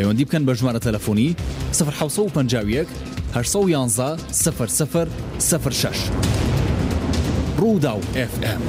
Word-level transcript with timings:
پەیوەندی 0.00 0.24
بکەن 0.28 0.44
بە 0.48 0.52
ژمارە 0.54 0.78
تەلەفۆنی 0.80 1.34
1950 1.70 2.86
1970 3.34 4.18
سفر 4.42 4.66
سفر 4.66 5.08
سفر 5.38 5.70
شش 5.70 6.00
ڕوودا 7.58 7.92
و 7.96 8.00
FM. 8.12 8.60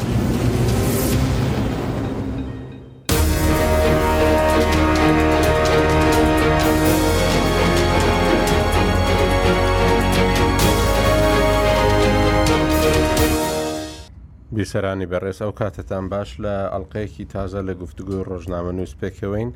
بیسەرانی 14.55 15.05
بەڕێز 15.11 15.39
ئەو 15.41 15.51
کاتتان 15.59 16.05
باش 16.13 16.29
لە 16.43 16.55
ئەڵلقەیەکی 16.73 17.25
تازە 17.33 17.61
لە 17.67 17.73
گفتوگوی 17.83 18.23
ڕۆژنامە 18.29 18.71
نووسپێکەوەین. 18.73 19.49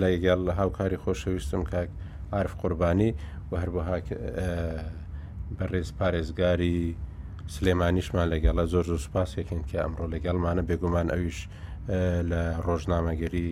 لە 0.00 0.08
یگەل 0.16 0.40
لە 0.48 0.52
هاوکاری 0.60 0.96
خۆشەویستم 1.04 1.62
کاک 1.72 1.88
عرف 2.32 2.52
قوربانی 2.62 3.10
و 3.50 3.52
هەروەها 3.62 3.92
بەڕێز 5.58 5.88
پارێزگاری 5.98 6.78
سلێمانیشمان 7.54 8.26
لەگەڵە 8.32 8.64
زۆر 8.72 8.84
زۆر 8.90 8.98
سوپاسێکن 9.06 9.60
کە 9.68 9.76
ئەمڕۆ 9.82 10.06
لەگەڵمانە 10.14 10.62
بێگومان 10.68 11.08
ئەویش 11.14 11.38
لە 12.30 12.42
ڕۆژنامەگەری 12.66 13.48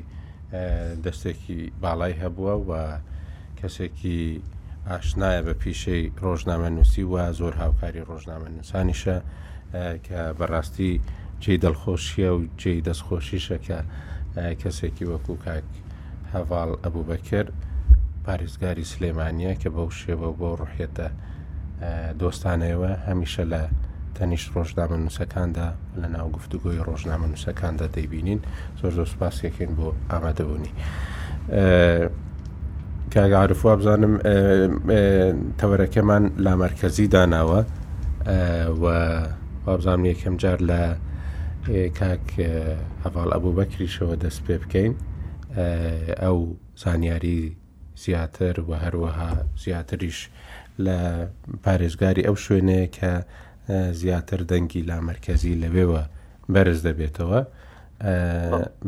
دەستێکی 1.05 1.61
باڵای 1.83 2.15
هەبووە 2.23 2.55
و 2.69 2.71
کەسێکی 3.61 4.21
ئاشنایە 4.91 5.41
بە 5.47 5.53
پیشەی 5.63 6.05
ڕۆژنامە 6.25 6.69
نووسی 6.77 7.05
وە 7.13 7.25
زۆر 7.41 7.55
هاوکاری 7.63 8.07
ڕۆژنامە 8.11 8.49
نووسانیشە 8.57 9.17
کە 10.07 10.21
بەڕاستی 10.39 10.93
جێ 11.43 11.55
دڵخۆشیە 11.65 12.31
و 12.37 12.43
جێ 12.61 12.73
دەستخۆشیشەکە 12.89 13.79
کەسێکی 14.63 15.05
وەکو 15.11 15.35
کاک 15.47 15.71
هەڤاڵ 16.35 16.71
ئەبووبەکر 16.85 17.47
پارێزگاری 18.27 18.85
سلێمانە 18.93 19.53
کە 19.61 19.69
بەو 19.75 19.89
شێوە 20.01 20.29
بۆ 20.39 20.49
ڕوحێتە 20.61 21.09
دۆستانەوە 22.21 22.91
هەمیشە 23.07 23.45
لە 23.53 23.63
تەنیشت 24.17 24.49
ڕۆژنامە 24.55 24.97
نووسەکاندا 25.03 25.69
لە 26.01 26.07
ناو 26.15 26.27
گفتوگۆی 26.37 26.81
ڕۆژنامە 26.89 27.27
نووسەکاندا 27.33 27.87
دەیبینین 27.95 28.41
زۆر 28.81 28.93
زۆر 28.99 29.09
سپاسێکین 29.15 29.71
بۆ 29.79 29.89
ئامادەبوونی. 30.11 30.71
کاگەعاعرفوا 33.15 33.73
بزانم 33.81 34.15
تەوەرەکەمان 35.61 36.25
لا 36.45 36.53
مەرکەزی 36.63 37.07
داناوە 37.15 37.61
و 38.83 38.85
وابزانم 39.67 40.05
یەکەم 40.13 40.35
جار 40.43 40.59
لە 40.71 40.81
کاک 42.01 42.27
هەواڵ 43.05 43.29
ئەبوو 43.35 43.57
بەکریشەوە 43.59 44.15
دەست 44.25 44.41
پێ 44.47 44.55
بکەین 44.63 44.93
ئەو 46.17 46.57
زانیاری 46.77 47.57
زیاتر 47.97 48.61
و 48.61 48.73
هەروەها 48.77 49.63
زیاتریش 49.63 50.29
لە 50.81 50.99
پارێزگاری 51.65 52.27
ئەو 52.27 52.37
شوێنەیە 52.37 52.87
کە 52.97 53.13
زیاتر 53.93 54.41
دەنگی 54.51 54.83
لا 54.87 55.01
مرکزی 55.01 55.61
لەوێوە 55.63 56.03
بەرز 56.53 56.81
دەبێتەوە 56.87 57.41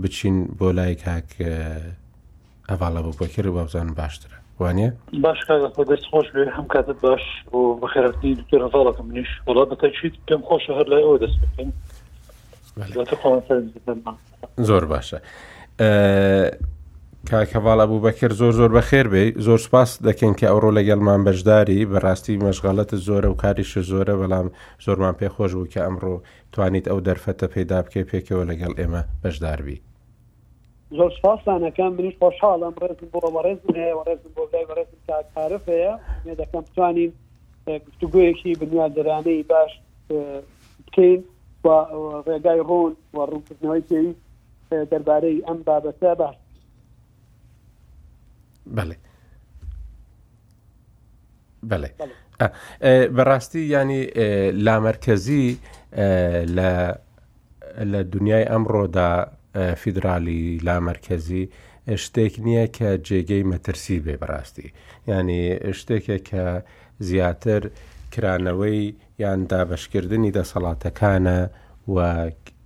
بچین 0.02 0.36
بۆ 0.58 0.68
لای 0.74 0.94
کاک 0.94 1.28
ئەڤڵە 2.68 2.88
بۆ 3.04 3.12
بۆکر 3.18 3.46
وابزان 3.48 3.94
باشترە 4.00 4.38
وانە 4.60 4.88
باش 5.24 5.38
دەست 5.88 6.04
خۆش 6.10 6.26
بێ 6.34 6.44
هەم 6.56 6.66
کاتت 6.72 7.00
باش 7.00 7.22
و 7.52 7.58
بەخێرەتی 7.82 8.30
دوکتۆر 8.40 8.60
هەزاڵەکە 8.66 9.02
منیش 9.08 9.30
وڵات 9.46 9.68
بەتەچیت 9.70 10.14
پێم 10.28 10.42
خۆشە 10.48 10.72
هەر 10.78 10.86
لای 10.90 11.04
ئەوە 11.06 11.18
دەست 11.22 11.38
بکەین 11.42 11.72
زۆر 14.58 14.84
باشە. 14.84 15.18
کاکەواڵە 17.30 17.86
بوو 17.90 18.00
بەکر 18.06 18.32
زۆر 18.40 18.52
زۆر 18.60 18.70
بەخێر 18.78 19.06
بێ 19.12 19.24
زۆر 19.46 19.58
سپاس 19.66 19.90
دەکەن 20.06 20.34
کە 20.38 20.46
ئەوڕۆ 20.50 20.70
لەگەڵمان 20.78 21.20
بەشداری 21.26 21.84
بەڕاستی 21.92 22.36
مەشغالەتە 22.46 22.96
زۆرە 23.06 23.28
و 23.30 23.34
کاریشە 23.42 23.80
زۆرە 23.90 24.14
بەڵام 24.20 24.48
زۆرمان 24.84 25.14
پێخۆش 25.20 25.52
بوو 25.56 25.66
کە 25.74 25.80
ئەمڕۆ 25.86 26.14
توانیت 26.52 26.86
ئەو 26.88 27.00
دەرفەتە 27.06 27.46
پێدا 27.54 27.78
بکە 27.84 28.00
پێکەوە 28.10 28.44
لەگەڵ 28.50 28.72
ئێمە 28.80 29.02
بەشداربی 29.22 29.78
زۆر 30.98 31.10
سپاسانەکەم 31.18 31.92
منیش 31.98 32.14
خۆشحاڵم 32.20 32.74
ڕێزم 32.82 33.08
بۆ 33.12 33.18
ڕێزم 33.46 33.68
هەیە 33.76 33.92
ڕێزم 34.08 34.30
بۆ 34.36 34.42
لای 34.52 34.64
ڕێزم 34.78 34.98
کارف 35.34 35.62
هەیە 35.74 35.92
مێ 36.24 36.34
دەکەم 36.40 36.60
بتوانین 36.68 37.10
گفتوگویەکی 37.86 38.50
بنیادرانەی 38.60 39.40
باش 39.50 39.70
بکەین 40.86 41.20
ڕێگای 42.26 42.60
ڕۆن 42.68 42.92
و 43.14 43.16
ڕوونکردنەوەی 43.30 43.84
پێویست 43.88 44.23
دەربارەی 44.70 45.38
ئەم 45.46 45.58
بابەتە 45.66 46.12
باش 46.20 46.36
بەێ 48.76 48.96
بەێ 51.70 51.90
بەڕاستی 53.16 53.62
ینی 53.74 54.02
لامەرکەزی 54.66 55.48
لە 56.56 56.72
لە 57.92 58.00
دنیای 58.14 58.46
ئەمڕۆدا 58.52 59.10
فیدرالی 59.80 60.44
لامەرکەزی 60.66 61.44
شتێک 62.04 62.34
نییە 62.46 62.66
کە 62.76 62.88
جێگەی 63.06 63.44
مەترسی 63.52 63.98
بێ 64.04 64.14
بەڕاستی 64.22 64.68
ینی 65.08 65.40
شتێکە 65.78 66.16
کە 66.28 66.44
زیاتر 67.08 67.62
کرانەوەی 68.12 68.82
یان 69.22 69.40
دابشکردنی 69.50 70.32
دەسەڵاتەکانە 70.36 71.38
و 71.94 71.96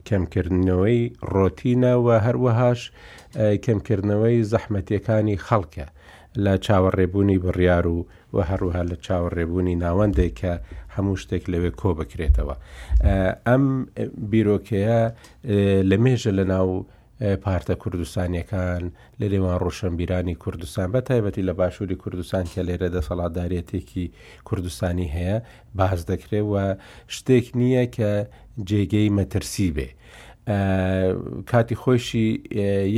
کەمکردنەوەی 0.09 1.01
ڕۆتینە 1.37 1.93
و 2.07 2.09
هەروەهاش 2.27 2.81
کەمکردنەوەی 3.65 4.39
زەحمەتیەکانی 4.53 5.37
خەڵکە 5.47 5.87
لە 6.45 6.53
چاوەڕێبوونی 6.67 7.39
بڕیار 7.45 7.87
و 7.95 7.99
و 8.35 8.39
هەروها 8.51 8.83
لە 8.91 8.97
چاوەڕێبوونی 9.07 9.77
ناوەندێک 9.85 10.35
کە 10.41 10.53
هەموو 10.95 11.21
شتێک 11.23 11.45
لەوێ 11.53 11.71
کۆ 11.81 11.91
بکرێتەوە. 11.99 12.55
ئەم 13.49 13.65
بیرۆکەیە 14.31 15.01
لە 15.91 15.97
مێژە 16.05 16.33
لە 16.39 16.45
ناو 16.55 16.69
پارتە 17.45 17.75
کوردستانیەکان 17.83 18.83
لە 19.21 19.27
لێوان 19.33 19.59
ڕۆشنبیرانی 19.65 20.35
کوردستان 20.43 20.87
بە 20.95 21.01
تایبەتی 21.09 21.47
لە 21.49 21.53
باشووری 21.61 21.97
کوردستان 22.03 22.45
کە 22.53 22.61
لێرە 22.69 22.89
دەسەڵاتدارێتێکی 22.97 24.07
کوردستانی 24.49 25.13
هەیە 25.17 25.37
باز 25.79 26.01
دەکرێت 26.11 26.45
و 26.53 26.55
شتێک 27.17 27.47
نییە 27.61 27.85
کە 27.97 28.11
جێگەی 28.69 29.11
مەترسی 29.19 29.71
بێ 29.77 29.89
کاتی 31.51 31.77
خۆشی 31.85 32.29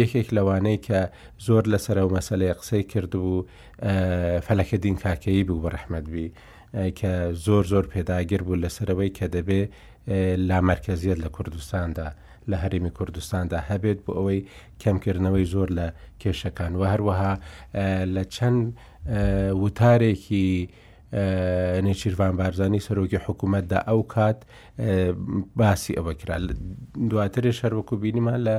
یەکێک 0.00 0.28
لەوانەی 0.37 0.78
کە 0.87 1.00
زۆر 1.47 1.65
لەسرە 1.72 2.03
و 2.06 2.11
مەسلەی 2.16 2.55
قسەی 2.59 2.83
کردبوو 2.93 3.47
فەلەکە 4.47 4.77
دین 4.84 4.97
کاکەیی 5.05 5.44
بوو 5.49 5.62
بە 5.62 5.69
ڕەحمەدبی 5.75 6.27
کە 6.99 7.12
زۆر 7.47 7.65
زۆر 7.72 7.84
پێداگیر 7.93 8.43
بوو 8.47 8.62
لەسەرەوەی 8.65 9.10
کە 9.19 9.27
دەبێ 9.37 9.62
لامەرکەزیت 10.49 11.19
لە 11.25 11.28
کوردستاندا 11.37 12.09
لە 12.50 12.56
هەرمی 12.62 12.91
کوردستاندا 12.99 13.59
هەبێت 13.71 13.99
بۆ 14.05 14.12
ئەوەی 14.19 14.41
کەمکردنەوەی 14.83 15.47
زۆر 15.55 15.69
لە 15.78 15.87
کێشەکان 16.22 16.72
و 16.78 16.83
هەروەها 16.93 17.33
لە 18.15 18.22
چەند 18.34 18.62
وتارێکی 19.62 20.49
نێچیروان 21.84 22.32
بارزانانی 22.38 22.81
سەرۆکی 22.88 23.19
حکوومەتدا 23.26 23.78
ئەو 23.88 24.00
کات 24.15 24.38
باسی 25.56 25.93
ئەوە 25.98 26.15
کرا 26.21 26.37
دواترێ 27.10 27.50
شەروەکو 27.60 27.94
بینیمان 28.03 28.38
لە 28.47 28.56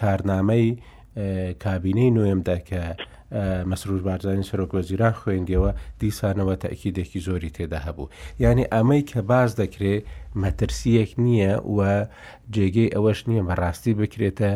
کارنامەی 0.00 0.66
کابینەی 1.64 2.14
نوێمدا 2.18 2.58
کە 2.68 2.80
مەسرور 3.70 4.00
بارزانانی 4.08 4.48
سەرۆک 4.50 4.70
وەزیران 4.78 5.14
خوێندیەوە 5.20 5.70
دیسانەوە 6.00 6.54
تاکیدێکی 6.64 7.20
زۆری 7.26 7.54
تێدا 7.56 7.78
هەبوو 7.86 8.10
یعنی 8.44 8.64
ئەمەی 8.74 9.02
کە 9.10 9.18
باز 9.30 9.50
دەکرێت 9.62 10.02
مەترسیەک 10.42 11.10
نییە 11.24 11.52
و 11.76 11.80
جێگەی 12.54 12.92
ئەوەش 12.94 13.20
نییە 13.28 13.42
بەڕاستی 13.48 13.92
بکرێتە 14.00 14.50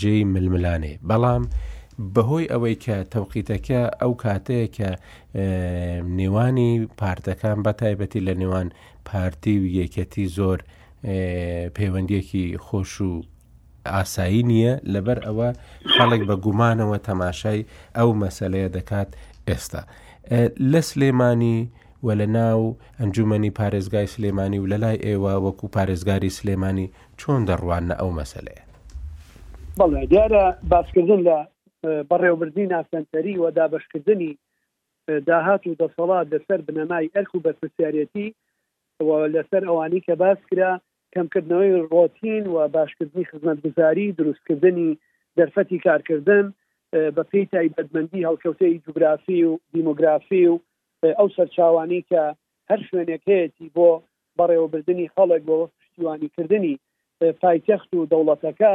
جێی 0.00 0.24
ململانێ 0.34 0.94
بەڵام 1.08 1.44
بەهۆی 2.14 2.46
ئەوەی 2.52 2.74
کە 2.84 2.96
تەوقیتەکە 3.14 3.80
ئەو 4.02 4.12
کاتەیە 4.22 4.66
کە 4.76 4.90
نێوانی 6.18 6.88
پارتەکان 6.98 7.58
بەتایبەتی 7.66 8.20
لە 8.28 8.34
نێوان 8.40 8.68
پارتی 9.08 9.54
و 9.60 9.66
یەکەتی 9.80 10.26
زۆر 10.36 10.58
پەیوەندیەکی 11.76 12.44
خۆش 12.66 13.00
و 13.00 13.22
ئاسایی 13.86 14.42
نییە 14.50 14.74
لەبەر 14.94 15.18
ئەوە 15.26 15.48
خەڵک 15.94 16.22
بە 16.28 16.36
گومانەوە 16.44 16.98
تەماشای 17.08 17.64
ئەو 17.96 18.10
مەسلەیە 18.22 18.68
دەکات 18.76 19.10
ئێستا 19.48 19.82
لە 20.72 20.80
سلێمانی 20.88 21.58
و 22.04 22.08
لە 22.20 22.26
ناو 22.38 22.76
ئەنجومنی 23.00 23.50
پارێزگای 23.58 24.06
سلێمانی 24.14 24.58
و 24.58 24.66
لەلای 24.72 24.98
ئێوە 25.06 25.34
وەکو 25.44 25.66
پارێزگاری 25.76 26.30
سلێمانی 26.38 26.86
چۆن 27.20 27.40
دەڕوانە 27.48 27.94
ئەو 28.00 28.10
مەسلەیە 28.18 28.62
بەڵێ 29.78 30.02
دیارە 30.12 30.44
باسکردن 30.70 31.20
لە 31.28 31.38
بەڕێوەبردی 32.08 32.70
ناسەنتەری 32.72 33.38
و 33.40 33.44
دابشکردنی 33.56 34.32
داهات 35.28 35.62
و 35.66 35.74
دەسەڵات 35.80 36.26
لەسەر 36.32 36.60
بنەمای 36.68 37.10
ئەرک 37.14 37.30
و 37.34 37.42
بەرپسیارەتی 37.46 38.26
لەسەر 39.34 39.62
ئەوانی 39.68 40.00
کە 40.06 40.14
باس 40.22 40.38
کرا 40.50 40.72
کەمکردنەوەی 41.14 41.80
ڕۆتین 41.92 42.44
و 42.54 42.56
باشکردنی 42.76 43.24
خزمەتگوزاری 43.30 44.06
دروستکردنی 44.18 44.90
دەرفەتی 45.38 45.78
کارکردن 45.86 46.44
بە 47.16 47.22
پێی 47.30 47.46
تایبەتمەندی 47.52 48.26
هەڵکەوتەی 48.28 48.80
جوگرافی 48.86 49.40
و 49.48 49.52
دیموگرافی 49.74 50.46
و 50.52 50.60
ئەو 51.18 51.28
سەرچاوانی 51.36 52.00
کە 52.10 52.22
هەر 52.70 52.80
شوێنەکەیەتی 52.88 53.68
بۆ 53.76 53.90
بەڕێوەبردننی 54.38 55.12
خەڵک 55.14 55.42
بۆ 55.48 55.58
پشتیوانیکردنی 55.84 56.74
پایتەخت 57.42 57.90
و 57.94 58.06
دەوڵەتەکە 58.12 58.74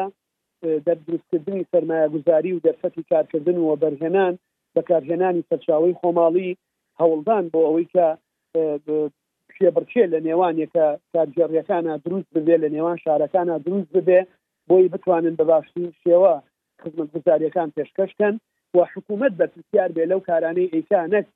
دەدرستکردنی 0.63 1.65
سرمایه 1.71 2.07
گوزاری 2.07 2.51
و 2.53 2.59
دەرفەتی 2.65 3.03
کارکردن 3.09 3.57
و 3.63 3.75
بەرهێنان 3.83 4.33
بەکارهێنانی 4.75 5.43
سەرچاوی 5.49 5.97
خۆماڵی 6.01 6.51
هەوڵدان 7.01 7.43
بۆ 7.51 7.59
ئەوەی 7.67 7.87
کە 7.93 8.07
پێبرچێ 9.57 10.03
لە 10.13 10.19
نێوانێکە 10.27 10.85
کارجێڕیەکانە 11.13 11.93
دروست 12.05 12.29
ببێ 12.35 12.55
لە 12.63 12.69
نێوان 12.75 12.97
شارەکانە 13.03 13.55
دروست 13.65 13.89
ببێ 13.97 14.21
بۆی 14.69 14.87
بتوانن 14.93 15.35
بە 15.39 15.45
باشی 15.51 15.85
شێوە 16.03 16.33
خزمەت 16.81 17.09
گوزاریەکان 17.13 17.69
پێشکەشکەن 17.75 18.35
و 18.75 18.77
حکوومەت 18.93 19.33
بەسیار 19.41 19.89
بێ 19.95 20.03
لەو 20.11 20.19
کارانەی 20.29 20.71
ئەیکانەت 20.73 21.27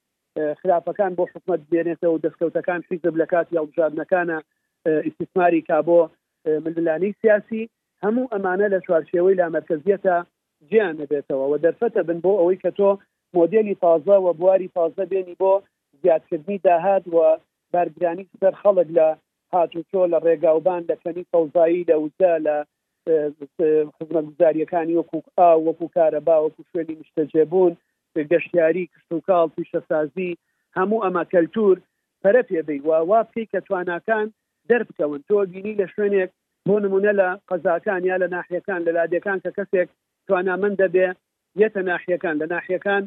خراپەکان 0.61 1.11
بۆ 1.17 1.23
حکومت 1.33 1.61
بێنێتەوە 1.71 2.11
و 2.13 2.21
دەستکەوتەکان 2.25 2.79
فیزب 2.87 3.15
لە 3.21 3.25
کات 3.31 3.47
یاڵژادنەکانە 3.57 4.37
ئیسیسماری 5.05 5.61
کا 5.69 5.77
بۆ 5.87 5.99
ملانی 6.65 7.11
سیاسی 7.21 7.63
هەموو 8.03 8.29
ئەمانە 8.33 8.67
لە 8.73 8.79
چوارشێوەی 8.85 9.37
لا 9.41 9.47
مرکزیەتە 9.55 10.15
جیان 10.69 10.93
نبێتەوە 11.01 11.45
و 11.47 11.55
دەرفەتە 11.65 12.01
بن 12.07 12.19
بۆ 12.23 12.31
ئەوەی 12.39 12.61
کە 12.63 12.71
تۆ 12.77 12.89
مۆدیلی 13.37 13.75
تازە 13.83 14.17
و 14.25 14.27
بواری 14.39 14.71
تازە 14.77 15.03
بێنی 15.11 15.35
بۆ 15.41 15.51
زیادکردنی 16.01 16.57
داهات 16.65 17.03
و 17.15 17.17
بەرگرانی 17.73 18.25
سەر 18.41 18.53
خەڵک 18.61 18.89
لە 18.97 19.07
هاتوچۆ 19.53 20.01
لە 20.11 20.17
ڕێگاوبان 20.25 20.81
لە 20.89 20.95
فەنی 21.03 21.25
فەوزایی 21.31 21.87
لە 21.89 21.95
وزا 22.03 22.33
لە 22.47 22.55
خزمەت 23.95 24.25
گوزاریەکانی 24.29 24.97
وەکو 24.99 25.19
ئا 25.39 25.49
وەکو 25.67 25.87
کارەبا 25.95 26.35
وەکو 26.39 26.63
شوێنی 26.69 26.95
مشتەجێبوون 27.01 27.73
گەشتیاری 28.31 28.85
کشت 28.93 29.09
و 29.15 29.23
کاڵ 29.27 29.47
پیشەسازی 29.55 30.31
هەموو 30.77 31.03
ئەمە 31.05 31.23
کەلتور 31.33 31.75
پەرە 32.21 32.43
پێبی 32.49 32.79
وا 32.87 32.97
وا 33.09 33.19
بکەی 33.27 33.49
کە 33.51 33.59
تواناکان 33.67 34.27
دەربکەون 34.69 35.21
تۆ 35.27 35.35
بینی 35.53 35.75
لە 35.81 35.87
شوێنێک 35.93 36.31
بۆ 36.69 36.75
نمونە 36.83 37.11
لە 37.19 37.29
قەزاکان 37.49 38.01
یا 38.11 38.15
لە 38.23 38.27
ناحیەکان 38.35 38.81
لە 38.87 38.91
لادەکان 38.97 39.37
کە 39.43 39.51
کەسێک 39.57 39.89
توانامەند 40.27 40.75
دەبێ 40.81 41.07
یەتە 41.63 41.81
ناحیەکان 41.89 42.35
لە 42.41 42.45
ناحیەکان 42.53 43.03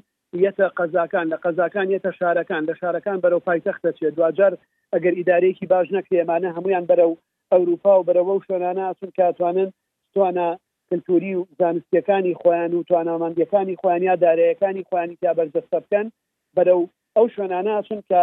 یەتە 0.46 0.66
قەزاکان 0.78 1.26
لە 1.32 1.36
قەزاکان 1.44 1.86
یەتە 1.94 2.10
شارەکان 2.18 2.62
لە 2.68 2.74
شارەکان 2.80 3.18
بەرەو 3.24 3.44
پایتەختە 3.46 3.90
چێت 3.98 4.14
دوجار 4.18 4.52
ئەگەر 4.94 5.14
ئیدارەیەکی 5.18 5.66
باش 5.72 5.88
نەکرێمانە 5.96 6.48
هەمویان 6.56 6.84
بەرەو 6.90 7.12
ئەوروپا 7.52 7.92
و 7.98 8.06
بەرەوە 8.08 8.32
و 8.36 8.44
شوێنانە 8.46 8.82
ئاسون 8.88 9.10
کاتوانن 9.18 9.70
توانە 10.14 10.46
کللتوری 10.88 11.34
و 11.38 11.46
زانستیەکانی 11.60 12.34
خۆیان 12.40 12.72
و 12.74 12.84
توانامەندیەکانی 12.88 13.78
خوانیا 13.80 14.14
دارەیەەکانی 14.24 14.82
خوانی 14.88 15.16
تا 15.22 15.30
بەردەستە 15.38 15.78
بکەن 15.84 16.06
بەرەو 16.56 16.82
ئەو 17.16 17.26
شوێنانە 17.34 17.72
ئاسون 17.76 18.00
کە 18.08 18.20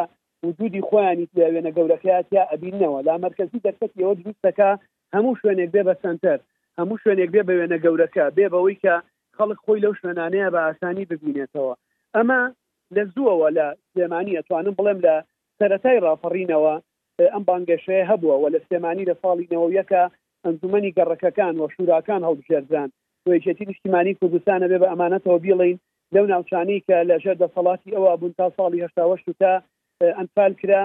وجودی 0.47 0.85
خۆیانی 0.89 1.25
لەوێنە 1.37 1.71
گەورەکەات 1.77 2.25
یا 2.37 2.43
ئەبینەوە 2.51 2.99
لا 3.07 3.15
مرکزی 3.25 3.63
دەستەت 3.65 3.91
ئەوە 3.99 4.13
دروستەکە 4.21 4.69
هەموو 5.13 5.35
شوێنێک 5.41 5.69
بێ 5.73 5.81
بە 5.87 5.93
سنتەر 6.03 6.39
هەموو 6.79 7.01
شوێنێک 7.03 7.29
بێ 7.35 7.41
بە 7.47 7.53
وێنە 7.57 7.77
گەورەکە 7.85 8.25
بێ 8.37 8.47
بەوەی 8.53 8.77
کە 8.83 8.95
خەڵک 9.37 9.59
خۆی 9.65 9.83
لەو 9.85 9.93
شوێنانەیە 9.99 10.47
بە 10.53 10.59
ئاسانی 10.65 11.09
ببینێتەوە 11.11 11.73
ئەمە 12.15 12.41
لە 12.95 13.03
زووەوە 13.13 13.49
لە 13.57 13.65
سلێمانی 13.91 14.37
ئەتوانم 14.37 14.75
بڵێم 14.79 14.99
لە 15.05 15.15
سەتای 15.59 16.01
ڕافڕینەوە 16.05 16.73
ئەم 17.33 17.43
بانگەشەیە 17.47 18.03
هەبووە 18.11 18.35
و 18.39 18.45
لە 18.53 18.59
سلێمانی 18.65 19.07
لە 19.09 19.15
ساڵی 19.21 19.49
نەوەیەکە 19.53 20.03
ئەنجومی 20.45 20.93
گەڕەکەکان 20.97 21.53
و 21.57 21.65
شوراکان 21.75 22.21
هەڵبژێرزان 22.27 22.89
وێچێتی 23.29 23.67
نیشتیمانی 23.69 24.17
کوردستانە 24.19 24.65
بێ 24.71 24.77
بە 24.81 24.87
ئەمانەتەوە 24.91 25.37
بیڵین 25.45 25.77
لەو 26.15 26.25
ناوچانی 26.33 26.83
کە 26.87 26.97
لە 27.09 27.15
ژێر 27.23 27.37
دەسەڵاتی 27.43 27.93
ئەوە 27.95 28.11
بوون 28.19 28.33
تا 28.37 28.45
ساڵی 28.57 28.83
هشتا 28.85 29.03
تا 29.41 29.51
ئەنفال 30.19 30.53
کرا 30.61 30.81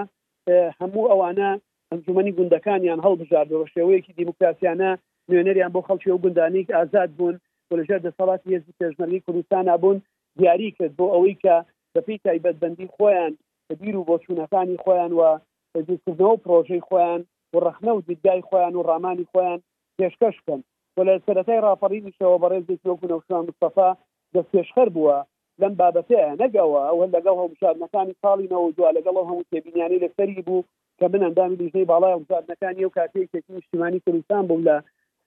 هەموو 0.81 1.09
ئەوانە 1.11 1.49
ئەنجومنی 1.93 2.31
گوندەکانیان 2.37 2.99
هەڵبژار 3.05 3.45
بە 3.49 3.57
شێوەیەکی 3.73 4.15
دیموکراسیانە 4.19 4.91
نوێنەریان 5.29 5.71
بۆ 5.73 5.79
خەڵکی 5.87 6.11
و 6.15 6.21
گوندانێک 6.23 6.67
ئازاد 6.77 7.09
بوون 7.17 7.35
لەژێر 7.79 8.01
دەسەڵات 8.07 8.41
هێزی 8.51 8.75
پێژمەری 8.79 9.23
کوردستان 9.25 9.65
بوون 9.81 9.97
دیاری 10.39 10.75
کرد 10.77 10.93
بۆ 10.99 11.05
ئەوەی 11.13 11.39
کە 11.43 11.55
دەپی 11.95 12.21
تایبەتبندی 12.25 12.91
خۆیان 12.95 13.33
بیر 13.81 13.95
و 13.97 14.07
بۆ 14.09 14.15
چوونەکانی 14.23 14.81
خۆیان 14.83 15.11
و 15.19 15.21
دروستکردنەوە 15.85 16.41
پرۆژەی 16.43 16.85
خۆیان 16.87 17.21
و 17.53 17.57
ڕخنە 17.65 17.91
و 17.93 18.03
دیدگای 18.07 18.45
خۆیان 18.47 18.73
و 18.75 18.85
ڕامانی 18.89 19.29
خۆیان 19.31 19.59
پێشکەشکن 19.97 20.59
و 20.95 20.99
لە 21.07 21.13
سەرەتای 21.25 21.63
راپەڕینیشەوە 21.67 22.37
بەڕێزێک 22.43 22.81
وەکوونەوشان 22.85 23.41
مستەفا 23.49 23.89
دەستێشخەر 24.33 24.87
بووە 24.95 25.17
لەم 25.61 25.73
بابەتەیە 25.79 26.29
نەگەوە 26.41 26.79
ئەوە 26.89 27.05
لەگەڵ 27.15 27.37
هەمشارنەکانی 27.43 28.17
ساڵینەوە 28.21 28.69
دو 28.77 28.83
لەگەڵ 28.97 29.15
هەموو 29.19 29.47
تێبینیانی 29.51 30.01
لەسەری 30.03 30.41
بوو 30.47 30.61
کە 30.99 31.07
من 31.13 31.21
ئەندامی 31.25 31.59
دوژنەی 31.61 31.89
باڵای 31.91 32.13
وزارەکانی 32.19 32.83
ئەو 32.85 32.95
کاتێکێکی 32.99 33.53
نیشتیمانی 33.57 34.03
کوردستان 34.05 34.43
بوو 34.49 34.65
لە 34.67 34.75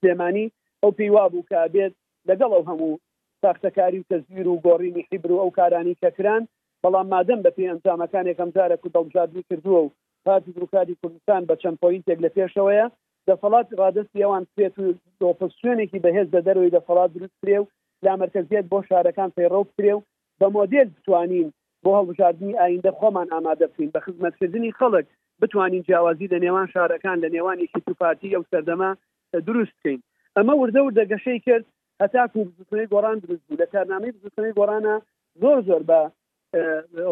سلێمانی 0.00 0.46
ئەو 0.82 0.90
پێیوا 0.98 1.24
بوو 1.32 1.46
کە 1.50 1.60
بێت 1.74 1.94
لەگەڵ 2.28 2.50
ئەو 2.54 2.64
هەموو 2.70 3.00
ساختەکاری 3.42 3.98
و 4.00 4.06
تەزیر 4.12 4.46
و 4.48 4.60
گۆڕینی 4.66 5.06
حیبر 5.10 5.30
و 5.32 5.40
ئەو 5.42 5.50
کارانی 5.58 5.98
کەکران 6.02 6.42
بەڵام 6.82 7.06
مادەم 7.14 7.40
بە 7.44 7.50
پێ 7.56 7.64
ئەنجامەکان 7.70 8.24
یەکەمجارە 8.30 8.76
کو 8.82 8.88
دڵژادی 8.94 9.46
کردووە 9.48 9.80
و 9.84 9.90
پاتی 10.24 10.50
دروکاری 10.54 10.98
کوردستان 11.00 11.42
بە 11.48 11.54
چەند 11.62 11.78
پوینتێک 11.82 12.19
لە 12.24 12.30
پێشەوەیە 12.36 12.86
دەفڵات 13.28 13.66
ڕادست 13.80 14.12
ئەوان 14.20 14.44
سوێت 14.52 14.74
و 14.78 14.86
دۆپسیۆنێکی 15.20 16.02
بەهێز 16.04 16.28
دە 16.34 16.40
دەروی 16.46 16.72
دەفڵات 16.76 17.10
دروستکرێ 17.14 17.58
و 17.60 17.66
لا 18.04 18.12
مرکزیت 18.22 18.64
بۆ 18.72 18.78
شارەکان 18.88 19.30
پەیڕۆ 19.36 19.60
کرێ 19.76 19.92
و 19.96 20.00
بە 20.40 20.46
مۆدل 20.56 20.88
بتوانین 20.96 21.48
بۆ 21.84 21.90
هەڵبژاردننی 21.98 22.58
ئایندە 22.60 22.92
خۆمان 22.98 23.28
ئامادەبکەین 23.32 23.90
بە 23.94 24.00
خزمەتکردنی 24.04 24.76
خەڵک 24.78 25.06
بتوانین 25.40 25.82
جیاوازی 25.87 26.29
لە 26.32 26.38
نێوان 26.44 26.67
شارەکان 26.75 27.17
لە 27.25 27.29
نێوانێکی 27.34 27.81
توپاتی 27.87 28.32
ئەو 28.37 28.43
سەردەما 28.52 28.90
دروستکەین 29.46 30.00
ئەمە 30.37 30.55
وردە 30.61 30.81
و 30.82 30.90
دەگەشەی 31.00 31.40
کرد 31.46 31.64
هەتاکو 32.02 32.40
بزستنەی 32.46 32.87
گۆران 32.93 33.19
دروست 33.25 33.44
بوو 33.49 33.61
لە 33.62 33.67
کارنامەی 33.73 34.12
بزستنەی 34.14 34.56
گۆرانە 34.58 34.94
زۆر 35.40 35.58
زۆر 35.69 35.82
بە 35.90 36.00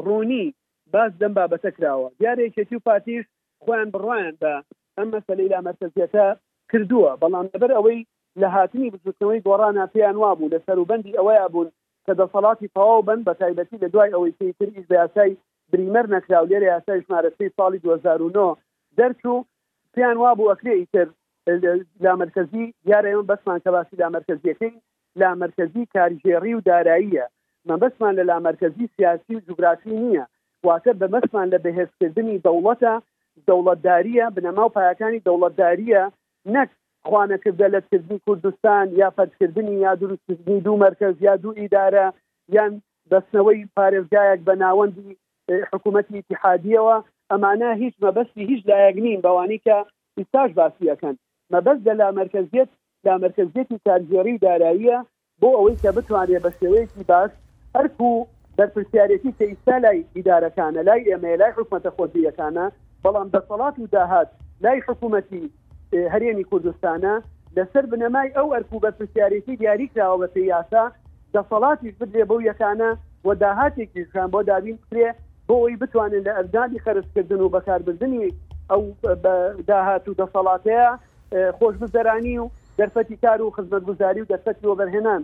ڕوونی 0.06 0.44
باز 0.93 1.11
دەم 1.20 1.32
بابەتە 1.38 1.70
کراوە 1.76 2.08
دیارێکێتی 2.19 2.76
و 2.76 2.84
پاتیش 2.87 3.25
خۆیان 3.64 3.88
بڕوایان 3.94 4.37
بە 4.43 4.52
ئەم 4.99 5.08
مەسلەی 5.14 5.49
لا 5.52 5.61
مەرکزیەتە 5.67 6.26
کردووە 6.70 7.11
بەڵام 7.22 7.46
لەبەر 7.55 7.70
ئەوەی 7.76 8.00
لە 8.40 8.49
هاتنی 8.55 8.90
بزستنەوەی 8.93 9.44
گۆرانە 9.49 9.84
پێیان 9.94 10.17
وابوو 10.22 10.52
لە 10.55 10.58
سەروبندی 10.67 11.17
ئەوەیە 11.19 11.46
بوون 11.52 11.69
کە 12.06 12.12
دەسەڵاتی 12.20 12.70
تەواو 12.75 13.02
بن 13.08 13.20
بە 13.26 13.32
تایبەتی 13.40 13.81
لە 13.82 13.88
دوای 13.94 14.14
ئەوەی 14.14 14.34
پێیتر 14.38 14.69
ئیش 14.76 14.87
بەیاسای 14.90 15.32
بریمەر 15.72 16.06
نەکرااو 16.17 16.48
لێرە 16.50 16.67
یاسای 16.74 17.03
ژمارەسەی 17.06 17.55
ساڵی 17.56 17.81
2009 17.84 18.46
دەرچوو 18.98 19.44
پێیان 19.94 20.17
وا 20.22 20.31
بوو 20.36 20.50
ئەکرێ 20.53 20.72
تر 20.94 21.06
لا 22.05 22.12
مرکزی 22.22 22.65
یارە 22.91 23.08
ئێمە 23.12 23.24
بەسمان 23.31 23.58
کە 23.65 23.70
باسی 23.74 23.96
لا 24.03 24.08
مرکزیەکەی 24.17 24.74
لا 25.20 25.31
مرکزی 25.43 25.89
کاریژێڕی 25.94 26.53
و 26.56 26.65
داراییە 26.70 27.27
من 27.69 27.77
بەسمان 27.82 28.12
لە 28.19 28.24
لا 28.31 28.36
مرکزی 28.46 28.86
سیاسی 28.96 29.34
و 29.36 29.44
جوگرافی 29.46 29.91
نییە 30.03 30.24
واتە 30.67 30.93
بە 31.00 31.06
مەسمان 31.15 31.46
لە 31.53 31.58
بەهێزکردنی 31.65 32.43
دەوڵەتە 32.46 32.94
دەوڵەتداریە 33.48 34.27
بنەما 34.36 34.65
و 34.67 34.72
پایەکانی 34.77 35.24
دەوڵەتداریە 35.27 36.03
نەک 36.55 36.70
خوانەکە 37.08 37.50
دەلەتکردنی 37.60 38.22
کوردستان 38.27 38.86
یا 39.00 39.08
پەرکردنی 39.19 39.74
یا 39.84 39.93
دروستکردنی 40.00 40.58
دوو 40.65 40.77
مرکز 40.86 41.15
یا 41.27 41.34
دوو 41.43 41.58
ئیدارە 41.62 42.06
یان 42.56 42.72
دەستنەوەی 43.10 43.62
پارێزگایەک 43.77 44.41
بە 44.48 44.55
ناوەندی 44.62 45.17
حکوومەتتی 45.72 46.22
اتحادیەوە 46.22 46.96
ئەمانە 47.30 47.70
هیچ 47.82 47.94
مەبەستی 48.04 48.42
هیچ 48.50 48.62
لایەگنین 48.70 49.19
بەوانی 49.24 49.58
کە 49.66 49.76
ئستاش 50.20 50.50
باسیەکەن 50.58 51.16
مەبەست 51.52 51.82
لە 51.88 51.94
لامەرکزیت 52.00 52.69
لامەرکزیەتی 53.06 53.76
کارگێری 53.86 54.36
داراییە 54.44 54.98
بۆ 55.40 55.48
ئەوەی 55.58 55.80
کە 55.82 55.90
بتوانێت 55.96 56.42
بە 56.44 56.50
شێوەیەکی 56.58 57.04
باش 57.10 57.30
هەرکو 57.76 58.10
دەرپسیارەتی 58.58 59.30
تئیستا 59.38 59.76
لای 59.84 59.98
ئیدارەکانە 60.16 60.80
لای 60.88 61.02
ئێمە 61.10 61.32
لای 61.40 61.52
حکوومەتە 61.56 61.90
خۆزیەکانە 61.96 62.66
بەڵام 63.04 63.28
دەسەڵات 63.34 63.74
و 63.78 63.86
داهات 63.94 64.28
لای 64.64 64.78
حکوومەتی 64.88 65.44
هەرێمی 66.12 66.44
کوردستانە 66.50 67.14
لەسەر 67.56 67.84
بنەمای 67.92 68.28
ئەو 68.36 68.46
ئەرکوو 68.54 68.82
بەرپسیارەتی 68.84 69.54
دیاریکراوە 69.60 70.26
بە 70.34 70.40
یاسا 70.52 70.84
دەسەڵاتی 71.34 71.88
بدرێ 72.00 72.24
بەو 72.30 72.40
یەکانە 72.50 72.90
و 73.26 73.28
داهاتێکیشان 73.42 74.28
بۆ 74.32 74.40
دابین 74.48 74.78
کرێ 74.88 75.06
بۆ 75.50 75.52
ئەوی 75.60 75.76
بتوانن 75.76 76.22
لە 76.26 76.32
ئەرجانی 76.38 76.78
خەرزکردن 76.86 77.40
و 77.44 77.48
بەکاربردننی 77.54 78.32
ئەو 78.72 78.82
داهات 79.70 80.04
و 80.08 80.14
دەسەڵاتەیە 80.20 80.88
خۆش 81.58 81.74
بزەرانی 81.82 82.36
و 82.42 82.46
دەرفەتی 82.78 83.16
کار 83.24 83.42
و 83.42 83.50
خزمەت 83.56 83.82
گوزاری 83.88 84.20
و 84.22 84.28
دەرفەتی 84.32 84.66
وەبەرهێنان 84.70 85.20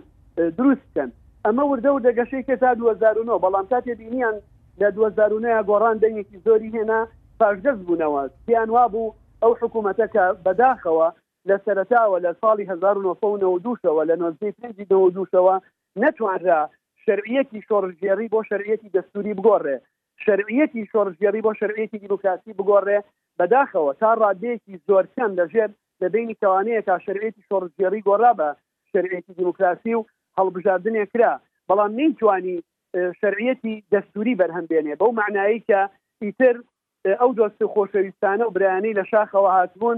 دروستکەن 0.57 1.09
ئەمە 1.47 1.63
وردە 1.71 1.89
و 1.95 1.99
دەگەشەی 2.07 2.45
کە 2.47 2.55
تا 2.61 2.73
2009 2.73 3.39
بەڵام 3.43 3.65
تا 3.69 3.79
تێبینیان 3.81 4.35
لە 4.81 4.87
2009 4.91 5.63
گۆڕان 5.69 5.97
دەنگێکی 6.03 6.37
زۆری 6.45 6.71
هێنا 6.75 7.01
پاشدەست 7.39 7.81
بوونەوە 7.87 8.21
سیان 8.45 8.69
وا 8.75 8.87
بوو 8.93 9.13
ئەو 9.43 9.51
حکوومەتەکە 9.61 10.25
بەداخەوە 10.45 11.07
لە 11.49 11.55
سەرتاوە 11.65 12.17
لە 12.25 12.31
ساڵی 12.41 12.65
1992ەوە 12.71 14.03
لە 14.09 14.15
1992ەوە 14.17 15.55
نتوانرا 16.03 16.61
شرعیەتی 17.05 17.59
شۆڕژێری 17.67 18.27
بۆ 18.33 18.39
شرعیەتی 18.49 18.91
دەستوری 18.95 19.33
بگۆڕێ 19.39 19.77
شەرعەتی 20.25 20.83
شۆڕژگەری 20.93 21.41
بۆ 21.45 21.51
شەرعەتی 21.59 22.01
دیموکراسی 22.03 22.53
بگۆڕێ 22.57 22.99
بەداخەوە 23.39 23.91
تا 24.01 24.09
ڕادەیەکی 24.21 24.81
زۆرچەند 24.87 25.33
لەژێر 25.39 25.69
لە 26.01 26.07
بینی 26.13 26.37
توانەیە 26.41 26.81
تا 26.87 26.95
شەرعەتی 27.05 27.43
شۆڕژگەری 27.49 28.05
گۆڕا 28.07 28.31
بە 28.39 28.49
شەرعەتی 28.91 29.33
دیموکراسی 29.37 29.93
و 29.97 30.05
هەڵبژاردنێ 30.37 31.03
کرا 31.13 31.33
بەڵام 31.69 31.91
نینتوانی 31.99 32.57
شەرعەتی 33.21 33.73
دەستوری 33.91 34.37
بەرهەمبێنێ 34.39 34.93
بەو 34.99 35.11
معنایی 35.19 35.63
کە 35.69 35.79
ئیتر 36.23 36.55
ئەو 37.21 37.31
دۆست 37.37 37.61
خۆشەویستانە 37.73 38.43
و 38.45 38.53
برانەی 38.55 38.97
لە 38.99 39.03
شاخەوە 39.11 39.49
هاتبوون 39.57 39.97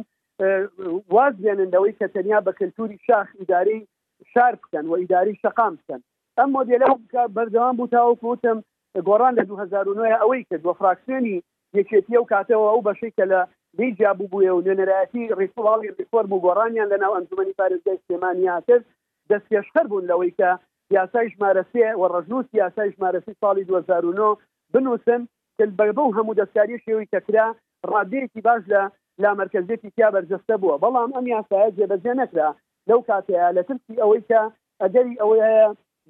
واز 1.16 1.36
بێنندەوەی 1.44 1.98
کە 2.00 2.06
تەنیا 2.14 2.40
بە 2.46 2.52
کللتوری 2.60 2.98
شاخ 3.08 3.28
ئیداری 3.40 3.80
شار 4.34 4.54
بکەن 4.62 4.86
و 4.88 4.96
ئیداری 5.02 5.34
شقام 5.44 5.74
بکەن 5.80 6.02
ئەم 6.38 6.50
مۆدیلە 6.56 6.90
بەردەوام 7.36 7.76
بوو 7.78 7.92
تاوەکوتم 7.94 8.58
گۆڕان 9.08 9.34
لە 9.38 9.44
2009 9.46 10.18
ئەوەی 10.20 10.44
کرد 10.50 10.64
وە 10.66 10.74
فراکسیۆنی 10.80 11.36
یەکێتی 11.78 12.16
و 12.20 12.28
کاتەوە 12.32 12.68
ئەو 12.72 12.82
بەشەی 12.88 13.14
کە 13.18 13.26
لە 13.32 13.40
بیجیا 13.78 14.12
بووبووە 14.18 14.50
و 14.54 14.64
نوێنەرایەتی 14.66 15.24
ڕیفڵاڵی 15.40 15.94
ریفۆرم 16.00 16.32
و 16.34 16.42
گۆڕانیان 16.46 16.90
لە 16.94 16.98
ناو 17.04 17.16
ئەنجومی 17.16 17.54
پارێزگای 17.60 18.00
سلێمانیا 18.06 18.56
کرد 18.68 18.86
دەستێشخەر 19.30 19.86
بوون 19.90 20.06
لەوەی 20.10 20.32
کە 20.40 20.50
یاسای 20.98 21.28
ژمارەسێ 21.34 21.88
و 22.00 22.04
ڕژنووس 22.14 22.48
یاسای 22.62 22.90
ژمارەسی 22.96 23.38
ساڵی 23.42 23.64
2009 23.66 24.36
بنووسن 24.74 25.22
بە 25.78 25.86
و 26.08 26.16
هەموو 26.18 26.38
دەستکاری 26.42 26.82
شێوی 26.86 27.10
کەکرا 27.14 27.48
ڕادەیەکی 27.92 28.42
باش 28.48 28.64
لە 28.74 28.82
لا 29.24 29.32
مرکزێتی 29.42 29.90
کیا 29.96 30.10
بەرجستە 30.16 30.56
بووە 30.62 30.78
بەڵام 30.84 31.10
ئەم 31.16 31.26
یاسایە 31.36 31.70
جێبەجێ 31.78 32.14
نەکرا 32.22 32.50
لەو 32.90 33.00
کاتەیە 33.10 33.46
لە 33.58 33.62
ترسی 33.68 34.02
ئەوەی 34.02 34.24
کە 34.30 34.42
ئەگەری 34.82 35.20
ئەوەیە 35.22 35.52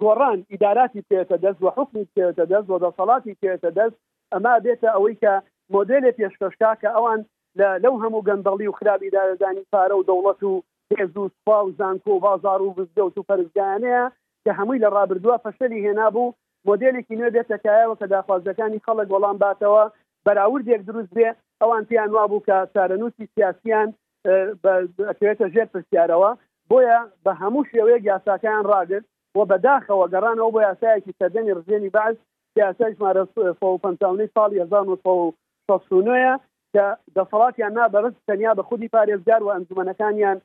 گۆڕان 0.04 0.38
ئیداراتی 0.52 1.02
پێێتە 1.10 1.38
دەست 1.44 1.60
و 1.64 1.68
حکمی 1.78 2.08
پێێتە 2.16 2.46
دەست 2.52 2.68
و 2.70 2.78
دەسەڵاتی 2.86 3.34
پێێتە 3.42 3.70
دەست 3.78 3.98
ئەما 4.34 4.54
بێتە 4.66 4.90
ئەوەی 4.96 5.16
کە 5.24 5.34
مۆدلێ 5.76 6.12
پێشکەشکا 6.20 6.72
کە 6.82 6.90
ئەوان 6.96 7.20
لەو 7.84 7.96
هەموو 8.04 8.26
گەندەڵی 8.28 8.68
و 8.70 8.76
خراپی 8.80 9.14
دارەدانی 9.16 9.64
پارە 9.72 9.96
و 9.98 10.06
دەوڵەت 10.10 10.42
و 10.52 10.64
هێز 10.98 11.14
و 11.18 11.30
سپا 11.36 11.58
و 11.66 11.74
زانکۆ 11.80 12.12
و 12.14 12.20
بازار 12.26 12.60
و 12.62 12.74
بزگەوت 12.78 13.16
و 13.18 13.26
پەرزگانەیە 13.30 14.04
کە 14.44 14.52
هەمووی 14.60 14.82
لە 14.84 14.90
ڕابردووە 14.96 15.38
فەشەلی 15.46 15.84
هێنابوو 15.86 16.34
مۆدلێکی 16.68 17.16
نوێ 17.20 17.30
بێتەکایەوە 17.36 17.96
کە 18.00 18.08
داخوازەکانی 18.14 18.84
خەڵک 18.86 19.08
وەڵام 19.12 19.38
باتەوە 19.44 19.84
بەراوردێک 20.26 20.82
دروست 20.90 21.12
بێ 21.18 21.28
ئەوان 21.62 21.84
پیان 21.90 22.10
وابوو 22.16 22.46
کە 22.48 22.58
چارەنووسی 22.74 23.30
سیاسیان 23.34 23.88
ئەکرێتە 25.10 25.46
ژێر 25.54 25.68
پرسیارەوە 25.74 26.32
بۆیە 26.70 27.00
بە 27.24 27.32
هەموو 27.42 27.68
شێوەیە 27.72 28.00
یاساکەیان 28.10 28.66
ڕاگرت 28.72 29.06
و 29.38 29.40
بەداخەوە 29.52 30.06
گەڕانەوە 30.14 30.50
بۆ 30.54 30.60
یاسایەکی 30.70 31.18
سەردەنی 31.20 31.56
ڕزیێنی 31.58 31.94
باز 31.98 32.16
یاسایشمارە 32.62 33.24
ساڵی 33.34 34.60
1970ە 35.70 36.40
کە 36.74 36.86
دەسەڵاتیان 37.16 37.72
نابەرز 37.78 38.16
تەنیا 38.28 38.52
بە 38.58 38.64
خودی 38.70 38.90
پارێزگار 38.96 39.42
و 39.44 39.54
ئەنجومەنەکانیان 39.54 40.38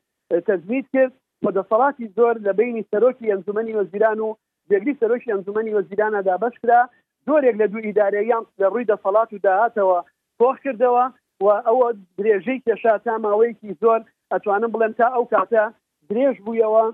تەزمید 0.46 0.86
کرد 0.94 1.12
و 1.44 1.46
دەسەڵاتی 1.58 2.10
زۆر 2.16 2.34
لە 2.46 2.52
بینی 2.58 2.86
سەرۆکی 2.92 3.30
ئەنجومی 3.32 3.76
وەزیران 3.78 4.18
و 4.24 4.28
جگری 4.70 4.98
سەرۆکی 5.00 5.32
ئەنجومی 5.32 5.74
وەزیرانە 5.76 6.20
دابش 6.28 6.54
کرا 6.62 6.80
زۆرێک 7.26 7.56
لە 7.60 7.66
دوو 7.72 7.86
ئیدارەیان 7.88 8.44
لە 8.60 8.66
ڕووی 8.72 8.88
دەسەڵات 8.92 9.28
و 9.32 9.42
داهاتەوە 9.46 9.98
تۆخ 10.38 10.56
کردەوە 10.64 11.04
و 11.44 11.46
ئەوە 11.68 11.88
درێژەی 12.18 12.62
کێشا 12.66 12.94
تا 13.04 13.14
ماوەیەکی 13.24 13.76
زۆر 13.82 14.00
ئەتوانم 14.32 14.70
بڵێن 14.74 14.92
تا 14.98 15.06
ئەو 15.14 15.24
کاتە 15.32 15.64
درێژ 16.08 16.34
بوویەوە 16.44 16.84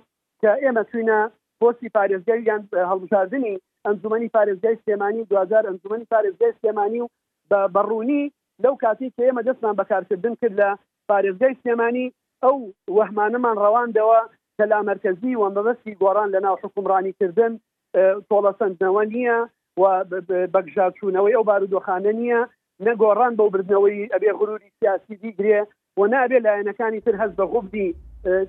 کە 0.42 0.50
ئێمە 0.64 0.82
چوینە 0.90 1.18
پۆستی 1.62 1.88
پارێزگای 1.97 2.40
یان 2.49 2.62
هەڵبژاردننی 2.90 3.61
ئەنجومی 3.87 4.29
پارێزگای 4.37 4.79
سلێمانی 4.83 5.23
دوزار 5.31 5.64
ئەنجومی 5.69 6.07
پارێزگای 6.12 6.52
سلێمانی 6.59 7.00
و 7.50 7.55
بەڕوونی 7.75 8.23
لەو 8.64 8.75
کاتی 8.83 9.12
کە 9.17 9.23
ئێمە 9.26 9.43
دەستمان 9.49 9.75
بەکارکردن 9.81 10.35
کرد 10.40 10.57
لە 10.61 10.69
پارێزگای 11.11 11.57
سلێمانی 11.61 12.07
ئەو 12.45 12.57
وەهمانەمان 12.99 13.57
ڕەواندەوە 13.64 14.21
کە 14.57 14.64
لا 14.73 14.79
مرکزی 14.88 15.37
و 15.37 15.43
مەبەستی 15.55 15.97
گۆران 16.02 16.29
لەناو 16.35 16.57
حکومڕانیکردن 16.64 17.52
تۆڵە 18.31 18.52
سندنەوە 18.61 19.02
نییە 19.12 19.38
و 19.81 19.85
بەگژارچوونەوەی 20.55 21.37
ئەو 21.37 21.45
بارودۆخانە 21.50 22.12
نییە 22.21 22.40
نەگۆڕان 22.87 23.33
بەو 23.38 23.49
بردنەوەی 23.52 24.09
ئەبێ 24.14 24.31
غروری 24.38 24.75
سیاسی 24.79 25.14
دیگرێ 25.25 25.59
و 25.99 26.02
نابێ 26.14 26.38
لایەنەکانی 26.47 27.00
تر 27.05 27.14
هەز 27.23 27.33
بە 27.38 27.45
غوبدی 27.52 27.88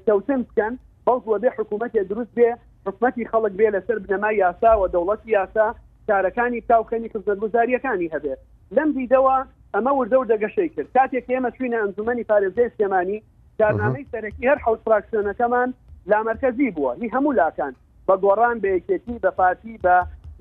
کەوتن 0.08 0.40
بکەن 0.48 0.74
بەڵکووە 1.06 1.38
بێ 1.44 1.50
حکوومەتێ 1.58 2.04
دروست 2.10 2.32
بێ 2.40 2.50
قسمەتی 2.86 3.24
خەڵک 3.32 3.54
بێ 3.60 3.68
لەسەر 3.76 3.98
بنەما 4.06 4.30
یاسا 4.42 4.72
و 4.82 4.86
دەوڵەتی 4.94 5.32
یاسا 5.38 5.68
کارەکانی 6.08 6.66
تاوکەنی 6.70 7.12
خزمەتگوزاریەکانی 7.14 8.12
هەبێت 8.14 8.40
لەم 8.76 8.90
دیدەوە 8.98 9.38
ئەمە 9.74 9.92
وردە 9.98 10.18
و 10.20 10.28
دەگەشەی 10.34 10.70
کرد 10.76 10.90
کاتێک 10.98 11.26
ئێمە 11.32 11.50
چوینە 11.56 11.78
ئەنجومی 11.82 12.26
پارێزەی 12.30 12.72
سلێمانی 12.76 13.18
کارنامەی 13.60 14.06
سەرەکی 14.12 14.48
هەر 14.50 14.58
حوت 14.66 14.80
فراکسیۆنەکەمان 14.86 15.70
لامەرکەزی 16.10 16.70
بووە 16.76 16.92
هی 17.02 17.10
هەموو 17.16 17.38
لاکان 17.40 17.74
بە 18.08 18.16
گۆڕان 18.24 18.58
بە 18.64 18.70
یەکێتی 18.78 19.18
بە 19.24 19.32
فاتی 19.38 19.76
بە 19.84 19.96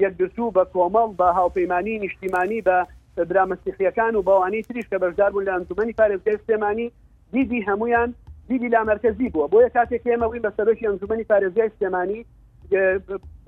یەکگرتو 0.05 0.45
بە 0.57 0.63
کۆمەڵ 0.73 1.11
بە 1.21 1.29
هاوپەیمانی 1.39 1.95
نیشتیمانی 2.05 2.61
بە 2.67 2.77
درامەسیخیەکان 3.31 4.13
و 4.17 4.23
باوانی 4.29 4.63
تریش 4.69 4.87
کە 4.91 4.97
بەشدار 5.03 5.31
بوون 5.33 5.45
لە 5.49 5.53
ئەنجومی 5.57 5.95
پارێزگەی 5.99 6.41
سلێمانی 6.45 6.89
دیدی 7.33 7.61
هەمویان 7.69 8.11
دیدی 8.51 8.69
لا 8.75 8.83
مرکزی 8.89 9.29
بووە 9.31 9.47
بۆ 9.51 9.59
یە 9.67 9.71
کاتێک 9.77 10.03
ئێمەوی 10.11 10.41
بە 10.45 10.51
سەرۆکی 10.59 10.87
ئەنجومی 10.89 11.25
پارێزگای 11.31 11.71
سلێمانی 11.79 12.21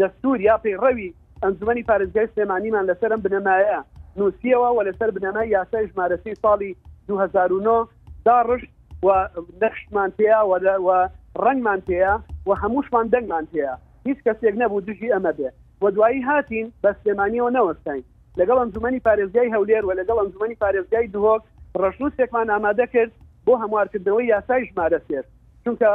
دەستور 0.00 0.38
یا 0.48 0.56
پێی 0.64 0.76
ڕەوی 0.84 1.10
ئەنجومی 1.44 1.82
پارێزگای 1.90 2.28
سلێمانیمان 2.34 2.84
لەسرم 2.90 3.20
بنەمایە 3.24 3.78
نووسیەوە 4.18 4.68
و 4.76 4.82
لەسەر 4.88 5.10
بنەمای 5.16 5.48
یاسای 5.56 5.86
ژمارەسی 5.90 6.34
ساڵی 6.42 6.70
2009 7.08 7.88
دا 8.26 8.36
ڕشت 8.48 8.70
و 9.02 9.28
نەخشمان 9.62 10.10
پێیا 10.18 10.40
و 10.88 11.08
ڕنگمان 11.44 11.80
پێەیە 11.88 12.14
و 12.46 12.50
هەمووشمان 12.62 13.06
دەنگمان 13.14 13.44
پێەیە 13.52 13.74
هیچ 14.08 14.18
کەسێک 14.28 14.54
نەبوو 14.62 14.80
دژی 14.88 15.12
ئەمە 15.14 15.32
بێ 15.38 15.50
و 15.82 15.90
دوایی 15.90 16.22
هاتین 16.28 16.66
بە 16.84 16.90
سلێمانیەوە 17.00 17.50
نەوەستین 17.56 18.02
لەگەڵ 18.40 18.58
ئەنجومی 18.60 19.00
پارێزگای 19.06 19.50
هەولێر 19.54 19.82
و 19.86 19.90
لەگەڵ 20.00 20.16
ئەنجومی 20.22 20.56
پارێزگای 20.62 21.06
دهۆک 21.14 21.42
ڕشنوسێکمان 21.82 22.46
ئامادە 22.54 22.86
کرد 22.94 23.12
بۆ 23.46 23.52
هەموارکردنەوەی 23.62 24.26
یاسای 24.32 24.64
ژمارە 24.70 25.00
سێر 25.08 25.24
چونکە 25.64 25.90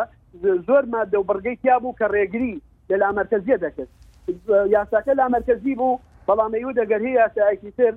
زۆر 0.67 0.83
مادە 0.93 1.13
و 1.19 1.25
بڕگەی 1.29 1.55
تیا 1.61 1.79
بوو 1.79 1.95
کە 1.99 2.05
ڕێگری 2.13 2.55
لە 2.89 2.95
لامەرکزیە 3.01 3.57
دەکرد 3.63 3.89
یاساکە 4.75 5.13
لامەرکزی 5.19 5.75
بوو 5.79 5.99
بەڵامەیو 6.27 6.75
دەگەرهی 6.79 7.13
یاساکی 7.21 7.71
تر 7.77 7.93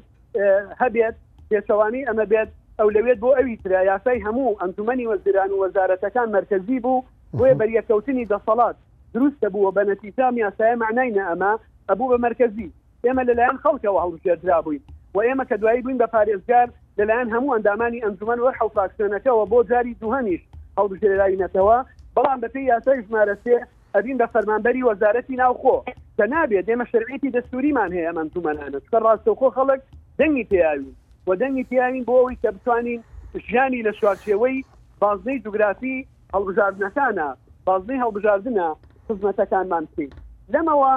هەبێت 0.80 1.14
پێچەوانی 1.50 2.07
ئەمە 2.09 2.26
بێت 2.33 2.49
ئەو 2.78 2.88
لەوێت 2.97 3.19
بۆ 3.25 3.30
ئەوی 3.38 3.57
تررا 3.64 3.83
یاسای 3.90 4.21
هەموو 4.26 4.59
ئەمتومەنی 4.61 5.07
وەزیران 5.12 5.50
و 5.52 5.59
وەزارەتەکان 5.64 6.28
مرکزی 6.37 6.78
بوو 6.85 7.04
بۆیە 7.38 7.54
بەریەکەوتنی 7.61 8.26
دەسەڵات 8.33 8.76
دروستە 9.14 9.49
بووە 9.54 9.71
بە 9.76 9.83
نەتیسام 9.88 10.35
یاسایە 10.45 10.76
معناینە 10.83 11.23
ئەمە 11.30 11.52
ئەبوو 11.88 12.11
بە 12.12 12.19
مرکزی 12.25 12.73
ئێمە 13.04 13.23
لەلایەن 13.28 13.59
خەڵکەوە 13.64 14.00
هەڵژێدرا 14.04 14.59
بووین 14.64 14.83
و 15.14 15.19
ئێمە 15.28 15.45
کە 15.50 15.57
دوایی 15.61 15.83
بووین 15.83 15.99
بە 16.02 16.07
پارێزگار 16.14 16.69
لەلایەن 17.00 17.33
هەموو 17.35 17.54
ئەندامانی 17.57 18.02
ئەنجومەن 18.04 18.38
وە 18.45 18.50
حوتاکسێنەکەەوە 18.61 19.45
بۆ 19.50 19.59
جاری 19.71 19.95
دووهەمیش 20.00 20.42
هەڵبژێراینەتەوە 20.78 21.76
بەڵام 22.16 22.38
بەپی 22.45 22.62
یاسای 22.73 23.00
ژمارەسێ 23.07 23.57
ئەبین 23.95 24.16
بە 24.21 24.26
فەرمانبەری 24.35 24.87
وەزارەتی 24.88 25.37
ناوخۆ 25.42 25.76
کە 26.19 26.25
نابێت 26.33 26.64
دێمە 26.69 26.85
شرعێتی 26.92 27.33
دەستوریمان 27.37 27.90
هەیە 27.97 28.07
ئەمە 28.09 28.25
تومەانە 28.35 28.78
چکە 28.85 28.99
ڕاستەخۆ 29.04 29.49
خەڵک 29.57 29.80
دەنگی 30.21 30.45
پیاوی 30.50 30.92
و 31.26 31.30
دەنگی 31.40 31.64
پیاوین 31.71 32.04
بۆ 32.09 32.14
ئەوی 32.21 32.38
کە 32.42 32.49
بتوانین 32.57 33.00
ژیانی 33.49 33.85
لە 33.87 33.92
شوارچێەوەی 33.99 34.57
بازنەی 35.02 35.38
جوگرافی 35.45 35.97
هەڵبژاردنەکانە 36.35 37.28
بازنەی 37.69 38.02
هەڵبژاردنە 38.04 38.66
خزمەتەکانمان 39.07 39.85
پێ 39.95 40.07
لەمەوە 40.52 40.95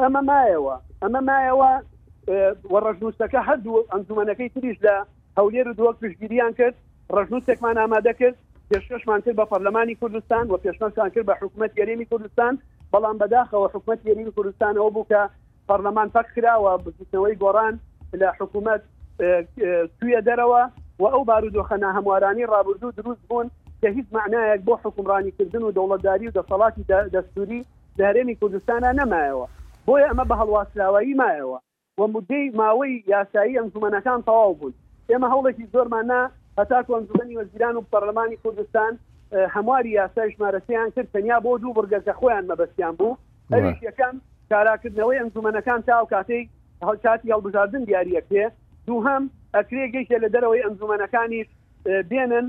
ئەمە 0.00 0.22
مایەوە 0.28 0.76
ئەمە 1.02 1.20
مایەوە 1.28 1.72
وەڕژنووسەکە 2.72 3.40
هەردوو 3.48 3.86
ئەنجومەنەکەی 3.92 4.48
تریش 4.54 4.78
لە 4.86 4.96
هەولێر 5.38 5.68
و 5.68 5.74
دووەک 5.78 5.96
پشگیریان 6.02 6.52
کرد 6.58 6.74
ڕژنووسێکمان 7.16 7.76
ئامادە 7.82 8.12
کرد 8.20 8.36
پێشکەشمان 8.70 9.20
کرد 9.24 9.36
بە 9.40 9.44
پەرلەمانی 9.52 9.94
کوردستان 10.00 10.44
و 10.50 10.56
پێشنەشان 10.64 11.08
کرد 11.14 11.26
بە 11.30 11.34
حکوومەت 11.42 11.72
گەرێمی 11.78 12.06
کوردستان 12.10 12.54
بەڵام 12.92 13.16
بەداخەوە 13.22 13.68
حکوومەت 13.74 14.00
گەرێمی 14.08 14.32
کوردستان 14.36 14.74
ئەو 14.80 14.90
بووکە 14.96 15.20
پەرلەمان 15.68 16.08
فەک 16.14 16.26
کراوە 16.34 16.72
بزنەوەی 16.84 17.38
گۆڕان 17.42 17.74
لە 18.20 18.28
حکوومەت 18.40 18.82
تویە 19.98 20.20
دەرەوە 20.28 20.62
و 21.00 21.04
ئەو 21.12 21.22
بارودۆخەنا 21.28 21.90
هەموارانی 21.96 22.48
ڕابردوو 22.52 22.94
دروست 22.98 23.22
بوون 23.28 23.48
کە 23.82 23.88
هیچ 23.96 24.06
معناەک 24.16 24.60
بۆ 24.68 24.74
حکومڕانیکردن 24.84 25.62
و 25.64 25.72
دەوڵەتداری 25.76 26.28
و 26.28 26.34
دەسەڵاتی 26.38 26.82
دەستوری 27.14 27.60
دارێمی 27.98 28.34
کوردستانە 28.40 28.90
نەمایەوە 29.00 29.46
بۆیە 29.86 30.06
ئەمە 30.10 30.24
بە 30.30 30.34
هەڵواستراوایی 30.40 31.16
مایەوە 31.22 31.58
و 31.98 32.02
مدەی 32.14 32.50
ماوەی 32.60 32.94
یاسایی 33.12 33.58
ئەنجومەنەکان 33.58 34.20
تەواو 34.26 34.54
بوون 34.58 34.74
ئێمە 35.10 35.28
هەوڵێکی 35.32 35.66
زۆرماننا 35.72 36.20
هەتا 36.58 36.80
کۆنزڵنی 36.88 37.34
وەزیران 37.40 37.74
و 37.76 37.86
پەرلەمانی 37.92 38.40
کوردستان 38.42 38.92
هەمواری 39.54 39.96
یاسای 40.00 40.30
ژمارەسیان 40.34 40.88
کرد 40.94 41.08
تەنیا 41.14 41.38
بۆ 41.44 41.50
دوو 41.62 41.76
بگەکە 41.78 42.12
خۆیان 42.20 42.44
مەبەستیان 42.50 42.94
بوو 42.98 43.18
هەریشەکەم 43.52 44.14
کاراکردنەوەی 44.50 45.20
ئەنجومەنەکان 45.20 45.80
تاو 45.88 46.04
کاتەی 46.12 46.48
هەڵچاتی 46.88 47.28
هەڵبژاردن 47.34 47.82
دیارەکێ 47.88 48.44
دوو 48.86 49.00
هەم 49.08 49.22
ئەکرێ 49.54 49.84
گەیشە 49.94 50.16
لە 50.24 50.28
دەرەوەی 50.34 50.64
ئەنجومەنەکانی 50.66 51.42
بێنن 52.10 52.46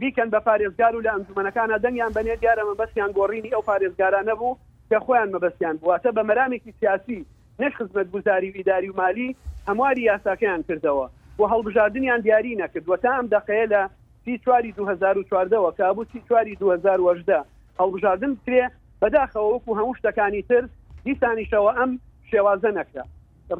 بیکەن 0.00 0.28
بە 0.34 0.40
پارێزگار 0.46 0.92
و 0.96 1.04
لە 1.06 1.10
ئەنجومەنەکانە 1.14 1.76
دەنگیان 1.84 2.12
بنێ 2.16 2.34
دیارە 2.42 2.62
مەبەستیان 2.70 3.10
گۆڕینی 3.18 3.52
ئەو 3.54 3.62
پارێزگارانە 3.70 4.34
بوو 4.40 4.58
کە 4.90 4.96
خۆیان 5.04 5.28
مەبەستیان 5.34 5.76
بواتە 5.82 6.10
بە 6.16 6.22
مەرامێکی 6.28 6.72
سیاسی 6.80 7.18
نەخزمەت 7.62 8.08
گوزاری 8.14 8.50
ویداری 8.54 8.88
و 8.90 8.96
مالی 9.02 9.36
هەمواری 9.68 10.02
یاساکەیان 10.10 10.62
کردەوە 10.68 11.06
بۆ 11.38 11.44
هەڵبژاردنیان 11.52 12.20
دیاری 12.26 12.58
نەکردوە 12.62 12.96
تا 13.04 13.08
ئەم 13.16 13.26
دقەیە 13.36 13.66
لە 13.72 13.80
سی 14.24 14.38
چواری 14.44 14.72
2014ەوە 14.78 15.76
کابوو 15.78 16.04
سی 16.12 16.22
چواری 16.28 16.54
2010 16.56 17.44
هەڵبژاردن 17.80 18.32
کرێ 18.46 18.64
بەداخەوەکو 19.02 19.70
هەموو 19.78 19.96
شتەکانی 19.98 20.42
تر 20.48 20.62
دیسانیشەوە 21.08 21.72
ئەم 21.78 21.92
شێوازە 22.32 22.70
نەکرا 22.78 23.04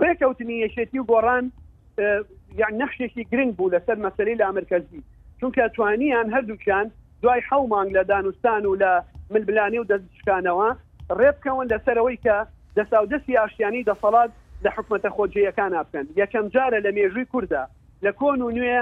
ڕێککەوتنی 0.02 0.62
یەشێتی 0.64 0.98
و 1.00 1.04
گۆڕان 1.12 1.44
یان 2.60 2.72
نەخشێکی 2.82 3.22
گرنگ 3.32 3.52
بوو 3.56 3.70
لەسەر 3.74 3.96
مەسلەی 4.04 4.38
لە 4.40 4.44
ئەمرکزی 4.48 5.02
چونکە 5.40 5.64
توانیان 5.76 6.28
هەردووکیان 6.34 6.86
دوای 7.22 7.40
حومان 7.50 7.86
لە 7.96 8.02
دانوستان 8.10 8.62
و 8.70 8.76
لە 8.82 8.92
ملبلانی 9.32 9.78
و 9.80 9.84
دەستشکانەوە 9.90 10.68
ڕێبکەون 11.18 11.66
لەسەرەوەی 11.72 12.18
کە 12.24 12.36
دەساودەستی 12.76 13.38
ئاشتیانی 13.40 13.84
دەسەڵات 13.90 14.30
لە 14.66 14.70
حکوومەتە 14.76 15.08
خۆجیەکان 15.16 15.72
ئاکەن 15.78 16.06
یەکەم 16.22 16.46
جارە 16.54 16.78
لە 16.86 16.90
مێژووی 16.98 17.28
کووردا 17.32 17.64
لە 18.04 18.10
کۆن 18.20 18.38
و 18.42 18.54
نوێ 18.56 18.78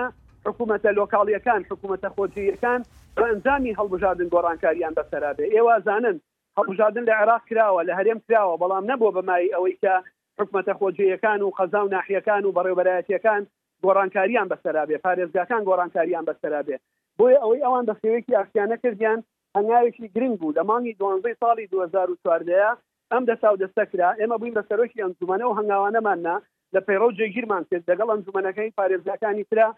حکوومەتە 0.46 0.90
لۆکاڵیەکان 0.98 1.60
حکوومەتە 1.70 2.08
خۆجیەکان 2.16 2.80
ئەنجامی 3.20 3.76
هەڵبژاردن 3.78 4.28
گۆڕانکاریان 4.34 4.94
بەسەرابێ 4.98 5.46
ئێوە 5.54 5.74
زانن 5.86 6.16
هەڵبژاردن 6.58 7.04
لە 7.08 7.14
عێراق 7.20 7.42
کراوە 7.48 7.80
لە 7.88 7.92
هەرێم 7.98 8.18
کراوە 8.26 8.56
بەڵام 8.62 8.84
نەبوو 8.90 9.14
بەمای 9.16 9.52
ئەوەی 9.54 9.76
کە 9.82 9.94
حکوومەتە 10.38 10.72
خۆجیەکان 10.80 11.40
و 11.42 11.54
خەزا 11.58 11.80
و 11.82 11.92
ناحیەکان 11.94 12.42
و 12.44 12.54
بەڕێوبەتەکان 12.56 13.42
گۆڕانکاریان 13.84 14.46
بەسەرابێ 14.52 14.96
پارێزگاکان 15.04 15.62
گۆڕانکاریان 15.68 16.24
بەسەرابێ 16.28 16.76
بۆیە 17.18 17.38
ئەوەی 17.42 17.62
ئەوان 17.64 17.84
بەخێوێکی 17.88 18.36
ئاسیانە 18.38 18.76
کردیان 18.82 19.18
هەنگاوێکی 19.56 20.06
گرنگ 20.14 20.34
بوو 20.40 20.54
لە 20.58 20.62
مانگی 20.70 20.96
دوانزەی 21.00 21.36
ساڵی 21.42 21.66
2014 21.70 22.76
ئەم 23.12 23.24
دەسا 23.30 23.48
و 23.52 23.58
دەستەکرا 23.64 24.08
ئێمە 24.20 24.36
بووین 24.38 24.54
بە 24.56 24.62
سەرۆکی 24.68 25.02
ئەنجومانە 25.04 25.44
و 25.46 25.56
هەنگاوانەماننا 25.58 26.36
لە 26.74 26.80
پەیڕۆ 26.86 27.08
جێگیرمان 27.18 27.62
کرد 27.70 27.84
لەگەڵ 27.90 28.08
ئەنجومەکەی 28.12 28.74
پارێزەکانی 28.78 29.44
تررا 29.50 29.68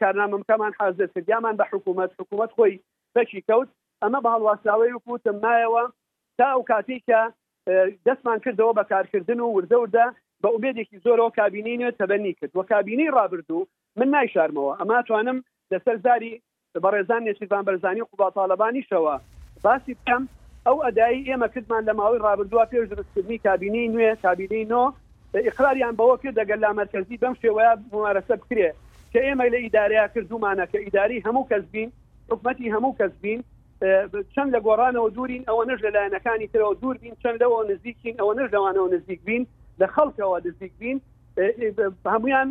کارنامەکەمان 0.00 0.72
حازر 0.80 1.08
کردیامان 1.14 1.54
بە 1.60 1.64
حکوومەت 1.72 2.10
حکوومەت 2.18 2.50
خۆی 2.56 2.74
بەشی 3.14 3.40
کەوت 3.48 3.68
ئەمە 4.02 4.18
بە 4.24 4.28
هەڵواستاوی 4.34 4.94
وکوتم 4.96 5.36
مایەوە 5.44 5.84
تا 6.38 6.46
ئەو 6.52 6.62
کاتێککە 6.72 7.20
دەستمان 8.06 8.38
کردەوە 8.44 8.72
بە 8.78 8.84
کارکردن 8.92 9.40
و 9.42 9.48
وردە 9.56 9.76
وردە 9.82 10.06
بە 10.42 10.48
عمێدێکی 10.54 11.02
زۆرەوە 11.04 11.30
کابینینە 11.38 11.88
تەبەنی 12.00 12.32
کرد 12.38 12.52
وە 12.58 12.64
کابینی 12.72 13.12
رابرردوو 13.18 13.66
من 13.98 14.08
نایشارمەوە 14.14 14.72
ئەما 14.80 14.98
توانم 15.08 15.38
لەسەر 15.72 15.96
زاری 16.04 16.32
بەڕێزان 16.84 17.22
نێسیبان 17.28 17.62
بەرزانی 17.68 18.06
خوباتالبانی 18.08 18.82
شەوە 18.90 19.14
باسی 19.64 19.92
بکەم 19.98 20.22
ئەو 20.68 20.78
ئەدایی 20.86 21.24
ئێمە 21.28 21.48
کردمان 21.54 21.82
لە 21.88 21.92
ماوەی 21.98 22.20
ڕابردووە 22.26 22.64
پێش 22.70 22.86
درستکردنی 22.92 23.38
کابینەی 23.46 23.88
نوێ 23.94 24.10
کابینەی 24.24 24.64
نۆ 24.72 24.82
ئقراریان 25.48 25.94
بەوە 25.98 26.16
کرد 26.22 26.36
دەگەل 26.40 26.60
لا 26.64 26.70
مەرکزی 26.78 27.16
بەم 27.22 27.34
شێوەیە 27.42 27.72
ممارەسە 27.92 28.34
بکرێ 28.42 28.70
کە 29.12 29.20
ئێمە 29.26 29.46
لە 29.54 29.58
ئیدارەیە 29.64 30.04
کردومانە 30.14 30.64
کە 30.72 30.78
ئیداری 30.84 31.22
هەموو 31.26 31.48
کەس 31.50 31.64
بین 31.74 31.88
حکومەتی 32.30 32.72
هەموو 32.74 32.96
کەس 32.98 33.12
بین 33.24 33.40
چەند 34.34 34.50
لە 34.54 34.60
گۆڕانەوە 34.66 35.08
دوورین 35.16 35.42
ئەوە 35.48 35.62
نەژ 35.70 35.78
لەلایەنەکانی 35.86 36.50
ترەوە 36.52 36.74
دوور 36.80 36.96
بین 37.02 37.14
چەند 37.22 37.36
لەەوە 37.42 37.60
نزیکین 37.70 38.14
ئەوە 38.20 38.32
نەژ 38.38 38.48
لەوانەوە 38.54 38.88
نزیک 38.94 39.20
بین 39.28 39.42
لە 39.80 39.86
خەڵکەوە 39.94 40.38
نزیک 40.46 40.72
بین 40.82 40.98
هەمویان 42.14 42.48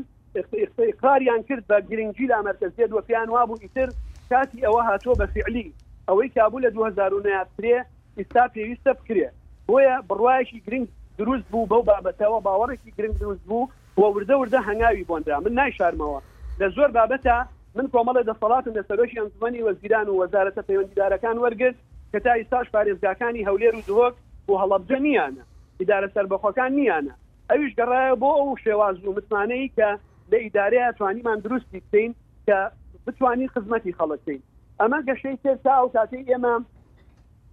اقراریان 0.92 1.42
کرد 1.48 1.64
بە 1.70 1.78
گرنگجی 1.90 2.26
لا 2.32 2.40
مەرکزیت 2.48 2.90
وەپیان 2.98 3.28
وابوو 3.34 3.62
ئیتر 3.66 3.90
کاتی 4.30 4.60
ئەوە 4.66 4.82
هاتۆ 4.90 5.12
بە 5.20 5.26
فعلی 5.34 5.66
ئەوەی 6.08 6.30
کابوو 6.36 6.64
لە 6.66 6.70
2009 6.76 7.46
پرێ 7.58 7.78
ئستا 8.22 8.44
پێویستە 8.54 8.90
بکرێت 8.94 9.34
بۆیە 9.68 9.96
بڕواایکی 10.10 10.60
گرنگ 10.68 10.88
دروست 11.18 11.48
بوو 11.52 11.66
بەو 11.72 11.84
بابەتەوە 11.90 12.40
باوەڕێکی 12.48 12.92
گرنگ 12.98 13.16
دروست 13.22 13.44
بوو 13.50 13.70
وەوردە 14.02 14.36
وردە 14.38 14.60
هەنگاوی 14.70 15.06
بۆندرا 15.10 15.38
من 15.46 15.54
ناشارمەوە 15.60 16.20
لە 16.60 16.68
زۆر 16.76 16.90
بابەتە 16.98 17.38
من 17.76 17.88
کۆمەڵە 17.94 18.22
دەسەڵاتم 18.30 18.74
لە 18.78 18.84
سەرۆشی 18.90 19.20
ئەنجمەنی 19.22 19.64
وەزیران 19.68 20.08
و 20.10 20.18
وەزارەتە 20.22 20.62
پەیوەندیدارەکان 20.68 21.36
وەرگرت 21.44 21.78
کە 22.12 22.20
تا 22.26 22.32
ئێستاش 22.40 22.68
پارێزگاکانی 22.76 23.46
هەولێر 23.48 23.74
و 23.78 23.84
دۆک 23.90 24.16
و 24.50 24.54
هەڵەبجە 24.62 24.98
نیانە 25.06 25.44
ئیدارە 25.80 26.08
سربەخۆکان 26.16 26.72
نیانە 26.78 27.14
ئەویش 27.50 27.74
گەڕایە 27.80 28.16
بۆ 28.22 28.30
ئەو 28.40 28.56
شێواز 28.64 28.96
و 29.06 29.14
متمانەی 29.18 29.72
کە 29.78 29.90
لە 30.32 30.38
ئیدارەیە 30.44 30.90
توانیمان 30.98 31.38
دروستی 31.46 31.80
بکەین 31.84 32.12
کە 32.48 32.58
بتوانین 33.06 33.50
خزمەتی 33.56 33.96
خەڵەکەین 34.00 34.42
ئەمە 34.80 35.00
گەشەی 35.08 35.36
تێستا 35.44 35.74
ئەو 35.80 35.90
کاتەی 35.96 36.26
ئێمە 36.30 36.54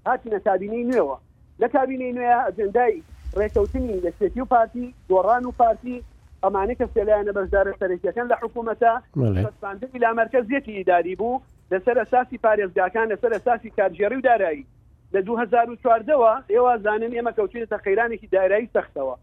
هاتنە 0.07 0.38
کابینەی 0.49 0.85
نوێەوە 0.90 1.17
لە 1.62 1.67
کابینەی 1.75 2.12
نوێ 2.17 2.31
ئەجندای 2.47 2.95
ڕێکەوتنی 3.40 3.97
لە 4.05 4.11
سێتی 4.19 4.40
و 4.43 4.51
پارتی 4.55 4.87
گۆڕان 5.11 5.45
و 5.47 5.57
پارتی 5.61 5.97
ئەمانە 6.45 6.75
کە 6.81 6.87
سێلایەنە 6.95 7.33
بەشدارە 7.38 7.73
سەرەکیەکەن 7.81 8.27
لە 8.33 8.37
حکوومەتەسپاندی 8.43 9.99
لا 10.05 10.11
مرکزیەتی 10.21 10.77
ئیداری 10.79 11.14
بوو 11.21 11.40
لەسەر 11.73 11.97
ئەساسی 12.03 12.38
پارێزگاکان 12.45 13.07
لەسەر 13.12 13.33
ئەساسی 13.37 13.71
کارژێری 13.79 14.17
و 14.19 14.25
دارایی 14.31 14.67
لە 15.14 15.21
2014ەوە 15.29 16.33
ئێوە 16.53 16.73
زانن 16.85 17.12
ئێمە 17.17 17.33
کەوتێتە 17.38 17.77
خەیرانێکی 17.85 18.31
دارایی 18.37 18.71
سەختەوە 18.75 19.14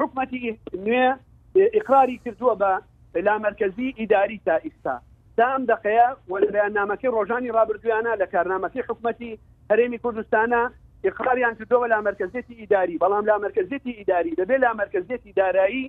حکومەتی 0.00 0.58
نوێ 0.86 1.06
اقراری 1.78 2.20
کردووە 2.24 2.54
بە 2.62 2.72
لا 3.26 3.34
مرکزی 3.44 3.94
ئیداری 4.00 4.38
تا 4.46 4.56
ئیستا 4.66 4.96
تا 5.36 5.44
ئەم 5.52 5.62
دقەیە 5.72 6.08
وەلبیان 6.32 6.72
نامەکەی 6.78 7.10
ڕۆژانی 7.16 7.54
ڕابردویانە 7.56 8.12
لە 8.20 8.26
کارنامەکەی 8.34 8.86
حکومەتی 8.88 9.32
هەرێمی 9.70 9.98
کوردستانە 10.04 10.62
اقراریان 11.08 11.54
کردەوە 11.58 11.86
لا 11.92 11.98
مرکزێتی 12.06 12.54
ئیداری 12.60 12.98
بەڵام 13.02 13.24
لا 13.30 13.36
مرکزێتی 13.44 13.92
ئیداری 13.98 14.32
دەبێت 14.38 14.60
لا 14.64 14.70
مرکزێتی 14.80 15.32
دارایی 15.38 15.84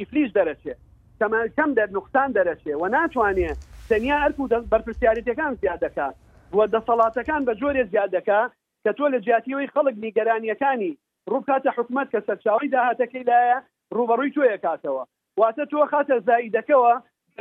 ئیفلیش 0.00 0.30
دەرەچێت 0.38 0.78
تەمەکەم 1.20 1.70
دەر 1.78 1.88
نقصان 1.96 2.28
دەرەچێ 2.36 2.72
و 2.80 2.84
ناتوانێت 2.96 3.58
تەنیا 3.90 4.16
ئەرکو 4.24 4.44
بەرپسیارەتەکان 4.72 5.52
زیادەکە 5.62 6.08
وە 6.56 6.64
دەسەڵاتەکان 6.74 7.42
بە 7.48 7.52
جۆرێ 7.60 7.82
زیادەکە 7.92 8.40
کە 8.84 8.90
تۆ 8.98 9.06
لە 9.14 9.18
جیاتیەوەی 9.26 9.72
خەڵک 9.74 9.96
نیگەرانیەکانی 10.04 10.92
ڕووکاتە 11.32 11.68
حکوومەت 11.76 12.08
کە 12.12 12.20
سەرچاوی 12.26 12.68
داهاتەکەی 12.74 13.24
لایە 13.30 13.58
ڕوبەڕووی 13.96 14.34
تۆیە 14.36 14.58
کاتەوە 14.64 15.02
واتە 15.40 15.64
تۆ 15.72 15.78
خاتە 15.92 16.16
زاییدەکەەوە 16.28 16.92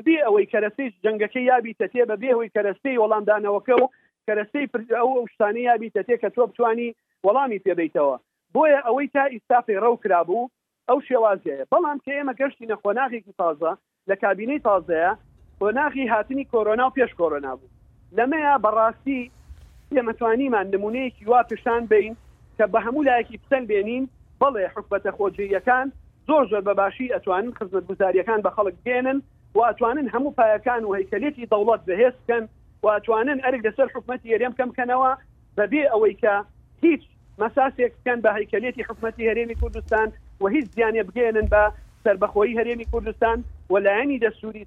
بێ 0.05 0.17
ئەوەی 0.25 0.49
کەرەستەی 0.51 0.89
جنگەکەی 1.03 1.45
یابی 1.51 1.77
تەتێ 1.79 2.03
بە 2.09 2.15
بێەوەی 2.21 2.53
کەرەستەی 2.55 2.99
وەڵامدانەوەکە 3.01 3.75
و 3.81 3.89
کەرەستەی 4.27 4.67
ئەو 4.99 5.09
شتانەی 5.33 5.67
یابی 5.69 5.91
دەتێ 5.97 6.15
کە 6.21 6.29
تۆ 6.35 6.41
بتانی 6.49 6.95
وەڵامی 7.25 7.61
پێبیتەوە 7.65 8.15
بۆیە 8.53 8.79
ئەوەی 8.87 9.07
تا 9.13 9.23
ئیستافی 9.33 9.79
ڕەو 9.83 9.95
کرابوو 10.03 10.49
ئەو 10.89 10.99
شێوازەیە 11.07 11.67
بەڵام 11.71 11.97
کە 12.05 12.11
ئێمە 12.17 12.33
گەشتی 12.39 12.69
نەخۆناغێکی 12.71 13.33
تازە 13.39 13.71
لە 14.09 14.15
کابینەی 14.23 14.63
تازەیە 14.67 15.11
کۆناغی 15.59 16.09
هاتنی 16.13 16.45
کۆرۆنا 16.53 16.85
و 16.87 16.93
پێش 16.97 17.11
کۆرۆنا 17.19 17.53
بوو 17.59 17.73
لەمەیە 18.17 18.53
بەڕاستی 18.65 19.21
ئێمەتوانیمان 19.95 20.65
نمونەیەکی 20.73 21.23
وا 21.31 21.39
پیشان 21.49 21.83
بین 21.91 22.13
کە 22.57 22.65
بە 22.73 22.79
هەموو 22.85 23.05
لایەکی 23.07 23.39
پسەن 23.43 23.63
بێنین 23.71 24.03
بەڵێ 24.41 24.63
حکوبەتە 24.73 25.11
خۆجیەکان 25.17 25.87
زۆر 26.27 26.43
زۆر 26.51 26.61
بەباشی 26.69 27.11
ئەتوانن 27.13 27.51
خزمەت 27.57 27.85
گوزاریەکان 27.89 28.39
بە 28.45 28.51
خەڵک 28.55 28.77
بێنن 28.85 29.17
و 29.55 29.59
ئەتوانن 29.69 30.07
هەموو 30.13 30.35
پایەکان 30.39 30.81
و 30.85 30.93
هەیکلێتی 30.97 31.49
دەوڵەت 31.51 31.81
بەهێستکەن 31.87 32.43
واتوانن 32.85 33.39
ئەرک 33.45 33.61
لەسەر 33.67 33.87
حکومەتی 33.95 34.31
هەرێم 34.33 34.53
کەم 34.59 34.69
کەنەوە 34.77 35.11
بەبێ 35.57 35.83
ئەوەی 35.91 36.15
کە 36.21 36.35
هیچ 36.83 37.03
مەساسێککەن 37.41 38.19
بە 38.25 38.29
هیکلێتی 38.37 38.83
حکومەتی 38.89 39.29
هەرێمی 39.29 39.55
کوردستان 39.61 40.07
و 40.41 40.47
هیچ 40.55 40.65
زیانێ 40.75 41.03
بگێنن 41.09 41.47
بە 41.53 41.63
سربەخۆی 42.05 42.57
هەرێمی 42.59 42.89
کوردستان 42.91 43.37
ولایانی 43.73 44.19
دەسووری 44.25 44.63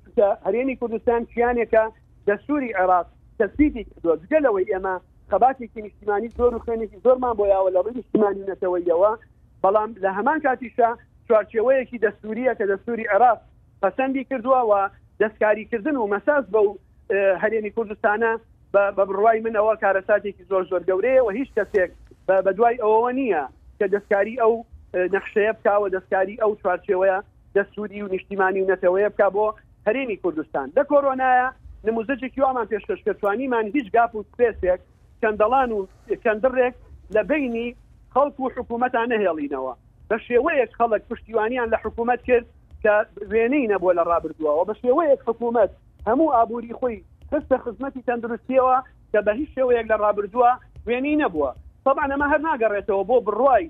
هەرێمی 0.47 0.77
کوردستان 0.81 1.21
کیانێکە 1.33 1.85
دەسووری 2.29 2.71
عێراق 2.79 3.07
تەسیدی 3.39 3.83
گەلەوەی 4.33 4.69
ئێمە 4.73 4.95
قەباتێکی 5.31 5.83
نیشتیمانی 5.85 6.31
زۆر 6.39 6.53
و 6.57 6.63
خوێنێکی 6.65 6.99
زۆرمان 7.05 7.35
بۆیاوە 7.39 7.71
لە 7.75 7.81
ڕووی 7.85 7.97
نیشتیمانی 8.01 8.45
نەتەوەیەوە 8.51 9.11
بەڵام 9.63 9.91
لە 10.05 10.11
هەمان 10.19 10.39
کاتیشا 10.47 10.91
چوارچێوەیەکی 11.29 11.99
دەسووریە 12.05 12.53
کە 12.59 12.65
دەسووری 12.73 13.07
عێراق 13.13 13.39
پەسەندی 13.83 14.23
کردووە 14.31 14.61
و 14.71 14.73
دەستکاریکردن 15.21 15.97
و 15.99 16.07
مەساس 16.13 16.45
بە 16.55 16.61
و 16.67 16.71
هەرێمی 17.43 17.71
کوردستانە 17.77 18.33
بە 18.75 18.83
بڕوای 18.97 19.41
من 19.45 19.55
ئەوە 19.59 19.75
کارەساتێکی 19.83 20.45
زۆر 20.51 20.63
زۆر 20.71 20.83
گەورەیە 20.89 21.21
و 21.27 21.31
هیچ 21.39 21.51
کەسێک 21.57 21.91
بە 22.29 22.51
دوای 22.57 22.77
ئەوەوە 22.83 23.11
نییە 23.21 23.43
کە 23.79 23.87
دەستکاری 23.95 24.41
ئەو 24.43 24.55
نەخشەیە 25.15 25.53
بکوە 25.57 25.89
دەستکاری 25.95 26.41
ئەو 26.43 26.53
چوارچەوەیە 26.61 27.19
دەسوودی 27.55 28.03
و 28.05 28.09
نیشتیمانی 28.15 28.63
و 28.63 28.69
نەتەوەیە 28.73 29.09
بک 29.13 29.21
بۆ 29.35 29.47
هەرێمی 29.87 30.21
کوردستان 30.23 30.69
لە 30.77 30.83
کۆرۆنایە 30.91 31.49
نموزەجێکی 31.87 32.41
وامان 32.45 32.67
پێشکەشکەوانیمان 32.73 33.65
هیچ 33.77 33.87
گاپ 33.97 34.13
و 34.15 34.25
پێسێک 34.39 34.81
کەندەڵان 35.23 35.71
و 35.77 35.81
کەندڕێک 36.25 36.75
لە 37.15 37.23
بینی 37.31 37.69
خەڵک 38.15 38.37
و 38.41 38.51
حکوومەتان 38.57 39.07
نەهێڵینەوە 39.13 39.73
بە 40.09 40.17
شێوەیەک 40.29 40.71
خەڵک 40.79 41.03
پشتیوانیان 41.11 41.69
لە 41.73 41.79
حکوومەت 41.85 42.21
کرد 42.29 42.47
کە 42.83 42.95
وێنەی 43.33 43.69
نەبووە 43.73 43.93
لە 43.99 44.03
ڕابردووە 44.11 44.67
بە 44.69 44.75
شێوەیەک 44.81 45.21
حکوومەت 45.29 45.71
هەموو 46.09 46.33
ئابووری 46.35 46.73
خۆی 46.81 46.97
هەستە 47.33 47.57
خزمەتی 47.65 48.05
تەندروستیەوە 48.09 48.77
کە 49.13 49.19
بە 49.27 49.33
هیچ 49.41 49.51
شێوەیەک 49.57 49.87
لە 49.93 49.97
ڕابردووە 50.03 50.51
وێنی 50.87 51.19
نەبووە 51.23 51.51
طبعا 51.87 52.07
ئەمە 52.13 52.27
هەر 52.33 52.41
ناگەڕێتەوە 52.49 53.03
بۆ 53.09 53.17
بڕوای 53.27 53.65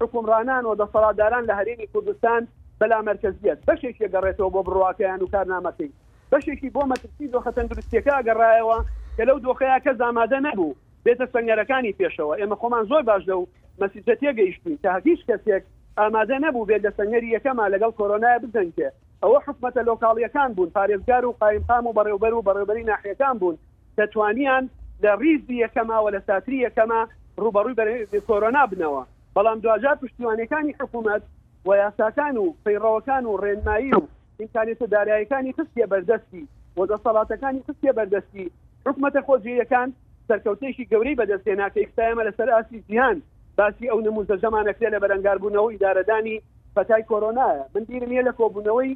حکومڕانان 0.00 0.62
و 0.66 0.76
دەسەڵاتداران 0.80 1.44
لە 1.48 1.54
هەرێمی 1.58 1.90
کوردستان 1.92 2.40
بەلا 2.80 2.98
مرکزیت 3.10 3.58
بەشێکی 3.68 4.10
گەڕێتەوە 4.14 4.50
بۆ 4.54 4.60
بڕواکەیان 4.66 5.20
و 5.22 5.30
کارنامەکەی 5.34 5.92
بەشێکی 6.32 6.70
بۆ 6.76 6.82
مەترسی 6.92 7.32
دۆخە 7.34 7.50
تەندروستیەکە 7.56 8.14
گەڕایەوە 8.28 8.78
کە 9.16 9.22
لەو 9.28 9.38
دۆخەیە 9.44 9.78
کە 9.84 9.92
زامادە 10.00 10.38
نەبوو 10.46 10.76
بێتە 11.04 11.24
سنگەرەکانی 11.32 11.96
پێشەوە 12.00 12.34
ئێمە 12.40 12.56
خۆمان 12.60 12.84
زۆر 12.90 13.02
باش 13.08 13.22
لەو 13.30 13.40
مەسیجەتێ 13.80 14.30
گەیشتین 14.38 14.76
کە 14.82 14.88
هیچ 15.08 15.20
کەسێک 15.28 15.62
ئامادە 15.98 16.36
نەبوو 16.44 16.66
بێت 16.68 16.82
لە 16.86 16.90
سنگەری 16.98 17.34
یەکەما 17.36 17.64
لەگەڵ 17.72 17.92
کۆرۆنای 17.98 18.38
بزەنکە 18.42 18.88
ئەوە 19.22 19.38
حکومەتە 19.46 19.80
لۆکاڵیەکان 19.90 20.50
بوون 20.56 20.70
پارێزگار 20.76 21.24
و 21.26 21.36
قایمقام 21.40 21.84
و 21.86 21.94
بەڕێوبەر 21.96 22.32
و 22.34 22.44
بەڕێوبەری 22.46 22.88
ناحیەکان 22.90 23.36
بوون 23.40 23.56
دەتوانیان 23.98 24.64
لە 25.02 25.10
ریزی 25.22 25.62
یەکەماوە 25.64 26.10
لە 26.16 26.20
ساتری 26.28 26.64
یەکەمە 26.66 27.00
ڕوبەڕووی 27.42 27.78
بە 28.12 28.18
کۆرۆنا 28.28 28.62
بنەوە 28.72 29.02
بەڵام 29.34 29.58
دوجار 29.64 29.96
پشتیوانەکانی 30.02 30.76
حکوومەت 30.80 31.22
و 31.66 31.70
یاساکان 31.82 32.36
و 32.42 32.46
پەیڕەوەکان 32.64 33.24
و 33.30 33.38
ڕێنمایی 33.42 33.92
و 33.98 34.02
ئینکانێتە 34.40 34.86
دارایەکانی 34.94 35.54
قستێ 35.58 35.84
بەردەستی 35.92 36.44
وەدەسەڵاتەکانی 36.78 37.64
قستێ 37.66 37.90
بەردەستی 37.98 38.46
حکومەتە 38.86 39.20
خۆجیەکان 39.26 39.88
سەرکەوتێکی 40.28 40.88
گەورەی 40.90 41.18
بەدەستێ 41.20 41.52
ناکەیکسایمە 41.62 42.24
لەسەر 42.28 42.48
ئاسی 42.54 42.78
زیان 42.88 43.16
باسی 43.58 43.90
ئەو 43.90 44.00
نموزە 44.06 44.36
زەمانەکرێ 44.44 44.88
لە 44.94 44.98
بەرەنگاربوونەوەی 45.02 45.80
دارەدانی 45.84 46.36
پەتای 46.74 47.02
کۆرۆناە 47.10 47.50
من 47.74 47.84
بیرم 47.88 48.12
یە 48.18 48.22
لە 48.28 48.32
کۆبوونەوەی 48.40 48.92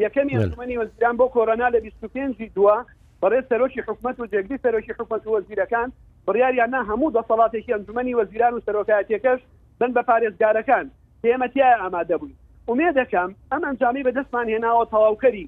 یەکەمی 0.00 0.30
ئەنجومەنی 0.38 0.76
وەزیران 0.82 1.16
بۆ 1.18 1.26
کۆرۆنا 1.34 1.68
لە 1.68 1.76
25 1.80 2.36
دووە 2.56 2.76
بەڕێز 3.22 3.44
سەرۆکی 3.50 3.80
حکومت 3.86 4.16
و 4.20 4.26
جێگری 4.32 4.58
سەرۆکی 4.64 4.92
حکومت 4.98 5.22
وەزیرەکان 5.26 5.88
بڕیاریانە 6.26 6.80
هەموو 6.88 7.12
دەسەڵاتێکی 7.16 7.72
ئەنجومەنی 7.74 8.14
وەزیران 8.18 8.54
و 8.54 8.60
سەرۆکایەتەکەش 8.66 9.40
بن 9.80 9.90
بە 9.96 10.02
پارێزگارەکان 10.08 10.84
پێمەتیایە 11.22 11.76
ئامادە 11.82 12.16
بووین 12.20 12.36
ومێ 12.68 12.88
دەکەم 13.00 13.30
ئەم 13.52 13.62
ئەنجامی 13.66 14.04
بەدەستمان 14.06 14.46
هێناوە 14.54 14.84
تەواوکەری 14.92 15.46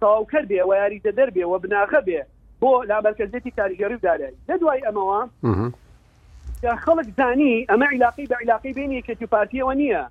تەواوکرد 0.00 0.46
بێ 0.52 0.62
و 0.68 0.72
یاریدە 0.80 1.12
دەربێ 1.18 1.44
و 1.46 1.58
بناخە 1.62 2.00
بێ 2.06 2.20
بۆ 2.60 2.70
لابەرکردێتی 2.88 3.50
کاریگەری 3.58 3.96
دارایی 4.06 4.36
لە 4.48 4.54
دوای 4.60 4.82
ئەمەوە 4.86 5.20
خەڵک 6.84 7.08
زانی 7.18 7.54
ئەمە 7.70 7.86
عیلاقی 7.92 8.26
بە 8.30 8.36
عیلاقی 8.42 8.72
بینی 8.78 9.02
کەتی 9.06 9.26
پارتیەوە 9.34 9.74
نییە 9.80 10.02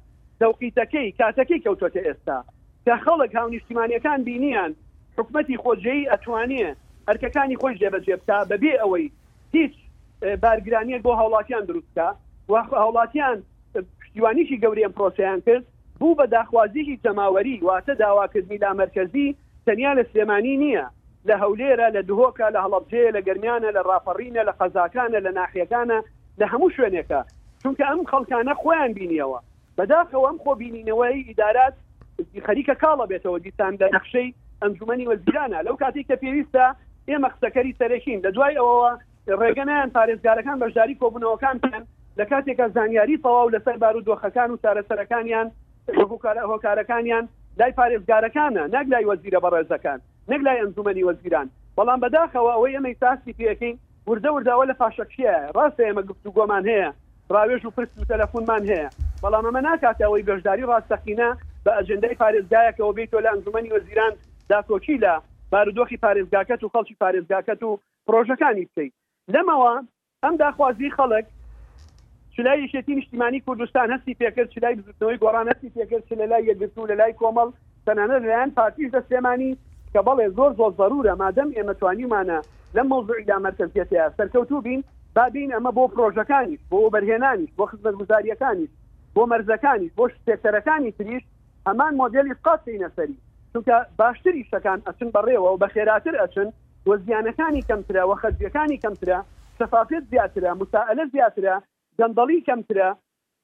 دەوقیتەکەی 0.41 1.07
کاتەکەی 1.19 1.61
کەوتۆتە 1.65 2.01
ئێستا 2.07 2.39
کە 2.85 2.95
خەڵک 3.05 3.31
هاونیشتیمانیەکان 3.39 4.19
بینیان 4.27 4.71
حکومەتی 5.17 5.57
خۆجێی 5.63 6.09
ئەتوانێ 6.11 6.67
ئەرکەکانی 7.07 7.59
خۆی 7.61 7.77
جێبەجێ 7.81 8.15
بکە 8.21 8.37
بەبێ 8.51 8.73
ئەوەی 8.81 9.05
هیچ 9.55 9.73
بارگرانیە 10.43 10.97
بۆ 11.05 11.11
هاوڵاتیان 11.19 11.63
دروستکە 11.69 12.07
هاوڵاتیان 12.81 13.37
پشتیوانیشی 13.99 14.57
گەوریم 14.63 14.91
پرۆسیان 14.97 15.39
کرد 15.45 15.65
بوو 15.99 16.15
بە 16.19 16.25
داخوازیی 16.37 16.99
تەماوەری 17.05 17.55
واتە 17.67 17.93
داواکردنی 18.03 18.57
لا 18.63 18.71
مرکزی 18.81 19.27
تەنیا 19.67 19.91
لە 19.99 20.03
سلێمانی 20.11 20.55
نییە 20.63 20.85
لە 21.29 21.35
هەولێرە 21.43 21.87
لە 21.95 22.01
دهۆکە 22.09 22.47
لە 22.55 22.59
هەڵەبجێ 22.65 23.05
لە 23.15 23.19
گرمیانە 23.27 23.69
لە 23.77 23.81
ڕافەڕینە 23.89 24.41
لە 24.49 24.53
قەزاکانە 24.59 25.19
لە 25.25 25.31
ناحیەکانە 25.39 25.99
لە 26.39 26.45
هەموو 26.51 26.73
شوێنێکە 26.75 27.21
چونکە 27.61 27.83
ئەم 27.89 28.01
خەڵکانە 28.11 28.53
خۆیان 28.61 28.91
بینیەوە 28.97 29.39
بەداخەوە 29.77 30.25
ئەم 30.27 30.37
خۆبینینەوەی 30.43 31.15
ئیدارات 31.27 31.75
خەریکە 32.47 32.75
کاڵە 32.83 33.05
بێتەوە 33.11 33.39
دیسان 33.45 33.73
لە 33.81 33.87
نەخشەی 33.95 34.29
ئەنجومی 34.61 35.07
وەزیرانە 35.11 35.59
لەو 35.67 35.75
کاتێک 35.83 36.05
کە 36.09 36.15
پێویستە 36.21 36.65
ئێمە 37.09 37.29
قسەکەری 37.33 37.77
سەرەکین 37.79 38.19
لە 38.25 38.29
دوای 38.35 38.57
ئەوەوە 38.59 38.91
ڕێگەنیان 39.41 39.89
پارێزگارەکان 39.97 40.57
بەشداری 40.61 40.99
کۆبوونەوەکانیان 41.01 41.83
لە 42.19 42.25
کاتێکە 42.31 42.65
زانیاری 42.75 43.17
تەواو 43.23 43.51
لەسەر 43.55 43.77
بار 43.83 43.95
و 43.97 44.05
دۆخەکان 44.07 44.49
و 44.51 44.59
چارەسەرەکانیان 44.63 45.47
هۆکارەکانیان 46.51 47.25
لای 47.59 47.73
پارێزگارەکانە 47.79 48.63
نەک 48.75 48.85
لای 48.93 49.05
وەزیرە 49.09 49.39
بەڕێزەکان 49.43 49.99
نەک 50.31 50.41
لای 50.45 50.59
ئەنجومی 50.61 51.05
وەزیران 51.07 51.47
بەڵام 51.77 51.99
بەداخەوە 52.03 52.51
ئەوەی 52.55 52.75
ئەمەی 52.77 52.95
تاسی 53.03 53.33
پێەکەین 53.39 53.75
وردە 54.09 54.29
ورداوە 54.33 54.65
لە 54.71 54.75
پاشەکیە 54.81 55.35
ڕاستە 55.57 55.81
ئێمە 55.87 56.03
گفتو 56.09 56.29
گۆمان 56.37 56.63
هەیە 56.71 56.89
ڕاوێژ 57.33 57.63
و 57.65 57.71
پرست 57.75 57.95
و 57.97 58.07
تەلەفونمان 58.11 58.63
هەیە 58.71 58.87
بەڵام 59.23 59.45
ئەمە 59.47 59.61
ناکاتەوەی 59.67 60.25
بەشداری 60.27 60.63
ڕاستەقینە 60.71 61.29
بە 61.65 61.71
ئەژندای 61.77 62.15
پارێزگایەکەەوە 62.21 62.93
بێت 62.97 63.09
تۆ 63.11 63.17
لە 63.25 63.29
ئەنجومی 63.33 63.71
وەزیران 63.75 64.13
داسۆکی 64.49 64.97
لە 65.05 65.13
بارودۆخی 65.51 66.01
پارێزگاکەت 66.05 66.61
و 66.63 66.71
خەڵکی 66.73 66.95
پارێزگاکەت 67.03 67.61
و 67.63 67.71
پرۆژەکانی 68.07 68.65
بکەیت 68.69 68.93
لەمەوە 69.33 69.73
ئەم 70.23 70.35
داخوازی 70.41 70.93
خەڵک 70.97 71.25
چلای 72.35 72.67
شێتی 72.71 72.95
نیشتیمانی 72.95 73.39
کوردستان 73.39 73.87
هەستی 73.93 74.17
پێکرد 74.21 74.49
چلای 74.55 74.75
بزنەوەی 74.79 75.19
گۆران 75.23 75.47
هەستی 75.51 75.69
پێکرد 75.75 76.03
چ 76.09 76.11
لە 76.21 76.25
لای 76.31 76.47
یەگرتو 76.51 76.87
لە 76.91 76.95
لای 76.99 77.13
کۆمەڵ 77.19 77.49
تەنانە 77.85 78.17
لەلایەن 78.23 78.51
پارتیش 78.57 78.89
دە 78.95 79.01
سێمانی 79.09 79.53
کە 79.93 79.99
بەڵێ 80.07 80.27
زۆر 80.37 80.51
زۆر 80.59 80.71
ضرورە 80.79 81.13
مادەم 81.23 81.49
ئێمەتوانیمانە 81.57 82.39
لە 82.75 82.81
مۆزوعیدا 82.89 83.37
مەرکزیەتەیە 83.45 84.05
سەرکەوتو 84.17 84.57
بین 84.65 84.81
بابین 85.15 85.49
ئەمە 85.55 85.71
بۆ 85.77 85.83
پرۆژەکانی 85.93 86.57
بۆ 86.71 86.77
بەرهێنانی 86.93 87.47
بۆ 87.57 87.63
خزمەت 87.71 87.95
گوزاریەکانی 87.99 88.67
بۆ 89.15 89.21
مەرزەکانی 89.31 89.89
بۆ 89.97 90.03
شتێکەرەکانی 90.13 90.91
تریش 90.97 91.23
ئەمان 91.67 91.95
مۆدلی 91.97 92.33
قاسی 92.45 92.79
نەسەری 92.79 93.17
چونکە 93.53 93.75
باشتری 93.99 94.43
شەکان 94.51 94.79
ئەچن 94.87 95.09
بەڕێوە 95.15 95.49
و 95.51 95.59
بە 95.61 95.67
خێراتر 95.73 96.15
ئەچن 96.21 96.49
وە 96.87 96.95
زیانەکانی 97.05 97.65
کەمترە 97.69 98.03
وە 98.09 98.15
خەجیەکانی 98.21 98.81
کەمترە 98.83 99.19
شەفافێت 99.59 100.03
زیاترە 100.11 100.51
مساعلە 100.61 101.03
زیاترە 101.13 101.55
دەندڵی 101.99 102.39
کەمترە 102.47 102.89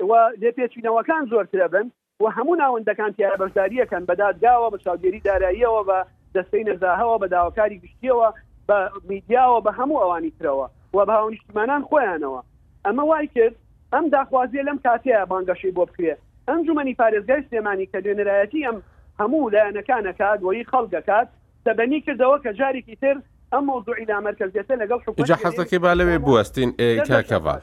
و 0.10 0.12
لێپێچینەوەکان 0.42 1.24
زۆرترە 1.32 1.68
بن 1.74 1.88
و 2.22 2.26
هەموو 2.36 2.60
ناوەندەکان 2.62 3.12
تیارە 3.18 3.38
بەشداریەکەن 3.42 4.04
بەدادداوە 4.10 4.68
بە 4.74 4.78
شاودێری 4.86 5.24
داراییەوە 5.28 5.82
بە 5.90 6.00
دەستەی 6.36 6.68
نەزاهەوە 6.70 7.18
بە 7.22 7.28
داواکاری 7.34 7.82
گشتیەوە 7.84 8.30
بە 8.68 8.78
میدیاوە 9.10 9.60
بە 9.66 9.72
هەموو 9.80 10.02
ئەوانی 10.02 10.34
ترەوە 10.38 10.68
و 10.96 11.00
بە 11.08 11.14
هاونیشتمانان 11.20 11.82
خۆیانەوە 11.90 12.42
ئەمە 12.86 13.04
وای 13.12 13.28
کرد 13.36 13.56
ئەم 13.94 14.06
داخوازیە 14.14 14.64
لەم 14.68 14.80
کاتەیە 14.86 15.22
بانگەشی 15.32 15.76
بۆ 15.78 15.84
بکرێت 15.90 16.20
ئەم 16.50 16.62
جومەنی 16.68 16.94
پارێزگای 17.02 17.42
سلێمانی 17.50 17.88
کە 17.92 17.98
دوێنەرایەتی 18.04 18.66
ئەم 18.68 18.76
هەموو 19.20 19.52
لایەنەکانەکات 19.56 20.40
بۆی 20.44 20.66
خەڵگەکات 20.72 21.28
سەبەنی 21.66 22.00
کردەوە 22.06 22.38
کە 22.46 22.52
جارێکی 22.60 22.96
تر 23.02 23.16
ئەم 23.54 23.64
مۆزوعی 23.70 24.06
لا 24.10 24.18
مرکزێتە 24.28 24.74
لەگەڵ 24.82 25.00
جا 25.30 25.36
حەزەکەی 25.44 25.80
با 25.84 25.94
لەوێ 26.00 26.18
بوەستین 26.26 26.70
کاکەوار. 27.10 27.62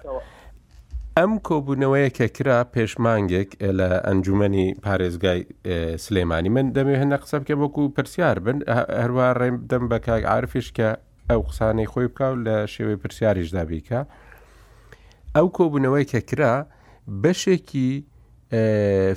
ئەم 1.18 1.32
کۆبوونەوەی 1.48 2.10
کە 2.16 2.26
کرا 2.36 2.58
پێشمانگێک 2.74 3.50
لە 3.78 3.88
ئەنجومنی 4.06 4.68
پارێزگای 4.84 5.40
سلێمانی 6.04 6.48
من 6.56 6.66
دەمێ 6.76 6.94
هەندە 7.02 7.16
قسە 7.22 7.36
بکە 7.40 7.54
وەکو 7.62 7.82
پرسیار 7.96 8.36
بن 8.44 8.58
هەروە 9.02 9.28
ڕێم 9.40 9.56
دەم 9.70 9.84
بە 9.90 9.98
کاک 10.06 10.22
عرفش 10.34 10.66
کە 10.76 10.88
ئەو 11.30 11.40
قسانەی 11.48 11.86
خۆی 11.92 12.06
بکاو 12.12 12.34
لە 12.46 12.56
شێوەی 12.74 12.98
پرسیاریشدا 13.02 13.64
بیکە 13.70 14.00
ئەو 15.36 15.46
کۆبوونەوەی 15.58 16.06
کە 16.12 16.20
کرا 16.30 16.54
بەشێکی 17.22 17.90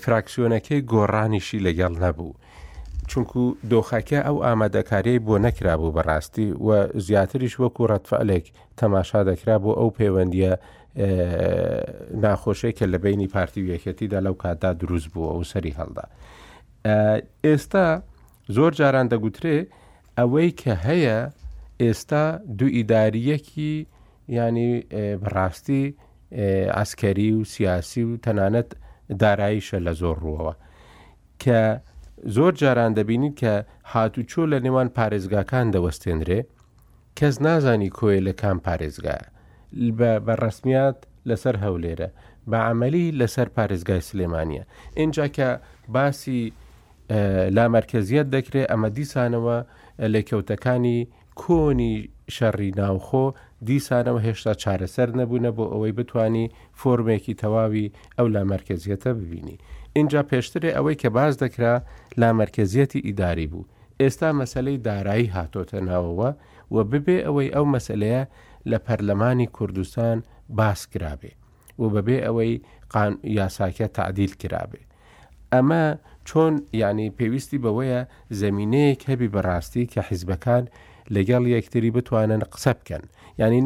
فراکسیۆنەکەی 0.05 0.81
گۆڕانیشی 0.91 1.59
لەگەڵ 1.65 1.93
نەبوو. 2.03 2.33
چونکو 3.11 3.43
دۆخەکە 3.71 4.19
ئەو 4.27 4.37
ئامادەکاریی 4.45 5.19
بۆ 5.25 5.35
نەکرابوو 5.45 5.95
بەڕاستی 5.97 6.47
و 6.67 6.99
زیاتریش 7.07 7.53
وەکو 7.61 7.83
ڕەتفعلێک 7.93 8.45
تەماشا 8.79 9.19
دەکرا 9.29 9.55
بۆ 9.63 9.71
ئەو 9.79 9.89
پەیوەندیە 9.97 10.51
ناخۆشەیەکە 12.23 12.85
لە 12.93 12.97
بینی 13.03 13.27
پارتی 13.33 13.61
وەکەتیدا 13.71 14.19
لەو 14.25 14.35
کاتدا 14.41 14.71
دروست 14.79 15.07
بووە 15.13 15.31
و 15.39 15.43
سەری 15.51 15.75
هەڵدا. 15.79 16.05
ئێستا 17.45 17.87
زۆر 18.55 18.71
جاران 18.79 19.07
دەگوترێ 19.13 19.57
ئەوەی 20.17 20.49
کە 20.61 20.73
هەیە 20.87 21.17
ئێستا 21.81 22.23
دوو 22.57 22.67
ئیداریەکی 22.77 23.73
ینی 24.37 24.71
بڕاستی 25.23 25.83
ئاسکەری 26.77 27.31
و 27.33 27.43
سیاسی 27.43 28.03
و 28.03 28.17
تەنانەت 28.25 28.69
داراییشە 29.15 29.77
لە 29.87 29.93
زۆر 30.01 30.17
ڕووەوە 30.23 30.53
کە 31.43 31.61
زۆر 32.35 32.51
جاران 32.61 32.91
دەبینین 32.93 33.33
کە 33.41 33.53
هاتوچۆ 33.91 34.43
لە 34.51 34.59
نێوان 34.65 34.87
پارێزگاکان 34.97 35.67
دەوەستێنرێ 35.75 36.39
کەس 37.19 37.35
نازانی 37.41 37.89
کۆیلەکان 37.97 38.57
پارێزگا 38.65 39.17
بە 40.23 40.35
ڕسمیات 40.43 40.97
لەسەر 41.29 41.55
هەولێرە 41.63 42.07
بە 42.49 42.57
عملی 42.69 43.05
لەسەر 43.19 43.47
پارێزگای 43.57 44.01
سلێمانە 44.09 44.63
اینجا 44.99 45.27
کە 45.37 45.49
باسی 45.95 46.53
لامەرکزیت 47.55 48.27
دەکرێت 48.35 48.69
ئەمە 48.71 48.89
دیسانەوە 48.97 49.57
لە 50.13 50.21
کەوتەکانی 50.29 50.99
کۆنی 51.41 51.95
شەڕی 52.35 52.71
ناوخۆ 52.79 53.25
دیسانەوە 53.65 54.19
هێشتا 54.25 54.53
چارەسەر 54.63 55.09
نەبوونە 55.19 55.49
بۆ 55.57 55.65
ئەوەی 55.73 55.93
بتانی 55.99 56.51
فۆرمێکی 56.79 57.37
تەواوی 57.43 57.91
ئەو 58.17 58.27
لامەرکزیەتە 58.35 59.11
ببینی. 59.19 59.57
اینجا 59.97 60.21
پێشترێ 60.31 60.69
ئەوەی 60.77 60.99
کە 61.01 61.07
باز 61.17 61.33
دەکرا 61.43 61.73
لامەرکزیەتی 62.21 63.05
ئیداری 63.07 63.47
بوو. 63.51 63.67
ئێستا 64.01 64.29
مەسلەی 64.39 64.81
دارایی 64.87 65.33
هاتۆتە 65.35 65.79
ناوەوە 65.89 66.31
و 66.73 66.77
ببێ 66.91 67.17
ئەوەی 67.25 67.53
ئەو 67.55 67.65
مەسلەیە 67.75 68.23
لە 68.69 68.77
پەرلەمانی 68.85 69.47
کوردستان 69.57 70.17
باس 70.59 70.81
کرابێ 70.93 71.33
و 71.79 71.83
بەبێ 71.93 72.17
ئەوەی 72.25 72.53
یاساکە 73.39 73.87
تعدیل 73.97 74.33
کرابێ. 74.41 74.81
ئەمە 75.53 75.83
چۆن 76.29 76.53
یعنی 76.81 77.07
پێویستی 77.17 77.59
بەوەیە 77.63 77.99
زمینەیەک 78.41 79.01
هەبی 79.09 79.29
بەڕاستی 79.35 79.85
کە 79.93 79.99
حیزبەکان 80.09 80.63
لەگەڵ 81.15 81.43
یەکتری 81.55 81.91
بتوانن 81.95 82.41
قسە 82.53 82.73
بکەن 82.79 83.03
ینی 83.39 83.61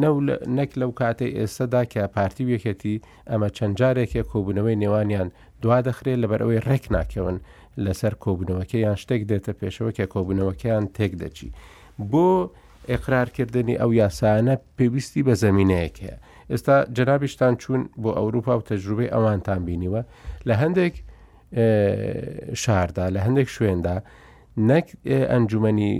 نەک 0.58 0.70
لەو 0.80 0.90
کاتێ 1.00 1.26
ئێستادا 1.38 1.82
کە 1.92 2.02
پارتی 2.16 2.44
وەکەتی 2.50 2.96
ئەمە 3.30 3.48
چەند 3.56 3.74
جارێکە 3.80 4.22
کۆبوونەوەی 4.32 4.76
نێوانیان 4.82 5.28
دوا 5.62 5.78
دەخرێت 5.88 6.18
لەبەر 6.22 6.40
ئەوەی 6.42 6.64
ڕێک 6.68 6.84
ناکەون 6.96 7.36
لەسەر 7.84 8.14
کۆبوونەوەکەیان 8.24 8.96
شتێک 9.02 9.22
دێتە 9.30 9.52
پێشەوە 9.60 9.90
کە 9.98 10.04
کۆبوونەوەکەیان 10.14 10.84
تێک 10.96 11.12
دەچی 11.22 11.48
بۆ 12.10 12.26
ئێقرارکردنی 12.90 13.74
ئەو 13.80 13.90
یاسانە 14.02 14.54
پێویستی 14.76 15.22
بە 15.26 15.34
زمینەیەکەیە 15.44 16.16
ئێستا 16.52 16.76
جەنابیشتان 16.96 17.52
چوون 17.62 17.82
بۆ 18.02 18.10
ئەوروپا 18.18 18.52
و 18.58 18.62
تەجروبەی 18.70 19.12
ئەوانتان 19.14 19.60
بینیوە 19.68 20.02
لە 20.48 20.54
هەندێک 20.62 20.94
شاردا 22.62 23.06
لە 23.14 23.20
هەندێک 23.26 23.48
شوێندا 23.56 23.96
نەک 24.70 24.86
ئەنجومی 25.32 25.94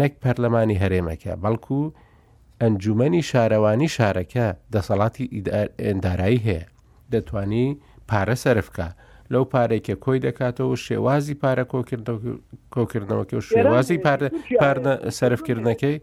نەک 0.00 0.12
پەرلەمانی 0.22 0.80
هەرێمەکە 0.82 1.32
بەڵکو 1.42 1.78
و 1.84 1.92
ئەنجومنی 2.64 3.20
شارەوانی 3.30 3.88
شارەکە 3.96 4.46
دەسەڵاتی 4.74 5.24
ئێندارایی 5.86 6.40
هەیە 6.46 6.64
دەتانی 7.12 7.68
پارە 8.10 8.36
سەرفکە 8.44 8.88
لەو 9.32 9.44
پارێکە 9.54 9.94
کۆی 10.04 10.20
دەکاتەوە 10.26 10.76
شێوازی 10.86 11.36
پارە 11.42 11.64
کۆکردنەوەکە 12.74 13.34
و 13.38 13.46
شێوازی 13.54 13.98
سەرفکردنەکەی 15.18 15.96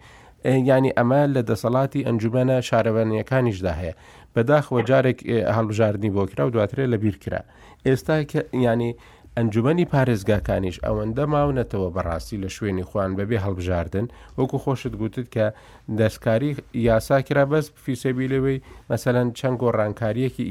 ینی 0.71 0.91
ئەمە 0.97 1.21
لە 1.35 1.41
دەسەڵاتی 1.49 2.05
ئەنجومەنە 2.07 2.57
شارەوانیەکانیشدا 2.69 3.73
هەیە 3.81 3.93
بەداخەوە 4.33 4.79
جارێک 4.89 5.19
هەڵبژاردننی 5.57 6.11
بۆ 6.15 6.23
کرا 6.31 6.43
و 6.47 6.53
دواترێت 6.55 6.89
لە 6.93 6.97
بیرکرا 7.03 7.41
ئێستا 7.85 8.15
ینی 8.69 8.91
ئەنجومی 9.39 9.85
پارێزگاکانیش 9.93 10.77
ئەوەندە 10.85 11.25
ماونەتەوە 11.33 11.89
بەڕاستی 11.95 12.41
لە 12.43 12.49
شوێنی 12.55 12.87
خوان 12.89 13.09
بەبێ 13.19 13.37
هەڵبژاردن 13.45 14.05
وەکو 14.37 14.57
خۆشت 14.63 14.93
گوتت 15.01 15.27
کە 15.35 15.45
دەستکاری 15.99 16.51
یاساکرا 16.87 17.43
بەس 17.51 17.65
فیسەبی 17.85 18.31
لەوەی 18.33 18.63
مەسەەن 18.89 19.27
چەند 19.39 19.55
گۆڕانکاریەکی 19.61 20.49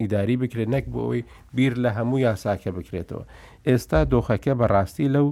ئیداری 0.00 0.36
بکرێت 0.42 0.68
نەک 0.74 0.84
بۆەوەی 0.94 1.22
بیر 1.56 1.72
لە 1.84 1.90
هەموو 1.96 2.24
یاساکە 2.28 2.70
بکرێتەوە 2.76 3.24
ئێستا 3.68 4.00
دۆخەکە 4.12 4.52
بەڕاستی 4.60 5.08
لەو 5.14 5.28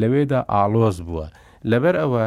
لەوێدا 0.00 0.40
ئالۆز 0.54 0.96
بووە 1.06 1.26
لەبەر 1.70 1.94
ئەوە 2.02 2.24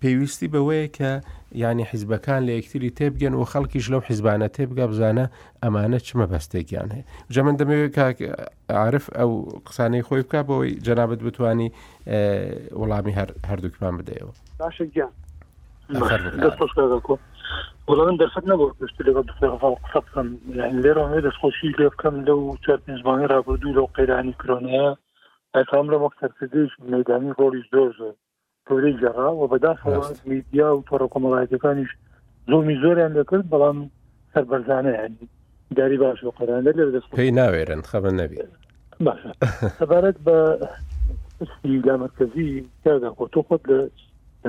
پێویستی 0.00 0.48
بەوەیە 0.54 0.86
کە 0.96 1.10
ینی 1.58 1.84
حیزبەکان 1.92 2.40
لە 2.46 2.52
یەکتری 2.58 2.90
تێبگەن 2.98 3.34
و 3.36 3.44
خەڵکیش 3.52 3.86
لەو 3.92 4.02
حیزبانە 4.08 4.48
تێبگە 4.56 4.84
بزانە 4.92 5.24
ئەمانە 5.62 5.98
چمە 6.06 6.26
بەستێکیان 6.32 6.88
هەیە 6.94 7.04
جە 7.34 7.40
من 7.46 7.54
دەمەوێت 7.60 7.96
عرف 8.84 9.04
ئەو 9.18 9.30
قسانەی 9.68 10.06
خۆی 10.08 10.22
بک 10.26 10.34
بۆەوەی 10.48 10.72
جەنابەت 10.86 11.20
بتانی 11.26 11.68
وەڵامی 12.80 13.14
هەردووکمان 13.50 13.94
بدەیەوە 13.98 14.32
وڵ 17.88 17.98
من 18.08 18.16
دەرفەت 18.22 18.44
نەبوو 18.50 18.74
پشت 18.80 18.96
لەگە 19.08 19.22
قسە 19.28 19.46
بکەم 20.04 20.28
لێرەێ 20.82 21.20
دەستخۆشی 21.26 21.70
لێ 21.78 21.86
بکەم 21.92 22.14
لەو 22.26 22.40
چوار 22.64 22.78
پێنجبانی 22.86 23.28
رابرردوو 23.34 23.74
لەو 23.78 23.86
قەیرانی 23.96 24.34
کرۆنەیە 24.40 24.88
ئەفام 25.56 25.86
لە 25.92 25.96
وەکتەرکردش 26.04 26.70
مەدانی 26.92 27.30
ڕۆلی 27.38 27.62
زۆر 27.72 27.90
زۆر 27.98 28.14
پورەی 28.66 28.94
جەرا 29.00 29.30
و 29.38 29.48
بەداخەوە 29.52 30.18
میدیا 30.24 30.68
و 30.76 30.84
تۆڕۆکۆمەڵایەتەکانیش 30.90 31.90
زۆمی 32.50 32.76
زۆریان 32.82 33.12
دەکرد 33.22 33.44
بەڵام 33.52 33.78
سەربەرزانەیانی 34.32 35.28
داری 35.76 35.96
باش 36.02 36.18
و 36.24 36.30
قەرانە 36.38 36.72
لە 36.78 36.84
دەست 36.94 37.08
پێی 37.16 37.32
ناوێرن 37.38 37.82
خەبە 37.90 38.10
نەبی 38.20 38.38
سەبارەت 39.78 40.18
بە 40.26 40.36
لامەرکەزی 41.86 42.50
تادا 42.84 43.10
خۆتۆ 43.18 43.40
خۆت 43.46 43.62
لە 43.70 43.80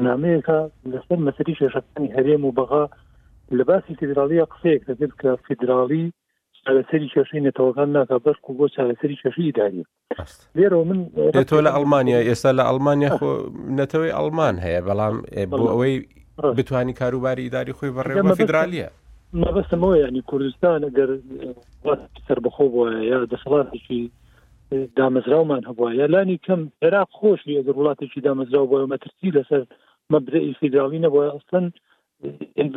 نامەیەەکە 0.08 0.60
لەسەر 0.92 1.18
مەسەری 1.28 1.54
شێشەکانی 1.60 2.14
هەرێم 2.16 2.44
و 2.46 2.52
بەغا 2.58 2.84
لە 3.58 3.64
باسی 3.70 3.96
فدراالیە 4.00 4.46
قسەیەک 4.52 4.82
دەبێت 4.90 5.14
کە 5.22 5.32
فدراالی 5.48 6.06
چارەسەری 6.68 7.10
کێشەی 7.14 7.44
نێتەوەکان 7.48 7.90
ناکە 7.98 8.16
بەرک 8.26 8.44
و 8.50 8.58
بۆ 8.58 8.66
چارەسەری 8.76 9.18
کێشی 9.24 9.52
دانی 9.58 9.84
لێرە 10.58 10.80
من 10.90 11.00
تۆ 11.50 11.58
لە 11.66 11.72
ئەلمانیا 11.76 12.20
ئێستا 12.30 12.52
لە 12.60 12.64
ئەلمانیا 12.70 13.10
خۆ 13.18 13.30
نەتەوەی 13.80 14.16
ئەلمان 14.18 14.56
هەیە 14.66 14.82
بەڵام 14.88 15.16
بۆ 15.50 15.58
ئەوەی 15.74 15.96
بتانی 16.58 16.94
کاروباری 17.02 17.44
ئیداری 17.44 17.74
خۆی 17.78 17.92
بەڕێوە 17.98 18.32
فیدرالیە 18.42 18.88
مەبەستمەوە 19.42 19.96
ینی 20.04 20.22
کوردستان 20.30 20.80
ئەگەر 20.88 21.10
سەر 22.28 22.40
بەخۆ 22.46 22.66
بووە 22.74 22.88
یا 23.12 23.18
دەسەڵاتێکی 23.32 24.02
دامەزراومان 24.98 25.64
هەبووە 25.70 25.90
یا 26.02 26.06
لانی 26.14 26.38
کەم 26.46 26.62
عێراق 26.84 27.10
خۆش 27.20 27.42
ئەگەر 27.60 27.76
وڵاتێکی 27.80 28.20
دامەزراو 28.28 28.70
بۆ 28.72 28.78
مەترسی 28.94 29.30
لەسەر 29.36 29.62
مەبدەی 30.14 30.54
فیدرالی 30.60 31.00
نەبووە 31.06 31.26
ئەستن 31.36 31.66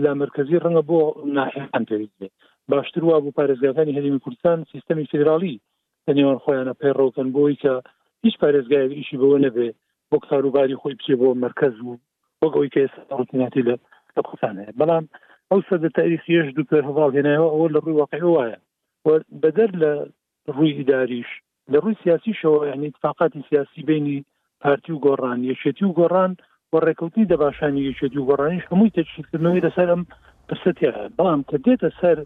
لا 0.05 0.13
مرکزی 0.23 0.63
ڕەنگە 0.65 0.83
بۆ 0.89 0.99
ناحیان 1.37 1.85
پێویست 1.89 2.21
باشتر 2.71 3.05
وا 3.05 3.21
بۆ 3.21 3.31
پارێزگاکانی 3.39 3.97
هەرمی 3.99 4.21
کوردستان 4.25 4.59
سیستمی 4.73 5.05
فدرالی 5.13 5.57
لە 6.09 6.13
نێوان 6.17 6.39
خۆیانە 6.45 6.75
پەیڕۆکەن 6.83 7.29
بۆی 7.37 7.57
کە 7.63 7.73
هیچ 8.25 8.35
پارێزگایەک 8.43 8.93
ئیشی 8.99 9.17
بەوە 9.23 9.39
نەبێ 9.47 9.69
بۆ 10.11 10.17
کاروباری 10.29 10.79
خۆی 10.81 10.95
بچێ 10.99 11.15
بۆ 11.21 11.29
مرکز 11.45 11.75
و 11.87 11.99
وەگەوەی 12.43 12.71
کە 12.75 12.83
ڕوتیناتی 13.19 13.63
لە 13.69 13.75
لە 14.17 14.21
قوتانەیە 14.29 14.73
بەڵام 14.81 15.05
ئەو 15.51 15.61
سەدە 15.69 15.89
تاریخیش 15.97 16.47
دوو 16.57 16.67
پێ 16.71 16.81
هەواڵ 16.89 17.11
هێنایەوە 17.19 17.51
ئەوە 17.55 17.69
لە 17.75 17.79
ڕووی 17.85 17.97
واقعی 18.01 18.27
وایە 18.37 18.59
بەدەر 19.43 19.71
لە 19.83 19.93
ڕووی 20.55 20.75
ئیداریش 20.79 21.31
لە 21.73 21.79
ڕووی 21.83 21.97
سیاسی 22.03 22.33
شەوە 22.41 22.61
یعنی 22.71 22.87
اتفاقاتی 22.91 23.45
سیاسی 23.51 23.83
بینی 23.89 24.19
پارتی 24.63 24.93
و 24.93 24.99
گۆڕان 25.07 25.39
یەکێتی 25.51 25.83
و 25.85 25.93
گۆڕان 26.01 26.33
و 26.73 26.77
ڕێکوتی 26.87 27.29
دەباشانی 27.33 27.87
یەکێتی 27.91 28.19
و 28.19 28.27
گۆڕانیش 28.31 28.65
هەمووی 28.71 28.95
تەچکردنەوەی 28.97 29.65
لەسەر 29.67 29.89
ئەم 29.93 30.03
پرسەتیە 30.49 30.93
بەڵام 31.17 31.41
کە 31.49 31.57
دێتە 31.67 31.91
سەر 32.01 32.19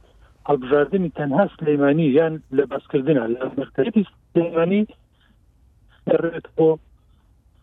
هەڵبژاردننی 0.48 1.10
تەنها 1.18 1.44
سلەیمانی 1.56 2.00
یان 2.14 2.34
لە 2.56 2.64
بەسکردن 2.70 3.18
لە 3.32 3.44
مرتبی 3.58 4.06
سلەیمانی 4.34 4.82
دەڕێت 6.10 6.46
بۆ 6.56 6.68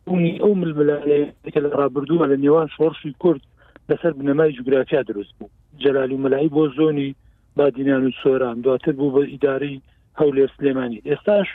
اونی 0.10 0.34
ئەو 0.42 0.54
ململایەکە 0.62 1.60
لە 1.66 1.70
ڕابردووە 1.80 2.26
لە 2.32 2.38
نێوان 2.44 2.68
شۆڕشی 2.76 3.12
کورد 3.22 3.42
لەسەر 3.90 4.12
بنەمای 4.20 4.54
جوگرافیا 4.58 5.02
دروست 5.08 5.34
بوو 5.40 5.50
جەلالی 5.82 6.18
مەلایی 6.24 6.50
بۆ 6.54 6.64
زۆنی 6.78 7.10
بادینان 7.58 8.04
و 8.08 8.12
سۆران 8.24 8.58
دواتر 8.62 8.92
بوو 9.00 9.14
بە 9.26 9.30
ئیداری 9.32 9.82
هەولێر 10.20 10.50
سلێمانی 10.58 11.02
ئێستاش 11.08 11.48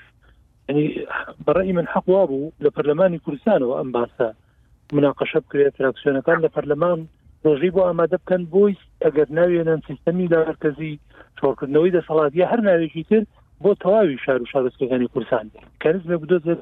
ینی 0.68 0.86
بەڕی 1.46 1.72
من 1.78 1.86
حقوا 1.94 2.22
بوو 2.30 2.50
لە 2.64 2.68
پەرلەمانی 2.76 3.18
کوردستانەوە 3.24 3.76
ئەم 3.78 3.90
باسە 3.96 4.28
مناقەشە 4.96 5.38
بکرێت 5.44 5.74
تراکسیۆنەکان 5.78 6.38
لە 6.44 6.48
پەرلەمان 6.54 6.98
ڕۆژی 7.44 7.74
بۆ 7.74 7.80
ئامادە 7.86 8.18
بکەن 8.22 8.42
بۆی 8.54 8.76
ئەگەر 9.04 9.28
ناوێنەن 9.38 9.80
سیستەمی 9.88 10.26
داڕکەزی 10.34 10.94
چۆرکردنەوەی 11.40 11.94
دەسەڵاتیە 11.98 12.48
هەر 12.52 12.60
ناوێکی 12.68 13.04
تر 13.10 13.22
بۆ 13.62 13.70
تەواوی 13.82 14.18
شار 14.24 14.42
و 14.42 14.50
شارستەکانی 14.52 15.08
کورسان 15.14 15.46
کەزمە 15.82 16.16
بدۆزێت 16.22 16.60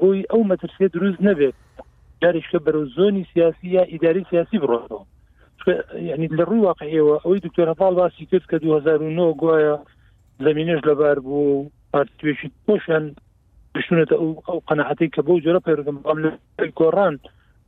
بۆی 0.00 0.22
ئەو 0.30 0.42
مەترسێ 0.50 0.86
دروست 0.96 1.20
نەبێت 1.28 1.56
دارشکە 2.22 2.58
بەرە 2.66 2.82
زۆنی 2.96 3.26
سیاسی 3.32 3.68
یا 3.76 3.82
ئیداری 3.92 4.26
سیاسی 4.30 4.58
بڕۆەوە 4.62 5.00
یعنی 6.08 6.26
لە 6.38 6.44
ڕووی 6.48 6.64
واقعەوە 6.68 7.16
ئەوەی 7.24 7.40
دکتۆر 7.46 7.68
هەپال 7.72 7.94
باسی 8.00 8.26
کرد 8.30 8.44
کە 8.50 8.56
2009 8.60 9.34
گوایە 9.40 9.74
زمینش 10.44 10.80
لەبار 10.88 11.16
بوو 11.20 11.70
پارتێکی 11.94 12.48
پۆشیان 12.66 13.04
بشونێتە 13.74 14.16
ئەو 14.20 14.28
ئەو 14.48 14.58
قەنەحەتی 14.68 15.08
کە 15.14 15.20
بۆ 15.26 15.34
جۆرە 15.44 15.60
پێرگم 15.66 15.98
ئەم 16.08 16.18
لە 16.24 16.30
گۆڕان 16.78 17.14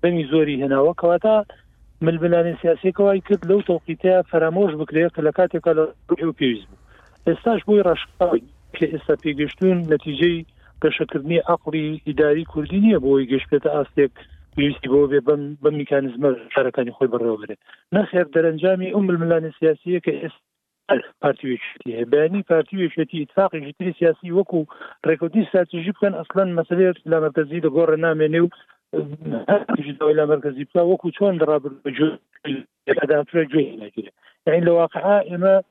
بەنی 0.02 0.24
زۆری 0.32 0.61
هێناوە 0.62 0.92
کەواتە 1.00 1.37
ملبلانی 2.06 2.52
سیاسێکەوەی 2.62 3.24
کرد 3.26 3.42
لەو 3.50 3.61
تۆقیتەیە 3.70 4.18
فەرامۆش 4.30 4.72
بکرێت 4.80 5.12
کە 5.16 5.20
لە 5.26 5.32
کاتێکا 5.38 5.72
لە 5.78 5.84
و 6.26 6.32
پێویست 6.38 6.68
ئێستاش 7.26 7.61
بۆی 7.66 7.84
ڕشقاوی 7.88 8.42
کە 8.76 8.84
ئێستا 8.92 9.14
پێگەشتون 9.22 9.78
نەتیجەی 9.92 10.46
گەشەکردنی 10.82 11.44
ئەقلی 11.48 11.88
ئیداری 12.06 12.44
کوردی 12.52 12.80
نییە 12.87 12.98
بۆی 13.04 13.28
گەشتێتە 13.32 13.70
ئاستێک 13.76 14.14
پێویستی 14.54 14.88
بۆ 14.92 15.00
بێ 15.11 15.20
بە 15.64 15.70
میکانزمە 15.80 16.30
شارەکانی 16.54 16.94
خۆی 16.96 17.11
بەڕێوەبرێ 17.12 17.54
نەخێر 17.94 18.26
دەرەنجامی 18.34 18.92
ئەو 18.92 19.00
ململانی 19.06 19.50
سیاسیە 19.58 20.00
کە 20.06 20.12
ئێستا 20.22 20.42
پارتیوێتی 21.22 21.87
هەیە 21.94 22.06
بەینی 22.12 22.42
پارتیوێتی 22.52 23.22
ئتفاقی 23.22 23.72
تری 23.78 23.92
سیاسی 23.98 24.34
وەکو 24.38 24.61
ڕێکوتی 25.08 25.42
ساتیژی 25.52 25.92
بکەن 25.96 26.14
ئەسلان 26.20 26.48
مەسلێت 26.58 26.98
لە 27.11 27.16
مەرکزی 27.22 27.62
لە 27.64 27.70
گۆڕە 27.76 27.96
نامێنێ 28.06 28.40
و 28.44 28.48
دولة 30.01 30.24
مركزي 30.27 30.66
بلا 30.74 30.83
وكو 30.83 31.11
تون 31.11 31.38
درابر 31.38 31.70
بجو 31.85 32.16
الأدام 32.88 33.24
فرق 33.24 33.46
جوهي 33.48 33.90
يعني 34.46 34.61
لو 34.64 34.74
واقعا 34.77 35.24
إما 35.35 35.62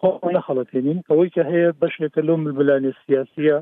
خۆ 0.00 0.12
نەخەڵەتێنین 0.36 0.98
ئەوەی 1.08 1.30
کە 1.34 1.42
هەیە 1.50 1.68
بەشێکە 1.82 2.20
لەم 2.28 2.42
بلانی 2.58 2.92
سیاسیە 3.02 3.56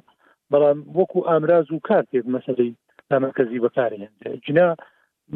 بەڵام 0.53 0.79
وەکو 0.99 1.27
ئامراز 1.29 1.67
و 1.71 1.85
کارتێک 1.89 2.25
مەسلەی 2.35 2.71
دامەکەزی 3.11 3.63
بەکارێن 3.65 4.03
جنا 4.45 4.69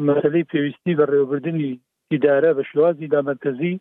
مەسلەی 0.09 0.47
پێویستی 0.51 0.97
بە 0.99 1.05
ڕێوەبردننی 1.11 1.71
ئیدارە 2.11 2.51
بە 2.57 2.63
شوازی 2.71 3.11
دامەکەزی 3.15 3.75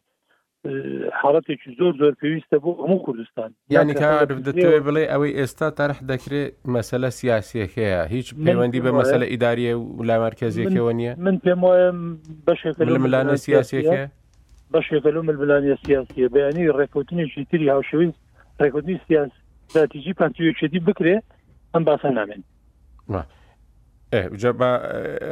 حالڵەتێکی 0.67 1.69
زۆر 1.79 1.93
زۆر 2.01 2.13
پێویستە 2.21 2.57
بۆ 2.65 2.71
هەموو 2.83 3.05
کوردستان 3.07 3.51
یعنی 3.77 3.95
کارف 4.03 4.39
دەتوێ 4.49 4.79
بڵێ 4.87 5.05
ئەوەی 5.13 5.37
ئێستا 5.39 5.69
تەرح 5.79 5.99
دەکرێت 6.11 6.51
مەسلە 6.75 7.11
سیاسیەکەەیە 7.21 8.01
هیچ 8.15 8.29
پەیوەندی 8.45 8.81
بە 8.85 8.91
مەسلە 8.99 9.27
ئیداریە 9.33 9.73
و 9.79 10.03
لامەرکزیەکەەوە 10.09 10.93
نیە 11.01 11.13
من 11.27 11.37
پێم 11.45 11.61
وایە 11.65 11.91
بەشێکلانە 12.47 13.37
سیاسەکە 13.47 14.01
بەشێکە 14.75 15.09
لە 15.17 15.21
ملبلانیە 15.29 15.77
سیاسیە 15.87 16.27
بەیانی 16.35 16.73
ڕێکوتنیشی 16.79 17.45
تری 17.51 17.67
هاوشەوی 17.75 18.09
ڕێکوتنی 18.61 18.97
سیاس 19.07 19.31
داتیجی 19.75 20.13
پانتیوێکێتی 20.21 20.81
بکرێ 20.89 21.17
ئەم 21.75 21.83
باسە 21.89 22.11
نامێن. 22.19 22.43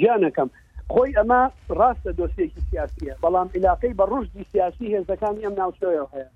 گیانەکەم 0.00 0.48
خۆی 0.92 1.12
ئەمە 1.18 1.42
ڕاستە 1.78 2.10
دۆستێکی 2.18 2.62
سیاسیە 2.70 3.12
بەڵام 3.22 3.48
علاقەی 3.56 3.94
بە 3.98 4.04
ڕژدی 4.12 4.44
سیاسی 4.52 4.86
هێزەکانی 4.94 5.44
ئەم 5.46 5.54
ناوچەوە 5.60 6.04
هەیە 6.14 6.28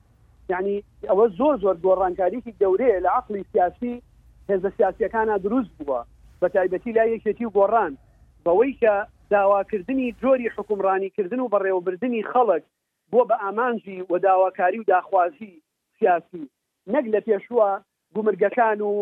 یعنی 0.53 0.77
ئەوە 1.11 1.27
زۆر 1.38 1.55
زۆر 1.62 1.77
گۆڕانکاریی 1.85 2.55
گەورەیە 2.61 2.99
لە 3.05 3.11
عقلی 3.19 3.45
سیاسی 3.53 4.03
هێزە 4.51 4.71
سیاسیەکانە 4.79 5.35
دروست 5.47 5.71
بووە 5.79 6.01
بە 6.40 6.49
تایبەتی 6.55 6.93
لا 6.99 7.05
یەکێتی 7.14 7.45
و 7.47 7.53
گۆڕان 7.59 7.93
بەوەی 8.45 8.73
کە 8.81 8.95
داواکردنی 9.35 10.14
جۆری 10.23 10.49
حکومڕانیکردن 10.57 11.40
و 11.40 11.49
بەڕێوەبردننی 11.53 12.27
خەڵک 12.33 12.62
بۆ 13.12 13.21
بە 13.29 13.37
ئامانجی 13.43 13.99
و 14.11 14.19
داواکاری 14.27 14.79
و 14.81 14.85
داخوازی 14.93 15.55
سیاسی 16.01 16.43
نەک 16.95 17.05
لە 17.15 17.21
پێشوە 17.29 17.71
گومرگەکان 18.15 18.79
و 18.91 18.95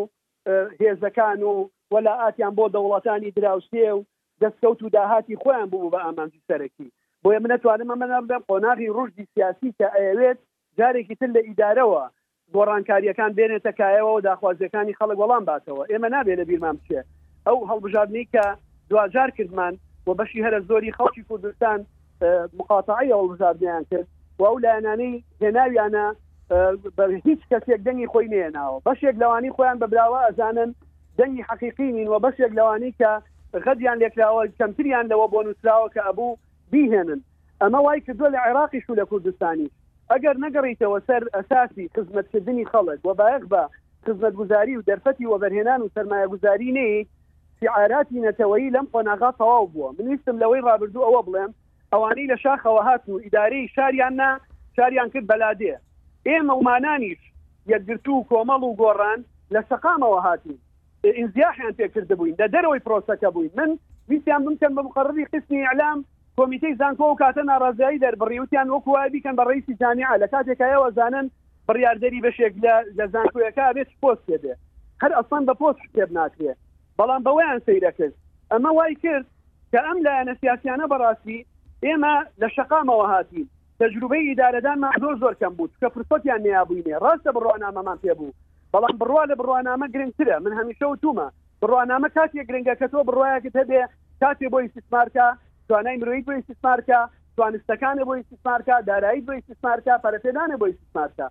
هێزەکان 0.81 1.39
و 1.51 1.69
وەلا 1.93 2.13
ئاتیان 2.21 2.53
بۆ 2.57 2.65
دەوڵاتانی 2.75 3.33
دراوسێ 3.37 3.89
و 3.97 4.05
دەستکەوت 4.41 4.79
و 4.83 4.91
داهاتی 4.95 5.35
خۆیان 5.43 5.67
بوو 5.71 5.91
بە 5.93 5.99
ئامانجی 6.05 6.45
سەرەکی 6.49 6.87
بۆیە 7.23 7.39
من 7.43 7.51
نتوانم 7.53 7.91
ئەمە 7.93 8.19
بدەم 8.25 8.43
قۆناغی 8.49 8.93
ڕژدی 8.97 9.27
سیاسی 9.33 9.69
کە 9.79 9.87
ئەوێت 9.97 10.37
جارێکی 10.77 11.15
تر 11.19 11.29
لە 11.35 11.41
ئیدارەوە 11.47 12.03
گۆڕانکاریەکان 12.55 13.31
بێنێتە 13.37 13.71
کایەوە 13.79 14.11
و 14.15 14.21
داخوازیەکانی 14.27 14.97
خەڵک 14.99 15.17
وەڵام 15.21 15.43
باتەوە 15.49 15.83
ئێمە 15.91 16.09
نابێت 16.13 16.37
لە 16.39 16.45
بیرمان 16.49 16.75
بچێ 16.79 17.01
ئەو 17.47 17.57
هەڵبژاردننی 17.69 18.25
کە 18.33 18.45
دوجار 18.89 19.29
کردمان 19.37 19.73
و 20.07 20.13
بەشی 20.19 20.43
هەرە 20.45 20.59
زۆری 20.69 20.95
خەڵکی 20.97 21.23
کوردستان 21.29 21.79
مقاتعی 22.57 23.13
هەڵبژاردنیان 23.17 23.83
کرد 23.91 24.07
و 24.39 24.43
ئەو 24.47 24.55
لایەنانەی 24.63 25.23
هێناویانە 25.41 26.05
هیچ 26.51 27.41
کەسێک 27.51 27.81
دەنگی 27.85 28.07
خۆی 28.11 28.29
نێناوە 28.33 28.77
بەشێک 28.87 29.15
لەوانی 29.21 29.51
خۆیان 29.55 29.77
بەبراوە 29.81 30.19
ئەزانن 30.27 30.69
دەنگی 31.19 31.43
حقیقینین 31.49 32.07
و 32.09 32.19
بەشێک 32.25 32.51
لەوانی 32.59 32.91
کە 32.99 33.11
غەدیان 33.65 33.97
لێکراوە 34.01 34.41
کەمتریان 34.59 35.05
لەوە 35.11 35.25
بۆ 35.33 35.39
نووسراوە 35.45 35.87
کە 35.93 36.01
ئەبوو 36.07 36.37
بیهێنن 36.71 37.21
ئەمە 37.61 37.79
وای 37.85 37.99
کردووە 38.05 38.29
لە 38.33 38.39
عێراقیش 38.45 38.85
و 38.89 38.97
لە 38.99 39.05
کوردستانی 39.11 39.69
ئەگەر 40.11 40.35
نەگەڕیتەوە 40.45 40.97
سەر 41.07 41.23
ئەساسی 41.35 41.85
خزمەتکردنی 41.95 42.65
خەڵک 42.71 42.99
و 43.07 43.11
بایەق 43.19 43.43
بە 43.51 43.61
خزمەت 44.05 44.33
گوزاری 44.39 44.77
و 44.77 44.81
دەرفەتی 44.89 45.29
وەبەرهێنان 45.31 45.79
و 45.81 45.91
سرمایە 45.95 46.27
گوزاری 46.33 46.73
نەیە 46.77 47.05
سیعاراتی 47.59 48.21
نەتەوەی 48.27 48.71
لەم 48.75 48.85
قۆناغا 48.93 49.31
تەواو 49.39 49.65
بووە 49.73 49.89
منیستم 49.97 50.37
لەوەی 50.41 50.63
ڕابردوو 50.67 51.05
ئەوە 51.07 51.21
بڵێم 51.27 51.51
ئەوانەی 51.91 52.29
لە 52.31 52.37
شاخەوە 52.43 52.81
هاتن 52.87 53.11
و 53.11 53.21
ئیدارەی 53.25 53.67
شاریان 53.75 54.13
نا 54.21 54.29
شاریان 54.75 55.09
کرد 55.13 55.27
بەلادێ 55.31 55.73
ئێمە 56.29 56.53
ومانانیش 56.55 57.21
یەکگرتو 57.73 58.11
و 58.17 58.25
کۆمەڵ 58.29 58.61
و 58.67 58.77
گۆڕان 58.81 59.19
لە 59.53 59.61
سەقامەوە 59.69 60.19
هاتین 60.27 60.57
ئینزیاحیان 61.19 61.73
پێکرد 61.79 62.11
بووین 62.17 62.35
لە 62.41 62.47
دەرەوەی 62.53 62.83
پرۆسەکە 62.85 63.29
بووین 63.35 63.53
من 63.59 63.71
ویستیان 64.09 64.41
بمکەن 64.45 64.73
بە 64.77 64.81
مقرری 64.87 65.25
قسمی 65.33 65.67
ئەلام 65.69 65.97
کۆمیتەی 66.37 66.75
زانکۆ 66.81 67.05
و 67.09 67.15
کاتە 67.21 67.41
ناڕازایی 67.51 68.01
دەربڕیوتیان 68.05 68.67
وەکو 68.73 68.89
وای 68.95 69.09
بیکەن 69.13 69.35
بە 69.39 69.43
ڕیسی 69.49 69.73
جانیا 69.81 70.11
لە 70.23 70.27
کاتێکایەوە 70.33 70.89
زانن 70.99 71.25
بڕاردەری 71.67 72.23
بەشێک 72.25 72.53
لە 72.97 73.05
زانکۆیەکە 73.13 73.65
بێت 73.75 73.89
پۆست 74.01 74.25
بێ 74.43 74.53
هەر 75.01 75.11
ئەسان 75.17 75.43
بە 75.47 75.53
پۆست 75.61 75.81
کتێب 75.85 76.09
ناکرێ 76.17 76.53
بەڵام 76.97 77.21
بەوەیان 77.27 77.59
سەیرەکرد 77.67 78.15
ئەمە 78.51 78.71
وای 78.77 78.95
کرد 79.03 79.27
کە 79.71 79.79
ئەم 79.87 79.97
لایەنە 80.05 80.33
سیاسیانە 80.41 80.85
بەڕاستی 80.91 81.39
ئێمە 81.85 82.15
لە 82.41 82.47
شقامەوە 82.55 83.07
هاتین 83.13 83.47
تەجروبەی 83.79 84.23
ئیدارەدانمان 84.29 84.95
زۆر 85.03 85.13
زۆر 85.23 85.35
کەم 85.41 85.53
بوو 85.57 85.69
کە 85.81 85.89
فرسەتیان 85.93 86.39
نیابووینێ 86.47 86.95
ڕاستە 87.03 87.31
بڕوانامەمان 87.35 87.97
پێ 88.03 88.13
بوو 88.19 88.35
بەڵام 88.73 88.95
بڕوا 89.01 89.23
لە 89.31 89.35
بڕوانامە 89.39 89.87
گرنگترە 89.93 90.37
من 90.45 90.53
هەمیشە 90.59 90.85
و 90.91 90.95
تومە 91.03 91.27
بڕوانامە 91.61 92.09
کاتێک 92.15 92.45
گرنگە 92.49 92.73
کە 92.79 92.87
تۆ 92.91 92.99
بڕواایەکە 93.07 93.49
هەبێ 93.61 93.81
کاتێ 94.21 94.47
بۆ 94.53 94.59
ئیسمارکە 94.75 95.27
توانای 95.67 95.97
مرۆیت 96.01 96.25
بۆ 96.27 96.33
ئیسمارکە 96.39 96.99
توانستەکانە 97.37 98.03
بۆ 98.07 98.13
ئیسمارکە 98.21 98.75
دارایی 98.89 99.25
بۆ 99.27 99.33
ئیسمارکە 99.39 99.93
پەرەپێدانە 100.03 100.55
بۆ 100.61 100.65
ئیسمارکە 100.71 101.25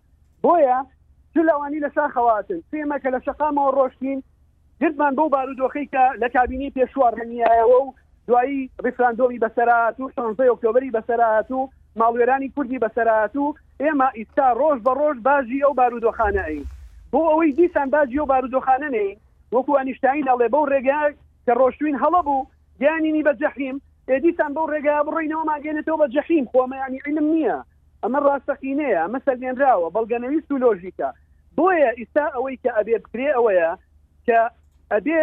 بۆیە 0.44 0.78
تو 1.34 1.40
لەوانی 1.48 1.80
لە 1.84 1.90
ساخەواتن 1.96 2.60
سێمە 2.72 2.96
کە 3.02 3.08
لە 3.14 3.20
شەقامەوە 3.26 3.70
ڕۆشتین 3.78 4.18
گردمان 4.80 5.12
بۆ 5.18 5.24
بارودۆخی 5.34 5.86
کە 5.94 6.04
لە 6.22 6.28
کابینی 6.36 6.74
پێشوار 6.76 7.12
هەنیایەوە 7.20 7.78
و 7.84 7.94
دوایی 8.28 8.70
ڕفراندۆمی 8.84 9.42
بەسەرات 9.44 9.96
و 10.00 10.10
شانزەی 10.16 10.50
ئۆکتۆبری 10.52 10.94
بەسەرات 10.96 11.50
و 11.56 11.60
ماڵوێرانی 12.00 12.52
کوردی 12.54 12.78
بەسەراتوو 12.84 13.54
ئێمە 13.82 14.08
ئیستا 14.18 14.46
ڕۆژ 14.60 14.78
بە 14.86 14.92
ڕۆژ 15.00 15.16
باژی 15.26 15.62
ئەو 15.64 15.72
بارودۆخانەین 15.80 16.64
بۆ 17.12 17.20
ئەوەی 17.30 17.52
دیسان 17.58 17.88
باجی 17.94 18.18
ئەو 18.20 18.30
بارودۆخانە 18.32 18.88
نین 18.96 19.16
وەکو 19.54 19.76
ئەنیشتین 19.78 20.26
ئەڵێ 20.30 20.48
بەو 20.54 20.64
ڕێگا 20.72 21.00
کە 21.46 21.52
ڕۆشتوین 21.60 21.96
هەڵە 22.02 22.20
بوو 22.26 22.46
گیانینی 22.80 23.22
بە 23.26 23.32
جەخیم 23.42 23.76
ئێدیسان 24.10 24.50
بەو 24.56 24.66
ڕێگا 24.72 24.96
بڕینەوە 25.06 25.44
ماگەێنێتەوە 25.50 25.98
بە 26.02 26.06
جەخیم 26.14 26.44
خۆمەیانی 26.50 26.98
علم 27.06 27.26
نییە 27.34 27.58
ئەمە 28.02 28.18
ڕاستەقینەیە 28.26 29.00
ئەمە 29.02 29.18
سەرێنراوە 29.26 29.88
بەڵگەنەویست 29.94 30.50
و 30.50 30.60
لۆژیکە 30.64 31.08
بۆیە 31.56 31.90
ئیستا 31.98 32.26
ئەوەی 32.34 32.56
کە 32.62 32.70
ئەبێ 32.76 32.94
بکرێ 33.04 33.30
ئەوەیە 33.36 33.68
کە 34.26 34.38
ئەبێ 34.92 35.20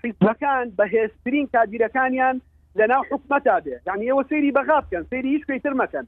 حیزەکان 0.00 0.66
بەهێزترین 0.78 1.46
کادیرەکانیان 1.54 2.36
لەناو 2.80 3.02
حکومەتا 3.10 3.56
بێ 3.64 3.76
یعنی 3.88 4.04
ئێوە 4.08 4.22
سری 4.28 4.52
بەغا 4.56 4.78
بکەن 4.84 5.02
سری 5.10 5.28
هیچ 5.36 5.44
پێیتر 5.50 5.74
مەکەن 5.82 6.04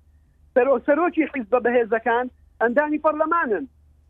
سەرۆکی 0.86 1.24
حیز 1.32 1.46
بە 1.52 1.58
بەهێزەکان 1.64 2.24
ئەندانی 2.62 3.00
پەرلەمانن 3.04 3.64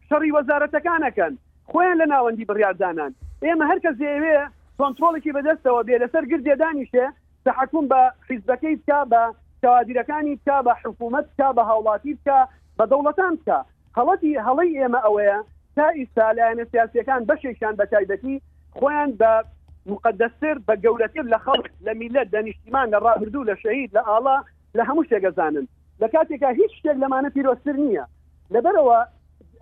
شەڕی 0.09 0.35
وەزارەتەکانەکەن 0.37 1.33
خۆیان 1.71 1.97
لە 2.03 2.07
ناوەندی 2.13 2.49
بڕاردانان 2.51 3.13
ئێمە 3.45 3.65
هەرکە 3.71 3.91
زێوێ 4.01 4.39
کۆنتترۆلێکی 4.79 5.35
بەدەستەوە 5.37 5.83
بێ 5.87 5.97
لەسەر 6.03 6.25
گردێدانیشێ 6.31 7.07
تحکوم 7.45 7.87
بە 7.93 8.01
حیزبەکەی 8.29 8.75
بکە 8.81 9.01
بە 9.13 9.23
کەوادیرەکانی 9.63 10.35
بکە 10.39 10.57
بە 10.67 10.73
حکوومەت 10.83 11.27
بکە 11.31 11.49
بە 11.57 11.63
هاوڵاتی 11.71 12.13
بکە 12.19 12.39
بە 12.79 12.85
دەوڵەتان 12.93 13.33
بکە 13.41 13.59
هەڵەتی 13.99 14.33
هەڵی 14.47 14.71
ئێمە 14.81 15.01
ئەوەیە 15.07 15.39
تا 15.77 15.87
ئیستا 15.99 16.27
لایەنە 16.37 16.65
سیاسەکان 16.73 17.21
بەشێکیان 17.29 17.75
بەتایبەتی 17.81 18.37
خۆیان 18.77 19.11
بە 19.21 19.33
مقدسر 19.87 20.55
بە 20.69 20.75
گەورەتێ 20.85 21.23
لە 21.33 21.39
خەڵک 21.45 21.69
لە 21.87 21.93
میلەت 22.01 22.29
لە 22.35 22.41
نیشتیمان 22.47 22.87
لە 22.95 22.99
ڕابردوو 23.05 23.45
لە 23.51 23.55
شەهید 23.63 23.91
لە 23.99 24.03
ئاڵا 24.09 24.37
لە 24.77 24.83
هەموو 24.89 25.07
شتێگەزانن 25.09 25.67
لە 26.01 26.07
کاتێکا 26.15 26.49
هیچ 26.61 26.73
شتێک 26.79 26.97
لەمانە 27.03 27.31
پیرۆستر 27.35 27.77
نییە 27.85 28.05
لەبەرەوە 28.55 28.99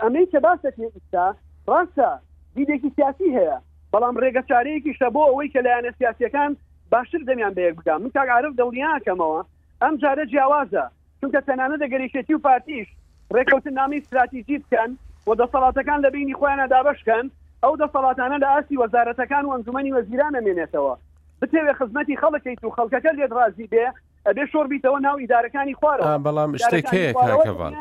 ئەمەی 0.03 0.27
کە 0.33 0.39
باسەکێ 0.47 0.87
ئستا 0.97 1.27
ڕاستە 1.71 2.11
دیدێکی 2.57 2.91
سیاسی 2.97 3.29
هەیە 3.39 3.57
بەڵام 3.93 4.17
ڕێگە 4.23 4.43
چارەیەکی 4.51 4.97
شە 4.99 5.09
بۆ 5.15 5.23
ئەوەی 5.29 5.53
کە 5.55 5.61
لایەنە 5.67 5.91
سیاسەکان 5.99 6.51
باشتر 6.93 7.23
دەمیان 7.29 7.53
بەیەک 7.59 7.75
بدا 7.79 7.95
من 7.99 8.11
تاعاعرف 8.17 8.53
دڵنیاکەمەوە 8.61 9.41
ئەم 9.83 9.95
جارە 10.03 10.25
جیاوازە 10.33 10.85
چونکە 11.21 11.41
تەنانە 11.49 11.77
دەگەریشێتی 11.83 12.35
و 12.35 12.43
پارتیش 12.49 12.89
ڕێککەوتن 13.35 13.75
نامی 13.81 13.99
استراتیژی 14.01 14.57
بکەن 14.63 14.91
و 15.27 15.31
دەسەڵاتەکان 15.41 15.99
لە 16.05 16.09
بینی 16.15 16.35
خۆیانە 16.39 16.67
دابشکەن 16.73 17.27
ئەو 17.65 17.75
دەسەڵاتانە 17.83 18.37
لە 18.43 18.49
ئاسی 18.57 18.77
وەزارەتەکان 18.83 19.45
و 19.47 19.53
ئەنجومی 19.55 19.93
وەزیرانە 19.97 20.41
مێنێتەوە 20.47 20.95
بتێوێ 21.41 21.73
خزمەتی 21.79 22.17
خەڵەکەیت 22.23 22.61
و 22.65 22.75
خەڵکەکە 22.77 23.11
لێت 23.19 23.33
ڕازی 23.39 23.67
بێ 23.73 23.85
ئەبێ 24.27 24.45
شۆربیتەوە 24.53 24.99
ناو 25.07 25.17
ئیدارەکانی 25.23 25.75
خوارە 25.79 26.05
بەڵام 26.27 26.51
شتێک 26.65 26.87
هەیەکەوان 26.97 27.73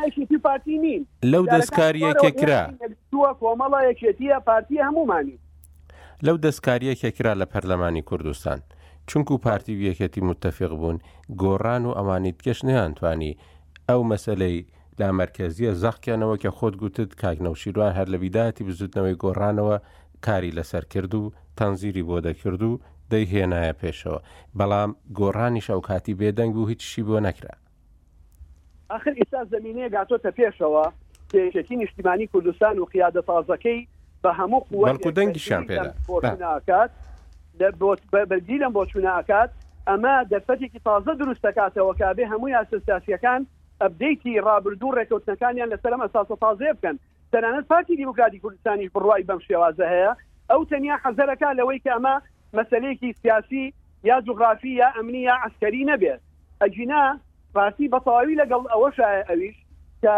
پارتی 0.45 0.77
نین 0.83 1.01
لەو 1.31 1.43
دەستکاریەکێ 1.53 2.31
کرا 2.39 2.63
کۆمەڵە 3.41 3.79
یەکێتیە 3.89 4.37
پارتی 4.47 4.77
هەمومانی 4.87 5.37
لەو 6.25 6.35
دەستکاریەکێ 6.45 7.09
کرا 7.17 7.33
لە 7.41 7.45
پەرلەمانی 7.51 8.01
کوردستان. 8.09 8.59
چونکو 9.09 9.33
و 9.33 9.37
پارتی 9.37 9.73
یەکەتی 9.91 10.21
متتەفق 10.29 10.71
بوون 10.79 10.97
گۆڕان 11.41 11.83
و 11.85 11.95
ئەمانیت 11.97 12.37
کەش 12.45 12.59
نەیانتوانی 12.67 13.33
ئەو 13.89 14.01
مەسلەی 14.11 14.59
لا 14.99 15.09
مەرکزیە 15.19 15.71
زەخکیانەوە 15.83 16.37
کە 16.43 16.49
خۆت 16.59 16.75
گوتت 16.83 17.11
کاکنەوشیروان 17.21 17.93
هەر 17.97 18.07
لە 18.13 18.17
ویداەتی 18.23 18.63
بزودنەوەی 18.67 19.19
گۆڕانەوە 19.23 19.77
کاری 20.25 20.51
لەسەر 20.57 20.83
کرد 20.93 21.13
و 21.15 21.31
تەنزیری 21.57 22.03
بۆ 22.07 22.17
دەکرد 22.27 22.61
و 22.63 22.79
دەیهێنایە 23.11 23.73
پێشەوە 23.81 24.19
بەڵام 24.59 24.91
گۆڕانی 25.19 25.63
شەوکاتی 25.67 26.13
بێدەنگ 26.19 26.55
و 26.57 26.67
هیچشی 26.69 27.01
بۆ 27.07 27.17
نەکرا 27.25 27.55
آخر 28.97 29.13
ئێستا 29.19 29.41
زمینەیە 29.53 29.89
گاتۆتە 29.95 30.31
پێشەوە 30.39 30.85
پێشێکی 31.33 31.75
نیشتیمانی 31.81 32.27
کوردستان 32.27 32.79
و 32.79 32.85
قیادە 32.93 33.21
تازەکەی 33.29 33.81
بە 34.23 34.31
هەموو 34.39 34.65
قووەکو 34.69 35.11
دەنگیشان 35.17 35.63
پێداکات 35.69 36.89
بەرگیرم 38.29 38.71
بۆ 38.73 38.83
چووناکات 38.91 39.49
ئەمە 39.89 40.15
دەرفەتێکی 40.31 40.79
تازە 40.87 41.13
دروست 41.21 41.41
دەکاتەوە 41.47 41.93
کابێ 42.01 42.23
هەموو 42.31 42.49
یاسەسیاسیەکان 42.55 43.41
ئەبدەیتی 43.83 44.33
رابرردوو 44.47 44.95
ڕێکەوتنەکانیان 44.97 45.71
لەسەرم 45.73 46.01
ئەساسە 46.05 46.35
تازێ 46.43 46.71
بکەن 46.77 46.97
تەنانەت 47.31 47.65
پارتی 47.71 47.95
دیموکراتی 47.99 48.39
کوردستانی 48.43 48.89
بڕوای 48.93 49.25
بەم 49.29 49.39
شێوازە 49.47 49.85
هەیە 49.93 50.13
ئەو 50.51 50.61
تەنیا 50.71 50.95
حەزەرەکە 51.03 51.49
لەوەی 51.59 51.79
کە 51.85 51.91
ئەمە 51.95 52.15
مەسلەیەکی 52.57 53.15
سیاسی 53.21 53.65
یا 54.09 54.17
جوغرافی 54.25 54.71
یا 54.81 54.89
ئەمنی 54.97 55.21
یا 55.29 55.35
عسکەری 55.45 55.87
نەبێت 55.91 56.21
ئەجینا 56.61 57.03
پارتی 57.55 57.87
بەتەواوی 57.93 58.39
لەگەڵ 58.41 58.63
ئەوەش 58.73 58.97
ئەویش 59.29 59.57
کە 60.03 60.13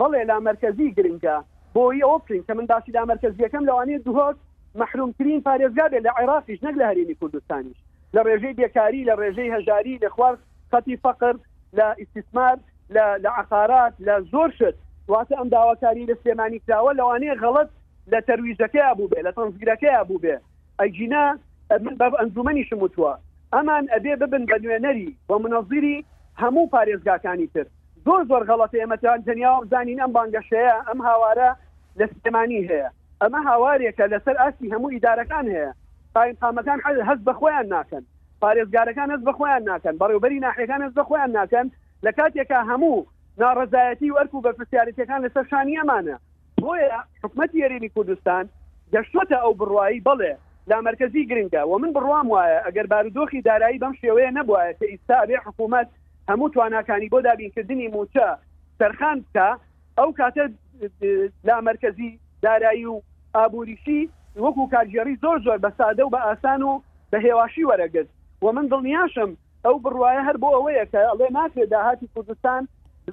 بەڵێ 0.00 0.22
لا 0.30 0.36
مرکزی 0.48 0.94
گرنگە 0.96 1.36
بۆی 1.74 2.00
ئەو 2.06 2.16
بکەین 2.22 2.42
کە 2.48 2.52
من 2.58 2.66
باسی 2.72 2.90
لا 2.96 3.02
مرکزیەکەم 3.12 3.64
لەوانێت 3.68 4.02
دوهۆت 4.08 4.36
محرومترین 4.80 5.40
پارێزگا 5.46 5.86
بێت 5.92 6.02
لە 6.06 6.12
عێرافیش 6.18 6.58
نەک 6.66 6.74
لە 6.80 6.84
هەرێمی 6.90 7.18
کوردستانیش 7.20 7.78
لە 8.14 8.20
ڕێژەی 8.26 8.54
بێکاری 8.60 9.06
لە 9.08 9.14
ڕێژەی 9.20 9.50
هەژاری 9.56 10.00
لە 10.04 10.08
خوارد 10.14 10.40
خەتی 10.72 10.96
فقر 11.04 11.34
لە 11.78 11.86
استثمار 12.02 12.56
لە 12.92 13.26
عقارات 13.36 13.94
لە 14.06 14.14
زۆر 14.32 14.48
شت 14.58 14.74
واتە 15.08 15.34
ئەم 15.38 15.48
داواکاری 15.48 16.06
لە 16.10 16.14
سلێمانی 16.22 16.58
کراوە 16.66 16.92
لەوانەیە 16.98 17.38
غەڵت 17.42 17.68
لە 18.12 18.18
تەرویزەکەی 18.28 18.94
بوو 18.96 19.08
بێ 19.12 19.20
لە 19.28 19.32
تەنزگرەکەی 19.36 20.04
بوو 20.08 20.20
بێ 20.22 20.36
ئەجینا 20.80 21.26
ئەنجومی 22.18 22.64
شموتوە 22.70 23.12
ئەمان 23.54 23.84
ئەبێ 23.92 24.14
ببن 24.22 24.42
بە 24.48 24.56
نوێنەری 24.62 25.10
بە 25.28 25.34
منەزیری 25.42 26.04
هەموو 26.42 26.70
پارێزگاکانی 26.74 27.48
تر 27.54 27.66
زۆر 28.04 28.20
زۆر 28.30 28.42
غەڵەتی 28.50 28.82
ئەمەتان 28.82 29.18
دنیا 29.28 29.52
و 29.56 29.66
زانین 29.70 29.98
ئەم 30.02 30.12
بانگەشەیە 30.16 30.76
ئەم 30.88 31.00
هاوارە 31.08 31.50
لە 31.98 32.04
سلێمانی 32.12 32.66
هەیە 32.68 32.88
ئەمە 33.22 33.40
هاوارێکە 33.48 34.04
لەسەر 34.12 34.36
ئاسی 34.42 34.72
هەموو 34.74 34.92
ئیدارەکان 34.94 35.46
هەیە 35.54 35.70
قامەکان 36.42 36.78
حز 37.08 37.20
بەخۆیان 37.28 37.66
ناکەن 37.74 38.04
پارێزگارەکان 38.42 39.08
هەز 39.14 39.22
بەخۆیان 39.28 39.62
ناکەن 39.70 39.94
بەڕێوبەری 40.00 40.42
ناحەکان 40.46 40.80
هەز 40.84 40.92
بەخۆیان 40.98 41.30
ناکەن 41.38 41.66
لە 42.06 42.12
کاتێکا 42.18 42.60
هەموو 42.70 42.96
ناڕزایەتی 43.40 44.14
وەرک 44.16 44.32
و 44.34 44.42
بە 44.44 44.50
پرسیارەتەکان 44.58 45.20
لەسەر 45.26 45.44
شانیەمانە 45.50 46.16
بۆیە 46.62 46.98
حکومەتی 47.24 47.58
یاریری 47.62 47.88
کوردستان 47.94 48.44
گەشتوتە 48.94 49.36
ئەو 49.44 49.52
بڕواایی 49.60 50.04
بڵێ 50.08 50.34
لا 50.70 50.78
مرکزی 50.86 51.28
گرنگە 51.30 51.62
و 51.68 51.72
من 51.82 51.90
بڕوام 51.96 52.26
وایە 52.34 52.58
ئەگەر 52.66 52.86
بارودۆخی 52.92 53.40
دارایی 53.48 53.80
بەم 53.82 53.94
شێوەیە 54.02 54.30
نبووە 54.38 54.62
کە 54.78 54.86
ئیستابێ 54.92 55.36
حکوومەت 55.46 55.88
هەموو 56.30 56.52
تواناکانی 56.54 57.10
بۆ 57.12 57.18
دابینکردنی 57.26 57.92
موچە 57.96 58.28
سەرخان 58.78 59.18
بکە 59.24 59.48
ئەو 59.98 60.08
کاتە 60.18 60.44
لا 61.48 61.56
مرکزی 61.68 62.10
دارایی 62.44 62.86
و 62.92 62.96
ئابووریشی 63.36 64.00
وەکو 64.44 64.64
کارژێری 64.74 65.14
زۆر 65.22 65.36
زۆر 65.46 65.58
بە 65.64 65.70
سادە 65.78 66.02
و 66.06 66.12
بە 66.14 66.20
ئاسان 66.26 66.60
و 66.70 66.80
بە 67.12 67.18
هێواشی 67.26 67.68
وەرەگرت 67.68 68.08
و 68.44 68.46
من 68.56 68.66
دڵنیاشم 68.72 69.30
ئەو 69.66 69.76
بڕواایە 69.84 70.22
هەر 70.28 70.36
بۆ 70.44 70.48
ئەوەیە 70.54 70.84
کە 70.94 71.00
ئەڵێ 71.10 71.28
ناکرێت 71.38 71.68
داهاتی 71.74 72.06
کوردستان 72.14 72.62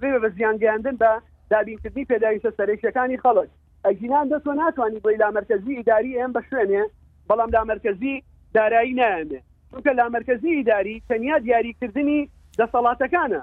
بێ 0.02 0.10
بە 0.24 0.30
زیانگەاندن 0.38 0.96
بە 1.02 1.12
دابینکردنی 1.52 2.08
پێداویشە 2.12 2.52
سەرێکەکانی 2.60 3.22
خەڵک 3.24 3.50
ئەگینان 3.88 4.26
دەست 4.32 4.48
و 4.48 4.54
ناتوانانی 4.62 5.00
بۆی 5.06 5.20
لامەرکزی 5.22 5.74
ئیداری 5.80 6.18
ئەم 6.20 6.32
بە 6.36 6.42
شوێنێ 6.50 6.84
بەڵام 7.30 7.50
لامەرکزی 7.56 8.16
دارایی 8.58 8.94
نامێ 9.02 9.40
چونکە 9.72 9.92
لامەرکزی 10.00 10.52
ئیداری 10.58 10.96
تەنیا 11.10 11.38
دیاریکردنی 11.46 12.20
دەسەڵاتەکانە 12.60 13.42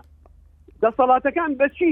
دەسەڵاتەکان 0.84 1.50
بەچی 1.61 1.90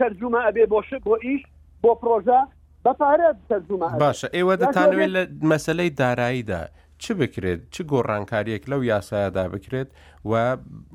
تەرجمە 0.00 0.40
ئەبێ 0.46 0.64
بۆ 0.72 0.78
ش 0.88 0.90
بۆ 1.06 1.14
ئیش 1.26 1.42
بۆ 1.82 1.90
پرۆژە 2.00 2.40
بەپارە 2.84 3.28
تەرجمە 3.50 3.88
باشە 4.04 4.28
ئێوە 4.36 4.54
دەتانوێت 4.62 5.10
لە 5.16 5.22
مەسلەی 5.50 5.90
داراییدا 6.00 6.62
چ 7.02 7.06
بکرێت 7.20 7.60
چ 7.74 7.76
گۆڕانکاریەک 7.92 8.62
لەو 8.70 8.80
یاسایەدا 8.94 9.44
بکرێت 9.54 9.88
و 10.30 10.32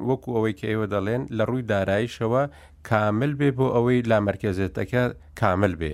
وەکو 0.07 0.29
ئەوەی 0.35 0.55
کە 0.59 0.65
ئێوە 0.71 0.87
دەڵێن 0.93 1.23
لە 1.37 1.43
ڕووی 1.49 1.67
دارایشەوە 1.71 2.43
کامل 2.89 3.31
بێ 3.39 3.49
بۆ 3.57 3.67
ئەوەی 3.75 3.99
لا 4.11 4.17
مەرکزێتەکە 4.27 5.03
کامل 5.39 5.73
بێ 5.81 5.93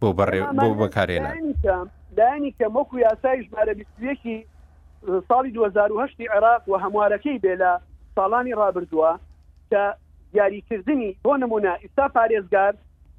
بۆ 0.00 0.08
بەڕێ 0.18 0.40
بۆ 0.62 0.68
بەکارێنە 0.80 1.30
دانی 2.18 2.50
کە 2.58 2.66
مەکو 2.76 2.94
یاسای 3.06 3.38
ژمارە 3.46 3.72
بیستێکی 3.78 4.36
ساڵی 5.28 5.50
2010 5.54 6.26
عراق 6.34 6.62
و 6.68 6.72
هەموارەکەی 6.84 7.38
بێ 7.42 7.54
لە 7.62 7.72
ساڵانی 8.16 8.54
ڕابردووە 8.60 9.10
کە 9.70 9.84
یاریکردنی 10.38 11.10
بۆ 11.24 11.32
نمونە 11.42 11.72
ئستا 11.84 12.06
پارێزگار 12.16 12.72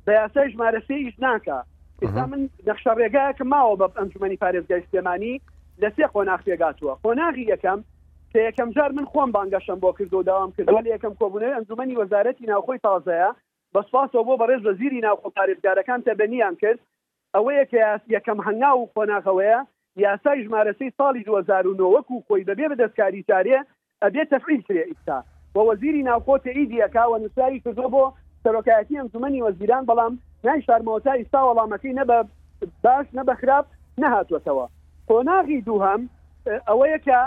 بە 0.05 0.11
یاسای 0.21 0.47
ژمارە 0.53 0.79
سێ 0.87 0.95
ئیش 1.03 1.15
ناکە 1.25 1.57
ئستا 2.03 2.23
من 2.31 2.41
نەخشە 2.67 2.91
ڕێگایەکە 2.99 3.45
ماوە 3.53 3.75
بە 3.79 3.85
ئەنجومی 3.99 4.37
پارێزگای 4.43 4.83
سلێمانی 4.91 5.35
لە 5.83 5.89
سێ 5.95 6.05
خۆناخ 6.13 6.41
پێگاتووە 6.47 6.93
خۆناغی 7.03 7.45
یەکەم 7.53 7.79
کە 8.31 8.39
یەکەم 8.47 8.69
جار 8.75 8.91
من 8.97 9.05
خۆم 9.11 9.29
بانگەشم 9.35 9.79
بۆ 9.83 9.89
کرد 9.97 10.13
و 10.13 10.23
داوام 10.29 10.51
کردوە 10.57 10.79
لە 10.85 10.89
یەکەم 10.95 11.13
کۆبوونەوەی 11.19 11.55
ئەنجومی 11.57 11.97
وەزارەتی 12.01 12.45
ناوخۆی 12.51 12.83
تازەیە 12.87 13.29
بەسپاسەوە 13.73 14.21
بۆ 14.27 14.33
بەڕێز 14.41 14.61
لە 14.67 14.73
زیری 14.79 15.01
ناوخۆ 15.07 15.29
پارێزگارەکان 15.37 15.99
تەبەنیان 16.07 16.55
کرد 16.61 16.79
ئەوەیە 17.35 17.65
کە 17.71 17.83
یەکەم 18.15 18.39
هەنگا 18.47 18.71
و 18.77 18.89
خۆناغەوەیە 18.93 19.59
یاسای 20.05 20.43
ژمارەسەی 20.45 20.95
ساڵی 20.97 21.23
2009 21.25 21.83
وەکو 21.95 22.15
خۆی 22.27 22.45
دەبێ 22.49 22.65
بە 22.71 22.75
دەستکاری 22.81 23.23
تاریە 23.29 23.59
ئەبێت 24.03 24.27
تەفعیل 24.33 24.61
کرێ 24.67 24.83
ئیستا 24.91 25.17
بۆ 25.53 25.61
وەزیری 25.69 26.01
ناوخۆ 26.09 26.33
تئیدیەکە 26.45 27.03
و 27.11 27.17
نووسایی 27.23 27.59
کردۆ 27.65 27.85
بۆ 27.93 28.03
سەرۆکایەتی 28.43 28.99
ئەنجومی 28.99 29.41
وەزیران 29.47 29.83
بەڵام 29.89 30.13
نای 30.45 30.59
شارمەوەتا 30.67 31.11
ئیستا 31.19 31.39
وەڵامەکەی 31.47 31.97
نەبە 31.99 32.17
باش 32.83 33.07
نەبە 33.17 33.33
خراپ 33.41 33.65
نەهاتوەتەوە 34.01 34.65
قۆناغی 35.09 35.59
دووهم 35.67 36.01
ئەوەیە 36.69 36.99
کە 37.07 37.19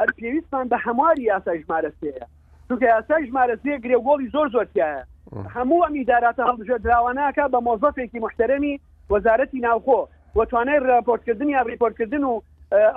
ئەر 0.00 0.10
پێویستمان 0.18 0.66
بە 0.72 0.78
هەمواری 0.84 1.22
یاسا 1.30 1.52
ژمارە 1.62 1.90
سەیە 2.00 2.24
دوکە 2.68 2.86
یاسا 2.94 3.16
ژمارە 3.28 3.56
سێ 3.62 3.72
گرێگۆڵی 3.84 4.28
زۆر 4.34 4.46
زۆرتیایە 4.54 5.02
هەموو 5.54 5.84
ئەم 5.84 5.94
ئیداراتە 5.98 6.42
هەڵژێ 6.50 6.76
دراوانناکە 6.84 7.44
بە 7.52 7.58
مۆزەفێکی 7.66 8.22
محتەرەمی 8.26 8.74
وەزارەتی 9.12 9.62
ناوخۆ 9.66 10.00
وەتوانای 10.38 10.80
راپۆرتکردن 10.90 11.48
یا 11.56 11.60
ڕیپۆرتکردن 11.70 12.22
و 12.30 12.32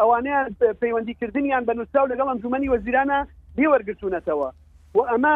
ئەوانەیە 0.01 0.39
پەیوەندیکردنیان 0.81 1.63
بە 1.67 1.73
نووسرا 1.77 2.01
و 2.03 2.09
لەگەڵ 2.11 2.27
ئەنجومی 2.31 2.69
وەزیرانە 2.73 3.17
بێوەرگتوونەتەوە 3.57 4.49
و 4.95 4.99
ئەمە 5.11 5.35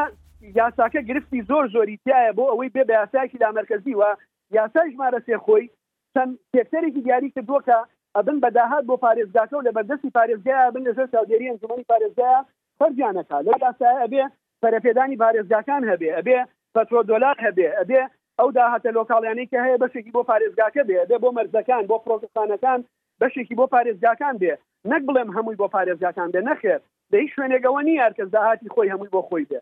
یاساکە 0.62 1.00
گرفتی 1.10 1.42
زۆر 1.50 1.64
زۆری 1.76 2.00
تایە 2.06 2.32
بۆ 2.38 2.44
ئەوەی 2.52 2.70
بێ 2.76 2.84
بە 2.90 2.94
یاساکی 3.00 3.38
دامەرکزی 3.44 3.96
وە 4.00 4.10
یاسای 4.58 4.90
ژمارە 4.94 5.20
سێ 5.28 5.36
خۆی 5.46 5.66
چەند 6.14 6.32
تێکتەرێکی 6.54 7.02
دیاری 7.06 7.30
کردووە 7.36 7.62
کە 7.68 7.78
ئەبن 8.18 8.38
بەداهات 8.44 8.84
بۆ 8.90 8.96
پارێزگاکە 9.06 9.56
و 9.58 9.66
لە 9.68 9.72
بەردەستی 9.78 10.14
پارێزگای 10.18 10.72
بن 10.76 10.84
لەژێر 10.90 11.08
چاودێریان 11.14 11.58
زمانی 11.64 11.86
پارێزگایە 11.92 12.40
فەرجانەکە 12.80 13.38
لە 13.48 13.54
لاسایە 13.62 13.96
ئەبێ 14.04 14.24
پەرەپێدانی 14.62 15.18
پارێزگاکان 15.24 15.82
هەبێ 15.92 16.10
ئەبێ 16.18 16.38
پەترۆ 16.76 17.02
دۆلار 17.12 17.36
هەبێ 17.46 17.68
ئەبێ 17.80 18.02
ئەو 18.40 18.50
داهاتە 18.58 18.90
لۆکاڵیانی 18.98 19.50
کە 19.52 19.60
هەیە 19.66 19.78
بەشێکی 19.84 20.12
بۆ 20.16 20.22
پارێزگاکە 20.30 20.82
بێ 20.88 20.96
ئەبێ 21.02 21.18
بۆ 21.24 21.30
مەرزەکان 21.38 21.84
بۆ 21.90 21.98
پرۆکستانەکان 22.06 22.80
بەشێکی 23.22 23.56
بۆ 23.60 23.66
پارێزگاکان 23.74 24.36
بێ 24.42 24.54
نەک 24.92 25.02
بڵێم 25.08 25.30
هەمووی 25.36 25.60
بۆ 25.62 25.68
پارێزگاکان 25.76 26.30
بێ 26.34 26.42
نەخێر 26.50 26.80
لە 27.12 27.18
هیچ 27.22 27.32
شوێنێکەوە 27.36 27.82
نی 27.88 27.96
هەرکەس 28.04 28.30
داهاتی 28.36 28.72
خۆی 28.74 28.92
هەمووی 28.94 29.14
بۆ 29.16 29.22
خۆی 29.28 29.46
بێ 29.50 29.60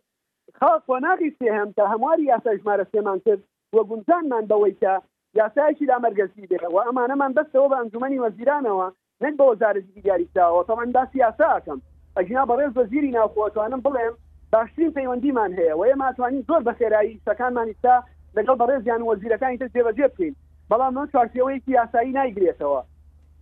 خاڵ 0.59 0.79
خۆناغی 0.87 1.35
سێهێم 1.37 1.69
کە 1.77 1.83
هەمواری 1.91 2.29
یاسا 2.31 2.51
ژمارە 2.59 2.85
سێمان 2.91 3.19
کرد 3.25 3.41
وە 3.75 3.81
گونجانمان 3.89 4.43
بەوەی 4.51 4.75
کە 4.81 4.93
یاسایکی 5.39 5.85
دامەرگەزی 5.89 6.47
بێتەوە 6.51 6.81
ئەمانەمان 6.87 7.31
بەستەوە 7.37 7.67
بە 7.71 7.75
ئەنجومی 7.79 8.19
وەزیرانەوە 8.25 8.87
نەک 9.23 9.33
بە 9.39 9.43
وەزارەتی 9.51 10.01
دیاریتاەوە 10.05 10.61
تەمان 10.67 10.89
دا 10.95 11.03
سیاساکەم 11.13 11.79
ئەژنا 12.17 12.43
بەڕێز 12.49 12.73
بەزیری 12.79 13.11
ناوخۆتوانم 13.17 13.81
بڵێم 13.87 14.13
باشترین 14.53 14.91
پەیوەندیمان 14.97 15.51
هەیە 15.59 15.73
وەیە 15.79 15.95
ماتوانین 16.01 16.45
زۆر 16.49 16.61
بەخێرایی 16.69 17.21
سەکانمانیستا 17.25 17.95
لەگەڵ 18.37 18.55
بەڕێزیان 18.61 19.01
وەزیرەکانی 19.09 19.57
تر 19.61 19.69
جێبەجێ 19.73 20.07
بکەین 20.11 20.33
بەڵام 20.71 20.93
من 20.97 21.07
چارتەوەیکی 21.13 21.71
یاسایی 21.77 22.15
نایگرێتەوە 22.19 22.81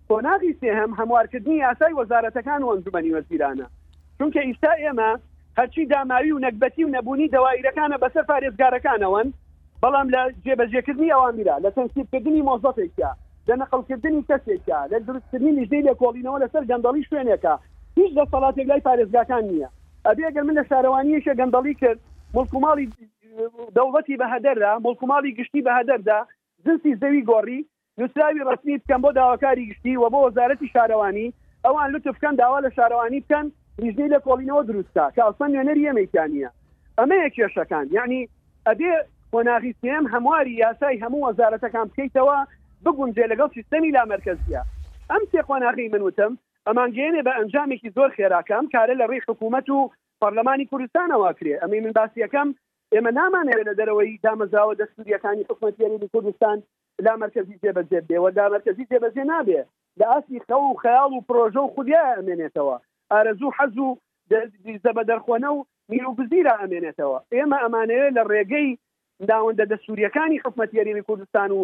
کۆناغی 0.10 0.54
سێهم 0.62 0.92
هەموارکردنی 1.00 1.58
یاسای 1.66 1.94
وەزارەتەکان 2.00 2.62
و 2.64 2.72
ئەنجومی 2.72 3.14
وەزیرانە 3.18 3.68
چونکە 4.18 4.42
ئیستا 4.48 4.74
ئێمە 4.84 5.12
هەرچی 5.58 5.86
داماوی 5.94 6.32
و 6.36 6.42
نەکبەتی 6.46 6.84
و 6.86 6.94
نەبوونی 6.96 7.32
دەوایرەکانە 7.36 7.98
بەسەر 8.04 8.24
پارێزگارەکانەوەن 8.32 9.28
بەڵام 9.84 10.08
لە 10.16 10.20
جێبەجێکردنی 10.46 11.14
ئەوانبیرا 11.16 11.56
لە 11.66 11.70
تەنسیبکردنی 11.78 12.46
مۆزەفێکە 12.50 13.10
لە 13.48 13.54
نەقلکردنی 13.62 14.26
کەسێکە 14.30 14.80
لە 14.92 14.98
درستکردنی 15.08 15.56
نژدەی 15.60 15.86
لە 15.90 15.94
کۆڵینەوە 16.02 16.38
لەسەر 16.44 16.64
گەندەڵی 16.72 17.04
شوێنێکە 17.10 17.54
هیچ 17.98 18.12
لە 18.18 18.24
سەڵاتێک 18.32 18.68
لای 18.70 18.86
پارێزگاکان 18.88 19.44
نییە 19.50 19.70
ئەبێگەر 20.08 20.44
من 20.48 20.56
لە 20.60 20.64
شارەوانیشە 20.70 21.34
گەندەڵی 21.40 21.74
کرد 21.82 22.00
مڵکوماڵی 22.36 22.86
دەوڵەتی 23.78 24.16
بەهدەردا 24.22 24.72
مڵکوماڵی 24.86 25.36
گشتی 25.40 25.62
بەهدەردا 25.68 26.18
جنسی 26.66 26.94
زەوی 27.02 27.22
گۆڕی 27.32 27.60
نووسراوی 28.00 28.44
ڕستنی 28.50 28.78
بکەم 28.82 29.02
بۆ 29.04 29.10
داواکاری 29.20 29.68
گشتی 29.70 29.94
و 30.02 30.06
بۆ 30.14 30.20
وەزارەتی 30.28 30.68
شارەوانی 30.76 31.28
ئەوان 31.66 31.88
لوتفکەن 31.94 32.36
داوا 32.42 32.60
لە 32.66 32.70
شارەوانی 32.78 33.20
بکەن 33.26 33.46
نژدەی 33.86 34.10
لە 34.14 34.20
کۆڵینەوە 34.26 34.64
دروستە 34.70 35.06
کاسە 35.18 35.46
نوێنەر 35.52 35.78
یەمەیتانە 35.88 36.50
ئەمەیە 37.00 37.28
کێشەکان 37.36 37.86
یعنی 37.98 38.20
ئەبێ 38.70 38.90
بۆ 39.36 39.42
ناغیستێم 39.50 40.04
هەمواری 40.14 40.54
یاسای 40.64 41.02
هەموو 41.04 41.26
وەزارەتەکان 41.28 41.86
بکەیتەوە 41.90 42.38
بگونجێ 42.86 43.26
لەگەڵ 43.32 43.50
سیستەمی 43.58 43.92
لا 43.98 44.04
مرکزیە 44.14 44.62
ئەم 45.12 45.24
سێخۆناغی 45.32 45.88
من 45.94 46.02
وتم 46.08 46.34
ئەمانگەێنێ 46.68 47.22
بە 47.28 47.32
ئەنجامێکی 47.38 47.94
زۆر 47.98 48.10
خێراکەم 48.18 48.66
کارە 48.74 48.94
لە 49.02 49.06
ڕێی 49.10 49.24
حکوومەت 49.28 49.68
و 49.70 49.90
پەرلەمانی 50.22 50.70
کوردستانەوە 50.72 51.30
کرێ 51.38 51.56
ئەمی 51.62 51.80
من 51.86 51.94
باسیەکەم 52.00 52.50
ئێمە 52.94 53.12
نامانەوێت 53.20 53.66
لە 53.70 53.74
دەرەوەی 53.80 54.20
دامەزاوە 54.26 54.74
دەستوریەکانی 54.80 55.46
حکوومەتیری 55.50 56.08
کوردستان 56.14 56.58
لا 57.06 57.14
مرکزی 57.24 57.60
جێبەجێ 57.64 58.00
بێەوە 58.08 58.30
دا 58.38 58.46
مرکزی 58.56 58.88
جێبەجێ 58.92 59.24
نابێ 59.34 59.62
لە 60.00 60.06
ئاسی 60.12 60.40
خە 60.48 60.56
و 60.62 60.78
خەیاڵ 60.84 61.12
و 61.18 61.26
پرۆژە 61.30 61.62
و 61.64 61.74
خودیا 61.76 62.04
ئەمێنێتەوە 62.18 62.76
ئارەزوو 63.12 63.56
حەز 63.58 63.76
و 63.88 63.98
زەبە 64.86 65.04
دەرخۆنە 65.10 65.50
و 65.56 65.60
میروگزیرە 65.92 66.54
ئەمێنێتەوە 66.62 67.20
ئێمە 67.36 67.58
ئەمانەیە 67.64 68.08
لە 68.18 68.24
ڕێگەی 68.32 68.72
داوەندە 69.30 69.66
دە 69.72 69.78
سووریەکانی 69.86 70.42
حکومەتیەرێمی 70.46 71.06
کوردستان 71.08 71.50
و 71.52 71.60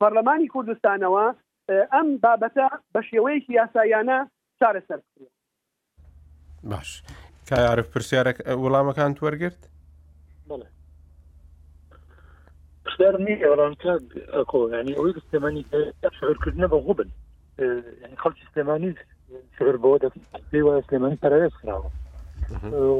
پەرلەمانی 0.00 0.50
کوردستانەوە 0.54 1.24
ئەم 1.94 2.08
بابەتە 2.24 2.66
بە 2.94 3.00
شێوەیەکی 3.10 3.56
یاسایانە 3.60 4.18
چارە 4.60 4.82
سەر 4.88 5.00
باش 6.70 6.90
کارف 7.50 7.86
پرسیارێک 7.92 8.38
وەڵامەکان 8.62 9.12
وەرگرت 9.22 9.62
سلێمانیکردنە 15.30 16.66
بە 16.72 16.76
غوبن 16.86 17.10
خەڵکی 18.22 18.46
سلێمانی 18.52 18.90
شعر 19.56 19.76
بۆ 19.82 19.90
پێی 20.50 20.64
وایە 20.66 20.82
سلێمانی 20.88 21.18
پەرەێز 21.22 21.52
خراوە 21.60 21.88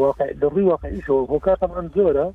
واقع 0.04 0.28
دەڕی 0.42 0.64
واقعیشەوە 0.72 1.22
بۆ 1.30 1.36
کاتەمان 1.46 1.86
زۆرە 1.96 2.26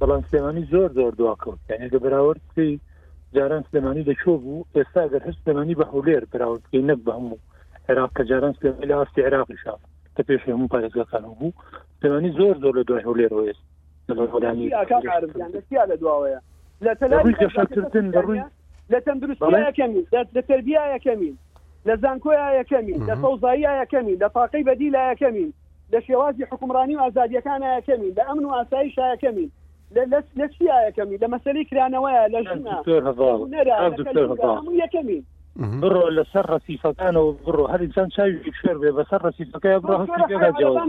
بەڵام 0.00 0.20
سلێمانی 0.30 0.64
زۆر 0.72 0.88
زۆر 0.98 1.12
دواکەوت 1.20 1.60
یانگە 1.72 1.98
بەراوردی 2.04 2.80
جاران 3.34 3.62
سلێمانی 3.70 4.06
دەچۆ 4.10 4.32
بوو 4.42 4.64
ئێستا 4.76 5.02
گەر 5.12 5.22
هەست 5.28 5.38
سلێمانی 5.44 5.74
بە 5.80 5.84
هەولێر 5.92 6.22
براوردی 6.32 6.82
نەک 6.88 6.98
بە 7.06 7.12
هەموو 7.18 7.38
عێراق 7.88 8.10
کە 8.16 8.22
جاران 8.30 8.54
سلێمانی 8.60 8.88
لە 8.92 8.96
ئاستی 8.98 9.24
عێراقی 9.26 9.56
شاف 9.64 9.80
کە 10.16 10.22
پێش 10.28 10.42
هەموو 10.48 10.70
پارێزگەکان 10.74 11.24
بوو 11.38 11.50
سلێمانی 12.00 12.30
زۆر 12.38 12.54
زۆر 12.62 12.74
لە 12.80 12.84
دوای 12.88 13.04
هەولێرەوە 13.08 13.44
ئێست 13.48 13.64
لە 14.08 14.14
دواوەیە 16.02 16.40
لە 16.86 16.92
تەلاکردن 17.00 18.06
بەڕووی 18.14 18.42
لە 18.92 18.98
تەندروستیەکەمی 19.06 20.02
لە 20.36 20.40
تربیایەکەمین 20.48 21.36
لە 21.88 21.94
زانکۆیەکەمین 22.02 22.98
لە 23.08 23.14
فەوزاییەکەمین 23.22 24.16
لە 24.22 24.28
پاقی 24.36 24.64
بەدیلایەکەمین 24.68 25.50
لە 25.92 25.98
شێوازی 26.06 26.48
حکومڕانی 26.50 26.94
و 26.96 27.02
ئازادیەکانایەکەمین 27.04 28.12
لە 28.18 28.22
ئەمن 28.28 28.44
و 28.46 28.54
ئاسایشایەکەمین 28.56 29.50
لس 29.92 30.24
لس 30.36 30.50
فيها 30.58 30.80
يا 30.84 30.90
كمين 30.90 31.18
لما 31.22 31.38
سليك 31.44 31.72
لا 31.72 31.88
لا 31.88 32.28
لا 32.28 32.40
نعم، 32.54 32.80
دكتور 32.82 33.02
نعم، 33.46 33.54
لا 33.64 33.88
دكتور 33.88 34.32
هضام 34.32 34.74
يا 34.80 34.86
كمين 34.86 35.24
برو 35.56 36.08
الا 36.08 36.24
سر 36.32 36.58
صفكانه 36.58 37.36
برو 37.46 37.66
هل 37.66 37.82
انسان 37.82 38.10
شايف 38.10 38.42
شربه 38.62 38.90
بسر 38.90 39.30
صفكانه 39.30 39.78
برو 39.78 39.94
هسه 39.96 40.26
جواب 40.58 40.86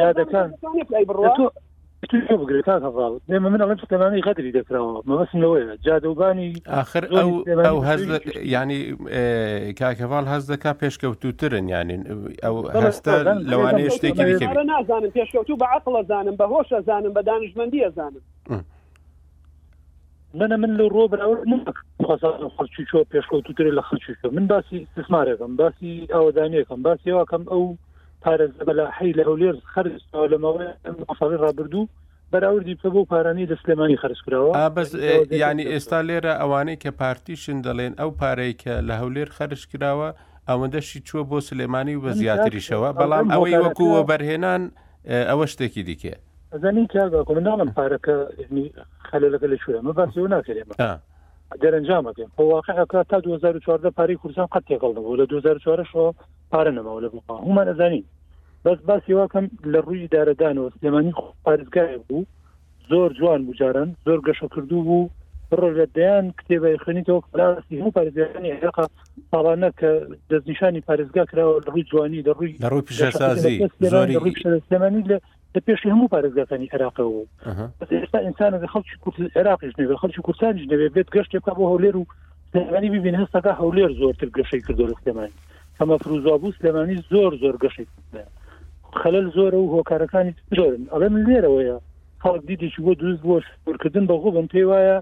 هذا 0.00 0.24
كان 0.24 0.52
بگرێتان 2.12 2.80
هەواڵ 2.86 3.12
دێمە 3.30 3.48
من 3.54 3.60
ئەڵم 3.60 3.78
سلێمانی 3.86 4.22
خەتری 4.26 4.52
دەکراوە 4.56 4.94
مەمەسم 5.08 5.38
لەوەیە 5.42 5.74
جادەوبانی 5.86 6.50
آخر 6.66 7.04
ئەو 7.12 7.30
ئەو 7.64 7.78
هەز 7.88 8.00
ینی 8.56 8.80
کاکەواڵ 9.80 10.24
هەز 10.32 10.44
دەکا 10.52 10.72
پێشکەوتوترن 10.82 11.66
یانین 11.74 12.02
ئەو 12.44 12.56
هەستە 12.84 13.12
لەوانەیە 13.52 13.90
شتێکی 13.96 14.24
نازانم 14.70 15.10
پێشکەوتو 15.18 15.54
بە 15.60 15.66
عقلە 15.76 16.02
زانم 16.10 16.36
بە 16.40 16.46
هۆشە 16.52 16.78
زانم 16.88 17.12
بە 17.16 17.22
دانیشمەندیە 17.28 17.88
زانم 17.96 18.22
منە 20.38 20.56
من 20.62 20.70
لە 20.80 20.84
ڕۆبرەوە 20.96 21.36
خەرچی 22.56 22.82
چۆ 22.90 22.98
پێشکەوتوتر 23.12 23.66
لە 23.78 23.82
خەرچی 23.88 24.14
من 24.36 24.46
باسی 24.46 24.78
استثمارێکم 24.86 25.50
باسی 25.60 25.92
ئەوەدانەکەم 26.12 26.80
باسی 26.86 27.10
واکەم 27.16 27.44
ئەو 27.52 27.64
پارێز 28.26 28.50
بەلاحی 28.68 29.12
لە 29.18 29.22
هەولێر 29.28 29.56
خرج 29.72 29.98
لەمەوە 30.32 30.62
مفاڵی 31.08 31.36
ڕابردوو 31.44 31.88
بەراوردی 32.32 32.76
پێ 32.82 32.88
بۆ 32.94 33.02
پارانی 33.10 33.46
لە 33.50 33.56
سلێمانی 33.62 33.96
خرجکراوە 34.02 34.52
بەس 34.76 34.88
ینی 35.42 35.64
ئێستا 35.72 35.98
لێرە 36.08 36.32
ئەوانەی 36.40 36.78
کە 36.82 36.90
پارتیشن 37.02 37.56
دەڵێن 37.66 37.92
ئەو 38.00 38.10
پارەی 38.20 38.54
کە 38.62 38.74
لە 38.88 38.94
هەولێر 39.02 39.28
خرج 39.36 39.62
کراوە 39.72 40.08
ئەوەندەشی 40.48 41.00
چووە 41.08 41.24
بۆ 41.30 41.38
سلێمانی 41.50 41.94
و 41.96 42.02
بە 42.06 42.12
زیاتریشەوە 42.22 42.88
بەڵام 43.00 43.26
ئەوەی 43.34 43.58
وەکووە 43.64 44.00
بەرهێنان 44.10 44.62
ئەوە 45.30 45.44
شتێکی 45.52 45.82
دیکێ 45.88 46.14
زانی 46.62 46.86
کار 46.94 47.08
بەکۆ 47.16 47.32
منناڵم 47.38 47.70
پارەکە 47.78 48.14
خەلەکە 49.08 49.46
لە 49.52 49.56
شوێ 49.64 49.78
مە 49.86 49.92
باسی 49.98 50.20
و 50.20 50.28
ناکرێمە 50.34 50.74
دەرەنجامەکەن 51.62 52.28
بۆ 52.36 52.42
واقعکە 52.54 52.84
تا 53.08 53.20
2014 53.20 53.90
پاری 53.90 54.14
کوردستان 54.16 54.46
قەت 54.54 54.64
تێکەڵدەبوو 54.68 55.16
لە 55.20 55.26
2014 55.26 55.84
شەوە 55.90 56.10
پارە 56.52 56.70
نەماوە 56.76 57.00
لە 57.04 57.08
بقا 57.14 57.36
هەمان 57.46 57.68
ئەزانین 57.68 58.04
بەس 58.64 58.78
باسی 58.86 59.12
واکەم 59.14 59.46
لە 59.72 59.78
ڕووی 59.86 60.08
دارەدانەوە 60.14 60.70
سلێمانی 60.78 61.12
پارێزگای 61.44 61.96
بوو 62.08 62.26
زۆر 62.90 63.10
جوان 63.18 63.40
بجاران 63.46 63.90
زۆر 64.06 64.18
گەشەکردو 64.28 64.78
بوو 64.86 65.10
ڕۆژەدەیان 65.60 66.26
کتێبی 66.38 66.78
خوێنیتەوە 66.82 67.20
کلاسی 67.32 67.78
هەموو 67.80 67.94
پارێزگەکانی 67.96 68.52
عێراقا 68.56 68.86
ساڵانە 69.30 69.70
کە 69.78 69.90
دەستنیشانی 70.30 70.84
پارێزگا 70.88 71.24
کراوە 71.30 71.56
لە 71.64 71.68
ڕووی 71.72 71.84
جوانی 71.90 72.22
لە 72.28 72.32
ڕووی 72.36 72.54
لە 72.64 72.68
ڕووی 72.72 72.84
پیشەسازی 72.88 73.56
زۆری 73.90 74.34
سلێمانی 74.70 75.02
لە 75.10 75.16
لە 75.54 75.60
پێشی 75.66 75.90
هەموو 75.92 76.12
پارێزگاکانی 76.14 76.70
عێراقە 76.72 77.04
و 77.14 77.26
ئێستا 77.90 78.18
ئینسانە 78.26 78.58
خەڵکی 78.74 79.30
عێراقیش 79.38 79.72
نوێ 79.78 79.96
خەڵکی 80.02 80.22
کوردستانیش 80.26 80.66
نوێ 80.72 80.88
بێت 80.94 81.08
گەشتێکا 81.16 81.52
بۆ 81.56 81.64
هەولێر 81.72 81.94
و 82.00 82.04
سلێمانی 82.52 82.90
ببین 82.96 83.14
هەستاکە 83.22 83.52
هەولێر 83.60 83.90
زۆرتر 84.00 84.28
گەشەی 84.38 84.62
کردۆ 84.66 84.84
لەستێمانی 84.90 85.34
ئەمە 85.78 85.96
فروزابوو 86.02 86.54
سلێمانی 86.58 86.96
زۆر 87.12 87.32
زۆر 87.42 87.56
گەشەی 87.64 87.88
خەلل 89.02 89.26
زۆرە 89.36 89.58
و 89.60 89.72
هۆکارەکانی 89.76 90.32
زۆرن 90.56 90.82
ئەڵێ 90.92 91.08
من 91.14 91.22
لێرەوەیە 91.28 91.76
خەڵک 92.22 92.42
دیدیش 92.48 92.74
بۆ 92.84 92.92
دروست 93.00 93.22
بۆ 93.28 93.34
شکردن 93.76 94.04
بە 94.10 94.14
غۆبم 94.22 94.46
پێی 94.52 94.66
وایە 94.70 94.96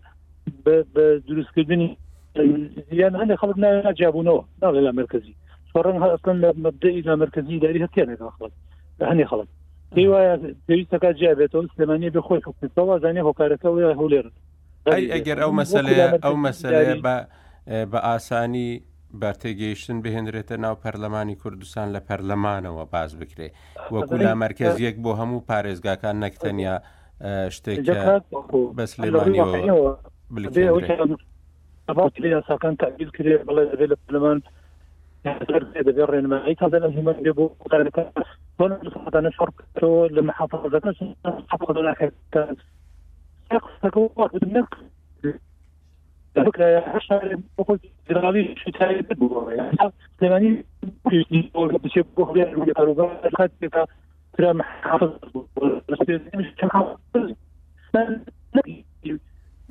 بە 0.64 0.74
دروستکردنی 1.28 1.88
یان 3.00 3.14
هەندێک 3.20 3.38
خەڵک 3.42 3.56
ناجیابوونەوە 3.86 4.42
ناڵێ 4.62 4.80
لە 4.86 4.92
مرکزی 5.00 5.34
سوڕەن 5.72 5.96
هەستن 6.04 6.36
لە 6.44 6.48
مبدەی 6.64 7.02
لە 7.08 7.14
مرکزی 7.22 7.58
داری 7.64 7.84
هەتیانێک 7.84 8.20
خەڵک 8.40 8.52
هەندێک 9.10 9.28
خەڵک 9.32 9.48
پێی 9.94 10.08
وایە 10.12 10.34
پێویستەکە 10.68 11.10
جیا 11.18 11.32
بێتەوە 11.38 11.64
سلێمانی 11.76 12.10
بخۆی 12.16 12.42
حکوستەوە 12.46 12.94
زانانی 13.02 13.22
هۆکارەکە 13.28 13.68
وە 13.74 13.82
هەولێر 14.00 14.26
ئەگەر 15.14 15.38
ئەو 15.44 15.52
مەسلەیە 15.60 16.06
ئەو 16.24 16.36
مەسلەیە 16.46 16.94
بە 17.04 17.14
بە 17.92 17.98
ئاسانی 18.06 18.68
بەرتێگەیشتن 19.22 19.98
بهێنرێتە 20.04 20.56
ناو 20.64 20.74
پەرلەمانی 20.84 21.36
کوردستان 21.42 21.86
لە 21.94 22.00
پەرلەمانەوە 22.08 22.84
باز 22.94 23.10
بکرێ 23.20 23.48
وەکو 23.94 24.16
لا 24.26 24.34
مرکز 24.42 24.74
یەک 24.86 24.96
بۆ 25.04 25.10
هەموو 25.20 25.46
پارێزگاکان 25.50 26.16
نەکتەنیا 26.24 26.74
شتێک 27.56 27.78
بە 28.76 28.84
سلێمانیەوە 28.92 29.88
بلکە 30.34 30.58
ئەساکان 32.38 32.74
تعبیل 32.82 33.10
کرێ 33.16 33.34
بڵێ 33.46 33.86
لە 33.92 33.96
پەرلەمان 34.04 34.38
ذرين 35.26 36.26
معي 36.26 36.56
هذا 36.62 36.86
الجمل 36.86 37.14
اللي 37.18 37.50
ذلك 37.72 38.12
وانا 38.58 38.80
نصحت 38.84 39.14
انا 39.16 39.30
شربت 39.30 39.82
لما 40.12 40.32
حفظت 40.32 40.84
حفظت 41.48 41.76
انا 41.76 41.94
حتى 41.94 42.46
يقصدك 43.52 43.96
واحد 44.18 44.42
النقص 44.44 44.78
الفكره 46.36 46.64
يا 46.64 46.80
حشا 46.80 47.40
قلت 47.68 47.80
غادي 48.12 48.54
شي 48.64 48.70
تاعي 48.70 49.06
يعني 49.48 49.76
سليماني 50.20 50.64
باش 51.54 51.96
يبوخ 51.96 52.30
بها 52.32 52.44
الوجه 52.48 52.72
قالوا 52.72 53.08
خدت 53.38 53.86
ترى 54.38 54.52
محافظ 54.52 55.12
مش 56.34 56.50
محافظ 56.64 57.34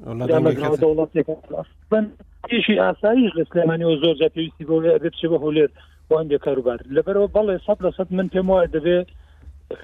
دەوڵاتێکیشی 0.04 2.76
ئاساییش 2.84 3.32
لە 3.40 3.44
سلێمانیەوە 3.52 3.96
زۆر 4.04 4.16
جا 4.22 4.28
پێویستی 4.36 4.68
بۆ 4.70 4.76
بچێ 5.04 5.28
بە 5.32 5.38
هولێت 5.46 5.72
وانێک 6.12 6.42
کاروبار 6.46 6.80
لەبەرەوە 6.96 7.34
بەڵێ 7.36 7.56
سە 7.66 7.74
لە 7.86 7.92
سە 7.98 8.04
من 8.18 8.28
پێم 8.34 8.48
وایە 8.50 8.70
دەبێت 8.78 9.08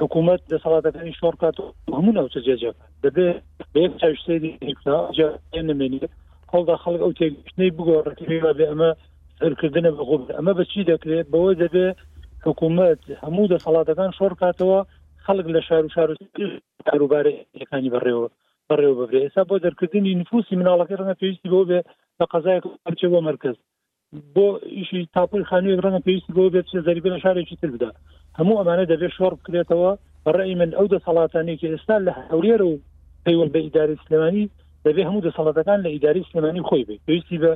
حکوومەت 0.02 0.42
دەسەڵاتەکانی 0.54 1.18
شۆڕکات 1.22 1.56
هەموو 1.98 2.16
ناوچە 2.18 2.40
جێجە 2.48 2.72
دەبێت 3.06 3.38
بەیەک 3.74 3.94
چاشتێری 4.02 4.52
نمێنێت 5.70 6.12
هەڵدا 6.54 6.76
خەڵک 6.84 7.02
ئەو 7.06 7.14
تێگەشتەی 7.20 7.76
بگۆڕێتیوا 7.78 8.52
بێ 8.58 8.66
ئەمە 8.72 8.90
سەرکردنە 9.40 9.92
بەغ 9.98 10.10
ئەمە 10.38 10.54
بەچی 10.60 10.88
دەکرێت 10.92 11.28
بەوە 11.34 11.52
دەبێت 11.64 11.98
حکوومەت 12.48 13.02
هەموو 13.24 13.50
دەسەڵاتەکان 13.54 14.10
شۆڕکاتەوە 14.20 14.80
خەڵک 15.26 15.48
لە 15.56 15.62
شار 15.68 15.84
و 15.86 15.94
شار 15.96 16.10
کاروبارەکانی 16.88 17.94
بەڕێوە 17.94 18.28
بەڕێوە 18.70 18.96
ببرێ 19.00 19.20
ئێستا 19.24 19.44
بۆ 19.50 19.56
دەرکردنی 19.66 20.18
نفوسی 20.22 20.56
مناڵەکە 20.60 20.96
ڕەنە 21.00 21.16
پێویستی 21.22 21.52
بۆ 21.54 21.60
بێ 21.70 21.80
لە 22.20 22.26
قەزایك 22.32 22.64
هەرچێ 22.86 23.08
بۆ 23.14 23.20
مرکز 23.30 23.56
بۆ 24.36 24.48
ئیشی 24.78 25.02
تاپل 25.16 25.42
خانوی 25.50 25.80
ڕەنە 25.86 26.00
پێویستی 26.06 26.36
بۆ 26.38 26.44
بێت 26.54 26.68
زەریبە 26.86 27.10
لە 27.16 27.20
شارێکی 27.24 27.60
تر 27.62 27.70
بدا 27.76 27.92
هەموو 28.40 28.60
ئەمانە 28.60 28.84
دەبێت 28.92 29.14
شۆڕ 29.18 29.34
بکرێتەوە 29.40 29.92
بەڕێی 30.26 30.56
من 30.62 30.72
ئەو 30.78 30.86
دەسەڵاتانێکی 30.94 31.68
ئێستا 31.72 31.96
لە 32.08 32.12
هەورێر 32.30 32.62
و 32.70 32.74
پەیوەند 33.26 33.52
بە 33.54 33.60
ئیداری 33.66 34.02
سلێمانی 34.06 34.46
دەبێت 34.86 35.06
هەموو 35.10 35.26
دەسەڵاتەکان 35.28 35.80
لە 35.86 35.90
ئیداری 35.94 36.28
سلێمانی 36.30 36.64
خۆی 36.70 36.86
بێت 36.88 37.02
پێویستی 37.08 37.38
بە 37.44 37.52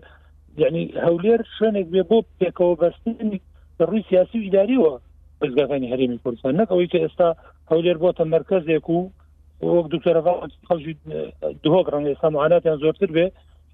یعنی 0.64 0.84
هەولێر 1.06 1.40
شوێنێک 1.56 1.88
بێ 1.94 2.02
بۆ 2.10 2.18
پێکەوە 2.40 2.74
بەستنی 2.82 3.40
ڕووی 3.88 4.04
سیاسی 4.10 4.38
و 4.40 4.46
ئیداریەوە 4.48 4.94
بزگەکانی 5.40 5.92
هەرێمی 5.94 6.20
کوردستان 6.24 6.54
نەک 6.60 6.68
ئەوەی 6.72 6.92
کە 6.92 7.00
ئێستا 7.04 7.30
هەولێر 7.72 7.98
بۆتە 8.04 8.24
مرکزێک 8.36 8.86
و 8.90 8.98
وەک 9.70 9.88
دکتۆرەقەژی 9.94 10.94
دهۆک 11.64 11.88
ڕەنگە 11.94 12.10
ئێستا 12.12 12.30
معاناتیان 12.36 12.78
زۆرتر 12.84 13.10
بێ 13.16 13.26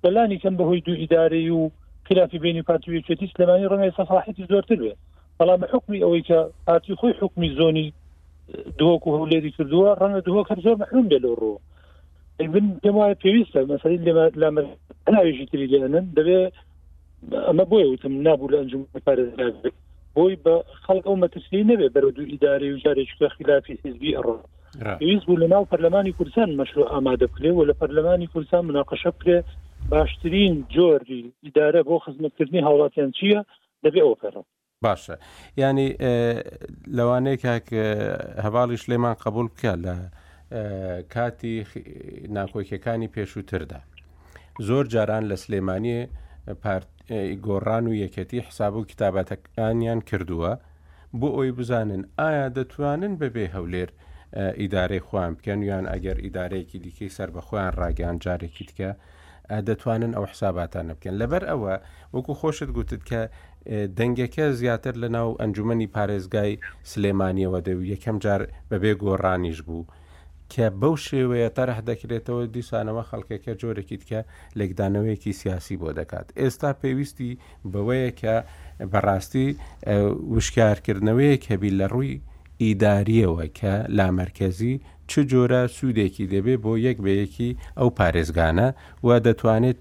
بەلانی 0.03 0.41
کەم 0.43 0.55
بەهۆی 0.59 0.81
دوو 0.85 0.99
ئیداری 1.01 1.49
و 1.51 1.61
خلافی 2.07 2.39
بینی 2.45 2.61
پارتی 2.67 2.91
وچێتی 2.95 3.27
سلمانی 3.33 3.69
ڕەنگە 3.71 3.87
ئێستا 3.87 4.03
صلاحیتی 4.11 4.47
زۆرتر 4.51 4.77
بێ 4.83 4.93
بەڵام 5.39 5.61
حکمی 5.73 6.03
ئەوەی 6.03 6.23
کە 6.29 6.37
پارتی 6.67 6.93
خۆی 6.99 7.13
حکمی 7.21 7.49
زۆنی 7.59 7.87
دۆک 8.79 9.03
و 9.07 9.15
هەولێری 9.17 9.51
کردووە 9.57 9.89
ڕەنگە 10.01 10.21
دهۆک 10.27 10.47
هەر 10.51 10.59
زۆر 10.65 10.75
محروم 10.83 11.05
بێ 11.11 11.17
لە 11.25 11.31
ڕۆ 11.41 11.53
من 12.53 12.65
پێم 12.83 12.95
وایە 12.99 13.19
پێویستە 13.23 13.59
مەسەی 13.71 13.97
لەمەناویژی 14.41 15.45
تری 15.51 15.67
لێنن 15.73 16.05
دەبێ 16.17 16.37
ئەمە 17.47 17.65
بۆیە 17.71 17.87
وتم 17.89 18.13
نابوو 18.27 18.51
لە 18.53 18.57
ئەنجوم 18.59 18.83
پارێزرا 19.05 19.49
بۆی 20.15 20.35
بە 20.43 20.53
خەڵک 20.85 21.03
ئەو 21.07 21.15
مەترسی 21.23 21.67
نەبێ 21.71 21.87
بەرە 21.95 22.09
دوو 22.15 22.29
ئیداری 22.33 22.73
و 22.73 22.81
جارێک 22.83 23.09
خلافی 23.43 23.79
حزبی 23.83 24.15
ئەڕۆ 24.17 24.37
پێویست 24.83 25.25
بوو 25.27 25.37
لە 25.43 25.47
ناو 25.49 25.65
پەرلەمانی 25.71 26.11
کوردستان 26.17 26.49
مەشروع 26.61 26.87
ئامادە 26.93 27.27
بکرێ 27.31 27.51
و 27.51 27.65
لە 27.69 27.73
پەرلەمانی 27.81 28.27
کوردستان 28.33 28.63
مناقەشە 28.69 29.09
بکرێ 29.15 29.43
باشترین 29.91 30.53
جۆری 30.75 31.23
ئیدارە 31.45 31.81
بۆ 31.87 31.95
خزمەتکردنی 32.05 32.61
هاوڵاتیان 32.67 33.11
چییە 33.17 33.39
دەبێ 33.85 34.01
ئەوە 34.05 34.15
پەرەوە 34.21 34.45
باشە 34.85 35.15
ینی 35.61 35.89
لەوانەیە 36.97 37.37
کاکە 37.45 37.83
هەواڵیش 38.45 38.83
لێمان 38.89 39.15
قبول 39.25 39.47
بکە 39.53 39.73
لە 39.85 39.95
کاتی 41.13 41.55
ناکۆکیەکانی 42.37 43.09
پێشووتردا 43.15 43.79
زۆر 44.67 44.85
جاران 44.93 45.23
لە 45.31 45.35
سلێمانی 45.43 45.99
گۆڕان 47.45 47.85
و 47.87 47.93
یەکەتی 48.03 48.39
حساب 48.47 48.73
و 48.75 48.85
کتابەتەکانیان 48.91 49.99
کردووە 50.09 50.53
بۆ 51.19 51.29
ئەوی 51.35 51.51
بزانن 51.59 52.01
ئایا 52.19 52.47
دەتوانن 52.57 53.13
بەبێ 53.21 53.47
هەولێر 53.55 53.89
ئیدارەی 54.37 54.99
خۆیان 55.07 55.33
بکەن 55.37 55.59
یان 55.69 55.85
ئەگەر 55.91 56.17
ئیدارەیەکی 56.25 56.79
دیکەی 56.85 57.09
سەر 57.17 57.29
بە 57.35 57.41
خۆیان 57.47 57.73
ڕاگەیان 57.81 58.17
جارێکی 58.25 58.65
تکە 58.69 58.91
دەتوانن 59.67 60.11
ئەو 60.15 60.25
حساباتان 60.31 60.87
بکەن 60.97 61.13
لەبەر 61.21 61.43
ئەوە 61.49 61.73
وەکو 62.13 62.33
خۆشت 62.41 62.69
گوتت 62.77 63.01
کە 63.09 63.21
دەنگەکە 63.97 64.45
زیاتر 64.59 64.93
لە 65.03 65.07
ناو 65.17 65.29
ئەنجومی 65.41 65.87
پارێزگای 65.95 66.51
سلێمانیەوە 66.91 67.59
دەوی 67.67 67.87
یەکەم 67.93 68.17
جار 68.23 68.41
بەبێ 68.71 68.91
گۆڕانیش 69.03 69.59
بوو. 69.67 69.85
کە 70.53 70.65
بەو 70.81 70.95
شێوەیە 71.07 71.49
تەرەح 71.57 71.79
دەکرێتەوە 71.89 72.43
دیسانەوە 72.55 73.03
خەڵکەکە 73.09 73.53
جۆرەکیت 73.61 74.03
کە 74.09 74.19
لەگدانەوەیەکی 74.59 75.33
سیاسی 75.41 75.75
بۆ 75.81 75.89
دەکات. 75.99 76.27
ئێستا 76.41 76.69
پێویستی 76.81 77.31
بەوەیە 77.73 78.09
کە 78.21 78.35
بەڕاستی 78.91 79.47
وشکارکردنەوەیەک 80.33 81.43
هەبی 81.51 81.71
لە 81.79 81.87
ڕووی 81.93 82.15
ئیداریەوە 82.63 83.45
کە 83.57 83.73
لامەرکەزی 83.97 84.73
چ 85.09 85.13
جۆرە 85.31 85.61
سوودێکی 85.77 86.25
دەبێ 86.33 86.55
بۆ 86.63 86.71
یەک 86.87 86.97
بەیەکی 87.05 87.51
ئەو 87.79 87.89
پارێزگانە 87.97 88.67
و 89.05 89.07
دەتوانێت 89.25 89.77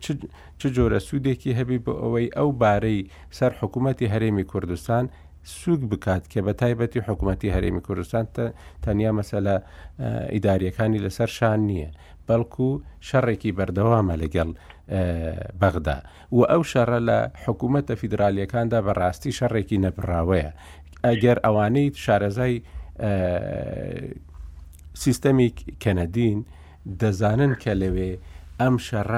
چ 0.61 0.63
جۆرە 0.77 0.99
سوودێکی 1.09 1.57
هەبی 1.59 1.79
بۆ 1.85 1.93
ئەوەی 2.03 2.29
ئەو 2.37 2.49
بارەی 2.63 3.01
سەر 3.39 3.53
حکوومەتتی 3.61 4.11
هەرێمی 4.13 4.45
کوردستان 4.53 5.05
سوود 5.59 5.83
بکات 5.91 6.25
کە 6.33 6.41
بە 6.47 6.53
تایبەتی 6.61 7.01
حکوومەتتی 7.09 7.55
هەرێمی 7.57 7.83
کوردستان 7.87 8.25
تەنیا 8.85 9.13
مەسەلە 9.19 9.55
ئیداریەکانی 10.35 10.99
لەسەر 11.05 11.29
شان 11.39 11.61
نییە 11.71 11.91
بەڵکو 12.29 12.69
شەڕێکی 13.09 13.51
بەردەوامە 13.59 14.15
لەگەڵ 14.23 14.49
بەغدا 15.61 15.99
و 16.37 16.41
ئەو 16.51 16.63
شەڕە 16.71 17.01
لە 17.09 17.19
حکوومەتە 17.45 17.95
فیدراالیەکاندا 18.01 18.79
بەڕاستی 18.87 19.37
شەڕێکی 19.39 19.79
نەپڕاوەیە 19.85 20.51
ئەگەر 21.07 21.37
ئەوانەی 21.47 21.89
شارەزای 22.05 22.55
سیستەمی 25.05 25.49
کەنەدین 25.83 26.39
دەزانن 27.01 27.53
کە 27.63 27.73
لەوێ 27.83 28.13
ئەم 28.61 28.75
شەڕ 28.89 29.11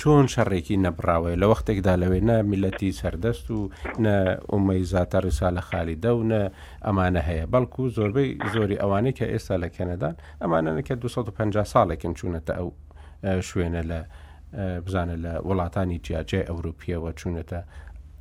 چۆن 0.00 0.24
شەڕێکی 0.34 0.76
نەبراوەیە 0.84 1.40
لە 1.42 1.46
وەختێکدا 1.52 1.94
لەوێ 2.02 2.20
نە 2.28 2.36
میلەتی 2.50 2.90
سەردەست 3.00 3.46
و 3.56 3.58
نە 4.04 4.16
ئومەی 4.52 4.82
زیاتە 4.90 5.18
ڕساالە 5.26 5.62
خالیدە 5.68 6.10
و 6.16 6.22
نە 6.32 6.40
ئەمانە 6.86 7.22
هەیە 7.28 7.44
بەڵکو 7.52 7.80
و 7.84 7.92
زۆربەی 7.96 8.28
زۆری 8.54 8.80
ئەوانەی 8.82 9.16
کە 9.18 9.26
ئێستا 9.32 9.54
لە 9.64 9.68
کەنەدان 9.76 10.14
ئەمانەکە 10.42 10.94
250 11.02 11.72
ساڵێکن 11.74 12.12
چوونەتە 12.18 12.52
ئەو 12.58 12.68
شوێنە 13.48 13.82
لە 13.90 14.00
بزانە 14.84 15.16
لە 15.24 15.32
وڵاتانی 15.48 15.98
جیاجێ 16.06 16.40
ئەوروپیەوە 16.48 17.10
چوونەتە 17.20 17.60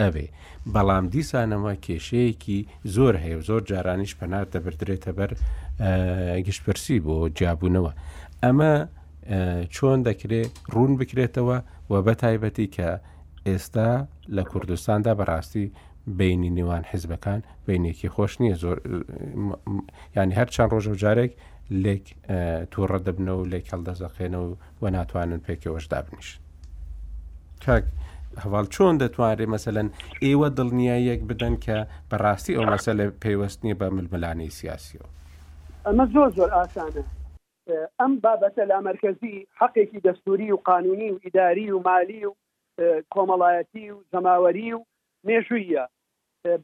ئەوێ 0.02 0.28
بەڵام 0.74 1.06
دیسانەوە 1.14 1.74
کێشەیەکی 1.86 2.60
زۆر 2.96 3.14
هەیە 3.24 3.40
زۆر 3.48 3.62
جارانیش 3.72 4.14
پەنار 4.20 4.46
دەبدرێتە 4.54 5.12
بەر 5.18 5.32
گشتپرسی 6.48 6.98
بۆ 7.06 7.16
جیاببوونەوە 7.38 7.92
ئەمە 8.44 8.74
چۆن 9.76 10.00
دەکرێت 10.10 10.52
ڕوون 10.74 10.92
بکرێتەوە 11.00 11.58
و 11.92 11.94
بە 12.06 12.14
تایبەتی 12.22 12.68
کە 12.76 12.90
ئێستا 13.48 13.90
لە 14.36 14.44
کوردستاندا 14.52 15.14
بەڕاستی 15.20 15.66
بینی 16.20 16.50
نێوان 16.58 16.84
حیزبەکان 16.92 17.40
بینێکی 17.68 18.10
خۆش 18.16 18.34
نییە 18.42 18.56
زۆر 18.64 18.78
ینی 20.16 20.36
هەر 20.40 20.48
چند 20.54 20.70
ڕۆژە 20.74 20.92
و 20.94 21.02
جارێک 21.04 21.32
لێک 21.84 22.06
تووڕە 22.72 23.00
دەبنەوە 23.06 23.40
و 23.42 23.50
لێک 23.52 23.66
هەڵدەزەقێنەوە 23.74 24.48
و 24.82 24.84
ناتوانن 24.96 25.42
پێکەوەش 25.48 25.86
دابنیش. 25.94 26.30
هەواڵ 28.44 28.66
چۆن 28.76 28.94
دەتوانێت 29.04 29.50
مەسەن 29.54 29.88
ئێوە 30.26 30.48
دڵنییا 30.58 30.98
یەک 31.10 31.22
بدەن 31.30 31.56
کە 31.66 31.78
بەڕاستی 32.10 32.56
ئەو 32.58 32.66
مەسەلە 32.74 33.06
پێوەستنی 33.24 33.78
بە 33.80 33.88
ململانی 33.98 34.50
سیاسیەوە 34.60 35.08
ئەمە 35.86 36.06
زۆر 36.14 36.30
زۆر 36.38 36.50
ئاسانە 36.58 37.04
ئەم 38.00 38.14
بابەتە 38.24 38.64
لا 38.72 38.80
مرکزی 38.90 39.36
حقێکی 39.62 40.00
دەستوری 40.08 40.50
و 40.52 40.58
قانونی 40.70 41.10
و 41.12 41.20
ئیداری 41.26 41.68
و 41.72 41.80
مالی 41.88 42.22
و 42.28 42.32
کۆمەڵایەتی 43.14 43.86
و 43.94 43.98
زەماوەری 44.14 44.70
و 44.76 44.86
مێژویە 45.28 45.84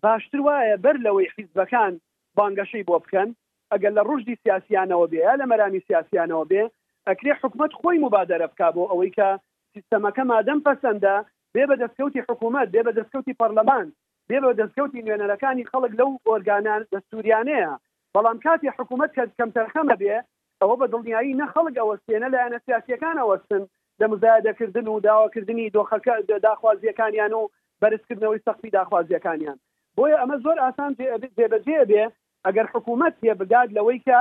باشتر 0.03 0.39
وایە 0.47 0.75
بەر 0.85 0.95
لەوەی 1.05 1.31
حیزبەکان 1.35 1.93
بانگەشەی 2.37 2.87
بۆ 2.89 2.95
بکەن 3.03 3.29
ئەگەر 3.71 3.91
لە 3.97 4.01
ڕژدی 4.09 4.35
سیاسیانەوە 4.43 5.05
بێ 5.11 5.23
لە 5.39 5.45
مەرانی 5.51 5.85
سیاسیانەوە 5.87 6.45
بێ 6.51 6.63
ئەکرێ 7.07 7.33
حکومت 7.41 7.71
خۆی 7.79 7.97
مبادرە 8.05 8.47
بک 8.51 8.61
بۆ 8.75 8.83
ئەوەی 8.91 9.11
کە 9.17 9.29
سیستەمەکە 9.73 10.23
مادەم 10.31 10.59
پەسەندە 10.67 11.15
بێ 11.53 11.63
بە 11.69 11.75
دەستکەوتی 11.81 12.25
حکوومەت 12.29 12.67
بێ 12.73 12.81
بە 12.87 12.91
دەستکەوتی 12.97 13.35
پەرلەمان 13.39 13.85
بێ 14.29 14.37
بە 14.43 14.49
دەستکەوتی 14.59 15.03
نوێنەرەکانی 15.05 15.67
خەڵک 15.71 15.93
لەو 15.99 16.09
ئۆرگانان 16.27 16.81
دەستوریانەیە 16.93 17.71
بەڵام 18.13 18.37
کاتی 18.45 18.73
حکوومەت 18.77 19.11
کە 19.17 19.23
کەم 19.37 19.49
تەرخەمە 19.57 19.95
بێ 20.01 20.15
ئەوە 20.61 20.75
بە 20.81 20.85
دڵنیایی 20.93 21.37
نەخەڵک 21.41 21.75
ئەوەستێنە 21.79 22.27
لایەنە 22.33 22.59
سیاسیەکان 22.65 23.15
ئەوەستن 23.21 23.63
لە 23.99 24.05
مزایدەکردن 24.11 24.87
و 24.89 25.01
داواکردنی 25.07 25.71
دۆخەکە 25.75 26.13
داخوازیەکانیان 26.47 27.33
و 27.39 27.41
بەرزکردنەوەی 27.81 28.43
سەختی 28.45 28.69
داخوازیەکانیان 28.77 29.57
بۆیە 29.97 30.17
ئەمە 30.21 30.37
زۆر 30.45 30.57
ئاسان 30.65 30.91
جێبەجێ 31.39 31.79
بێ 31.89 32.03
ئەگەر 32.45 32.67
حکوومەت 32.73 33.15
هێ 33.25 33.33
بگات 33.41 33.69
لەوەی 33.77 33.99
کە 34.07 34.19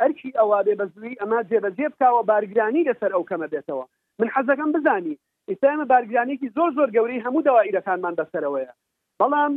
ئەرکی 0.00 0.30
ئەوە 0.38 0.58
بێ 0.66 0.74
بەزوی 0.80 1.18
ئەمە 1.20 1.38
جێبەجێ 1.50 1.86
بکاوە 1.92 2.22
بارگرانی 2.30 2.86
لەسەر 2.88 3.10
ئەو 3.14 3.22
کەمە 3.30 3.48
بێتەوە 3.52 3.84
من 4.18 4.28
حەزەکەم 4.34 4.70
بزانی 4.76 5.16
ئێستا 5.50 5.66
ئێمە 5.72 5.86
بارگرانێکی 5.92 6.48
زۆر 6.56 6.70
زۆر 6.78 6.90
گەورەی 6.96 7.24
هەموو 7.26 7.44
داوائیرەکانمان 7.46 8.14
بەسەرەوەیە 8.20 8.72
بەڵام 9.20 9.52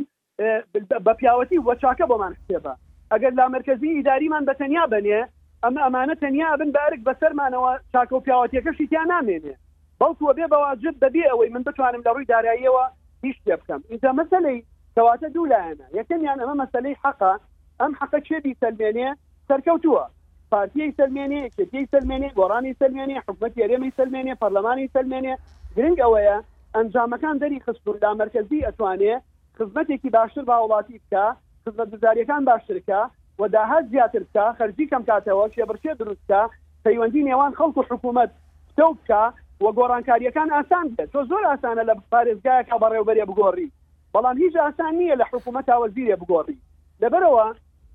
بە 1.06 1.12
پیاوەتی 1.20 1.62
وەچاکە 1.66 2.04
بۆمان 2.10 2.32
کتێبە 2.38 2.74
ئەگەر 3.12 3.32
لا 3.38 3.46
مرکزی 3.56 3.94
ئیداریمان 3.96 4.44
بە 4.48 4.54
تەنیا 4.60 4.84
بنێ 4.92 5.20
ئەمە 5.64 5.80
ئەمانە 5.84 6.14
تەنیا 6.22 6.50
بن 6.60 6.70
بارک 6.78 7.00
بەسەرمانەوە 7.08 7.72
چاکە 7.92 8.12
و 8.16 8.24
پیاوەتیەکەشی 8.26 8.86
تیا 8.90 9.02
نامێنێ 9.12 9.54
بەڵکووە 10.00 10.32
بێ 10.38 10.46
بەواجب 10.52 10.94
دەبێ 11.04 11.22
ئەوەی 11.30 11.50
من 11.54 11.62
بتوانم 11.68 12.02
لە 12.06 12.10
ڕووی 12.14 12.28
داراییەوە 12.32 12.84
هیچ 13.26 13.36
پێ 13.44 13.54
بکەم 13.60 13.80
ئینجا 13.90 14.10
مەسلەی 14.20 14.58
کەواتە 14.94 15.28
دوو 15.34 15.50
لایەنە 15.52 15.86
یەکەمیان 15.98 16.38
ئەمە 16.42 16.54
مەسلەی 16.62 16.96
حەقا 17.04 17.34
ئەم 17.80 17.92
حەقە 18.00 18.18
چێبی 18.28 18.52
سلمێنێ 18.62 19.08
سەرکەوتووە 19.48 20.04
پارتیەی 20.52 20.94
سلمێنێ 20.98 21.42
کێتی 21.56 21.84
سلمێنێ 21.92 22.28
گۆڕانی 22.38 22.72
سلمێنێ 22.80 23.16
حکومەتی 23.26 23.60
یاێمی 23.62 23.90
سلمێنێ 23.98 24.34
پەرلەمانی 24.42 24.86
سلمێنێ 24.96 25.34
گرنگ 25.76 25.98
ئەوەیە 26.04 26.36
ئەنجامەکان 26.76 27.36
دەری 27.42 27.60
خستون 27.66 27.96
دا 28.04 28.10
مرکزی 28.20 28.64
ئەتوانێ 28.66 29.14
خزمەتێکی 29.56 30.10
باشتر 30.16 30.44
با 30.48 30.56
وڵاتی 30.62 30.96
بکە 31.02 31.24
خزمەتگوزاریەکان 31.64 32.42
باشترکە 32.50 33.00
و 33.40 33.48
داهات 33.54 33.84
زیاتر 33.92 34.22
بکە 34.28 34.44
خەرجی 34.58 34.86
کەم 34.90 35.02
کاتەوە 35.10 35.44
شێبرشێ 35.54 35.92
دروستکە 36.00 36.40
پەیوەندی 36.84 37.26
نێوان 37.28 37.52
خەڵک 37.58 37.76
و 37.78 37.84
حکوومەت 37.90 38.30
تە 38.78 38.84
بکە 38.98 39.22
و 39.62 39.66
گۆڕانکاریەکان 39.78 40.48
ئاسان 40.54 40.86
بێت 40.96 41.08
تۆ 41.14 41.20
زۆر 41.30 41.44
ئاسانە 41.50 41.82
لە 41.88 41.94
پارێزگایەکە 42.12 42.74
بەڕێوبەرێ 42.82 43.24
بگۆڕی 43.30 43.68
بەڵام 44.14 44.36
هیچ 44.42 44.54
ئاسان 44.62 44.92
نییە 45.00 45.16
لە 45.20 45.24
حکوومەت 45.30 45.64
تاوەزیرێ 45.70 46.16
بگۆڕی 46.20 46.58
لەبەرەوە 47.02 47.46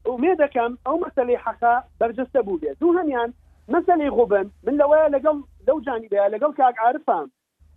ئومێ 0.07 0.33
دەکەم 0.43 0.71
ئەو 0.85 0.95
مەسلەی 1.03 1.41
حەقا 1.45 1.75
بەرجستە 1.99 2.39
بوو 2.45 2.61
بێت 2.61 2.77
دوو 2.81 2.95
هەمیان 2.99 3.29
مەسلەی 3.73 4.13
غوبن 4.17 4.47
من 4.65 4.75
لەوەیە 4.81 5.07
لەگەڵ 5.15 5.37
لەو 5.67 5.77
جانیبەیە 5.85 6.27
لەگەڵ 6.33 6.51
کاک 6.59 6.75
عرفام 6.85 7.27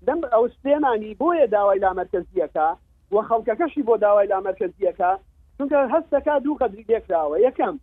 دەم 0.06 0.20
ئەو 0.34 0.44
سپێنانی 0.54 1.16
بۆیە 1.20 1.46
داوای 1.54 1.80
لامەرکزیەکە 1.84 2.68
و 3.12 3.16
خەڵکەکەشی 3.28 3.82
بۆ 3.86 3.94
داوای 4.04 4.28
لامەرکزیەکە 4.32 5.10
چونکە 5.58 5.78
هەستەکە 5.94 6.34
دوو 6.44 6.58
قەدری 6.60 6.86
دێکراوە 6.90 7.36
یەکەم 7.46 7.74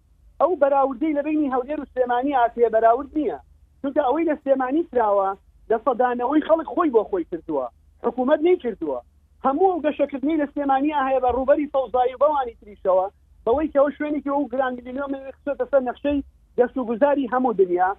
ئەو 0.41 0.51
بەراوردەی 0.61 1.15
لە 1.17 1.21
بینی 1.27 1.51
هەولێر 1.53 1.79
و 1.81 1.89
سلێمانی 1.93 2.37
ئاکرێ 2.39 2.69
بەراورد 2.75 3.11
نییە 3.19 3.37
چونکە 3.81 4.01
ئەوەی 4.07 4.25
لە 4.29 4.35
سلێمانی 4.41 4.83
کراوە 4.91 5.29
لە 5.71 5.77
سەدانەوەی 5.85 6.45
خەڵک 6.47 6.67
خۆی 6.75 6.93
بۆ 6.95 7.01
خۆی 7.11 7.25
کردووە 7.31 7.65
حکوومەت 8.05 8.39
نەی 8.47 8.57
کردووە 8.63 8.99
هەموو 9.45 9.81
گەشەکردنی 9.85 10.39
لە 10.41 10.45
سلێمانی 10.51 10.91
هەیە 11.07 11.19
بە 11.23 11.29
ڕوبەری 11.37 11.71
سەوزایی 11.73 12.19
بەوانی 12.21 12.57
تریشەوە 12.61 13.05
بەوەی 13.45 13.71
کەەوە 13.73 13.89
شوێنێکی 13.97 14.31
ئەو 14.33 14.43
گرانگلیۆ 14.53 15.05
خسێتە 15.37 15.65
سەر 15.71 15.81
نەخشەی 15.89 16.23
دەست 16.57 16.75
و 16.77 16.85
گوزاری 16.89 17.29
هەموو 17.33 17.53
دنیا 17.59 17.89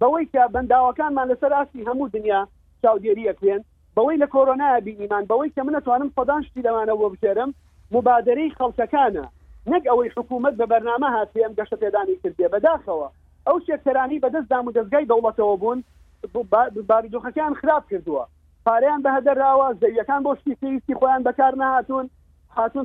بەوەی 0.00 0.26
کە 0.32 0.42
بەنداوەکانمان 0.54 1.26
لەسەر 1.32 1.52
ئاستی 1.56 1.86
هەموو 1.88 2.12
دنیا 2.16 2.40
چاودێری 2.86 3.28
ئەکوێن 3.28 3.62
بەوەی 3.96 4.20
لە 4.22 4.28
کۆرۆنا 4.34 4.70
بیئیمان 4.84 5.24
بەوەی 5.30 5.52
کە 5.56 5.62
منەتوانم 5.66 6.10
خۆدان 6.16 6.42
شتی 6.46 6.62
لەوانەوە 6.66 7.08
بژێرم 7.12 7.50
مبادرەی 7.94 8.54
خەڵکەکانە 8.58 9.24
نەک 9.70 9.82
ئەوەی 9.90 10.12
حکوومەت 10.16 10.54
بە 10.60 10.66
بەرنامە 10.72 11.08
هاتیم 11.16 11.52
گەشتە 11.58 11.76
پێدانی 11.82 12.20
کردێ 12.22 12.46
بەداخەوە 12.52 13.08
ئەو 13.46 13.56
شێکتەرانی 13.66 14.22
بەدەستدام 14.24 14.64
و 14.66 14.74
دەستگای 14.76 15.08
دەوڵەتەوە 15.10 15.54
بوون 15.62 15.78
باریدۆخەکان 16.90 17.52
خراپ 17.60 17.84
کردووە 17.90 18.24
پاریان 18.66 19.00
بەهدەراوە 19.06 19.68
زەویەکان 19.80 20.20
بۆ 20.26 20.32
شتی 20.40 20.54
پێویستی 20.60 20.98
خۆیان 20.98 21.22
بەکار 21.28 21.52
نهاتون 21.60 22.06
هاتون 22.56 22.84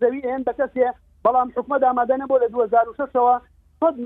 زەوی 0.00 0.22
ئێن 0.26 0.42
بە 0.46 0.52
کەسێ 0.60 0.88
بەڵام 1.24 1.48
حکومە 1.56 1.76
دامادەنە 1.84 2.26
بۆ 2.30 2.36
لە 2.42 2.48
2006ەوە 2.52 3.36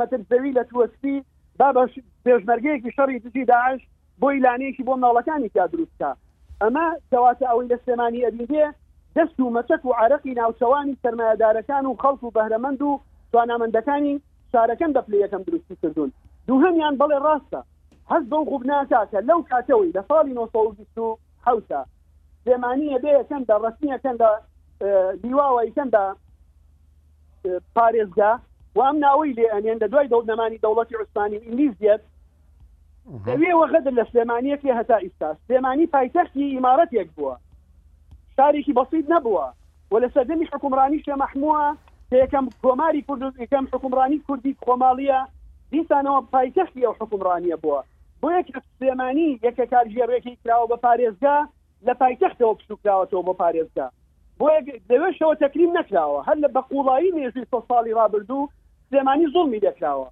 متر 0.00 0.20
زەوی 0.30 0.52
لە 0.58 0.62
توستی 0.70 1.16
با 1.58 1.68
بەش 1.76 1.92
پێشمەرگەیەکی 2.24 2.94
شەڕی 2.96 3.18
دژی 3.24 3.44
داعش 3.50 3.80
بۆ 4.22 4.28
ئیلانەیەکی 4.36 4.82
بۆ 4.88 4.94
ماڵەکانی 5.04 5.48
تا 5.54 5.64
دروستکە 5.74 6.08
ئەمە 6.62 6.86
کەواتە 7.12 7.44
ئەوەی 7.50 7.68
لە 7.72 7.76
سلێمانی 7.84 8.24
ئەبیێ 8.26 8.66
دەست 9.16 9.36
و 9.40 9.52
مەچەک 9.56 9.82
و 9.84 9.96
عرەقی 10.00 10.34
ناوچەوانی 10.38 10.98
سەرمایهدارەکان 11.02 11.84
و 11.86 11.92
خەڵک 12.02 12.22
و 12.24 12.34
بەهرەمەند 12.36 12.80
و 12.88 12.92
توانامەندەکانی 13.32 14.14
شارەکەم 14.52 14.90
دەپلی 14.96 15.18
یەکەم 15.24 15.42
درستی 15.46 15.76
کردوون 15.82 16.10
دووهمیان 16.48 16.94
بڵێ 17.00 17.18
ڕاستە 17.26 17.60
هەز 18.12 18.24
بەو 18.32 18.44
خوب 18.50 18.62
ناکاکە 18.70 19.18
لەو 19.28 19.40
کاتەوەی 19.50 19.92
لە 19.96 20.02
ساڵی 20.08 20.32
1970 20.36 21.86
سلێمانیە 22.44 22.98
بێەکەم 23.04 23.42
دا 23.48 23.56
ڕستنیەکەم 23.64 24.16
دا 24.22 24.30
دیواوەکەم 25.22 25.88
دا 25.94 26.04
پارێزگا 27.76 28.32
وام 28.78 28.96
ناوەی 29.04 29.32
لێ 29.38 29.46
ئەنێن 29.54 29.76
لە 29.82 29.86
دوای 29.92 30.08
دەوت 30.12 30.26
نەمانی 30.30 30.60
دەوڵەتی 30.64 30.94
عوسمانی 30.98 31.36
ئینگلیز 31.44 31.74
دێت 31.82 32.02
لەوێ 33.26 33.52
وەغەدر 33.60 33.92
لە 33.98 34.04
سلێمانیەکی 34.10 34.76
هەتا 34.78 34.96
ئیستا 35.04 35.28
سلێمانی 35.46 35.90
پایتەختی 35.94 36.50
ئیمارەتێک 36.54 37.08
بووە 37.16 37.34
شارێکی 38.36 38.72
بەسیید 38.78 39.06
نەبووە 39.14 39.46
و 39.90 39.94
لە 40.02 40.08
سەردەمی 40.14 40.50
حکومڕانی 40.52 41.02
شێ 41.04 41.14
مححمووە 41.22 41.64
یەکەم 42.22 42.46
کۆماری 42.64 43.02
کورد 43.08 43.22
یەکەم 43.44 43.64
حکومڕانی 43.72 44.18
کوردی 44.26 44.56
کۆماڵیە 44.66 45.20
دیسانەوە 45.72 46.20
پایتەختی 46.34 46.84
ئەو 46.86 46.94
حکومڕانیە 47.00 47.56
بووە 47.62 47.80
بۆ 48.20 48.28
یەک 48.38 48.48
سلێمانی 48.78 49.28
یەکە 49.46 49.64
کارژێڕێکی 49.72 50.34
کراوە 50.42 50.66
بە 50.72 50.76
پارێزگا 50.84 51.38
لە 51.86 51.92
پایتەختەوە 52.02 52.54
پشوکراوەەوە 52.58 53.22
بە 53.28 53.34
پارێزگا 53.42 53.86
بۆ 54.38 54.46
دەوێشەوە 54.90 55.34
تەکریم 55.44 55.70
نکراوە 55.78 56.18
هەر 56.28 56.36
لە 56.44 56.48
بە 56.54 56.60
قوڵایی 56.70 57.14
نێژی 57.18 57.48
سە 57.50 57.58
ساڵی 57.68 57.96
رابرردوو 58.00 58.50
سلێمانی 58.88 59.30
زڵمی 59.34 59.62
دەکراوە 59.66 60.08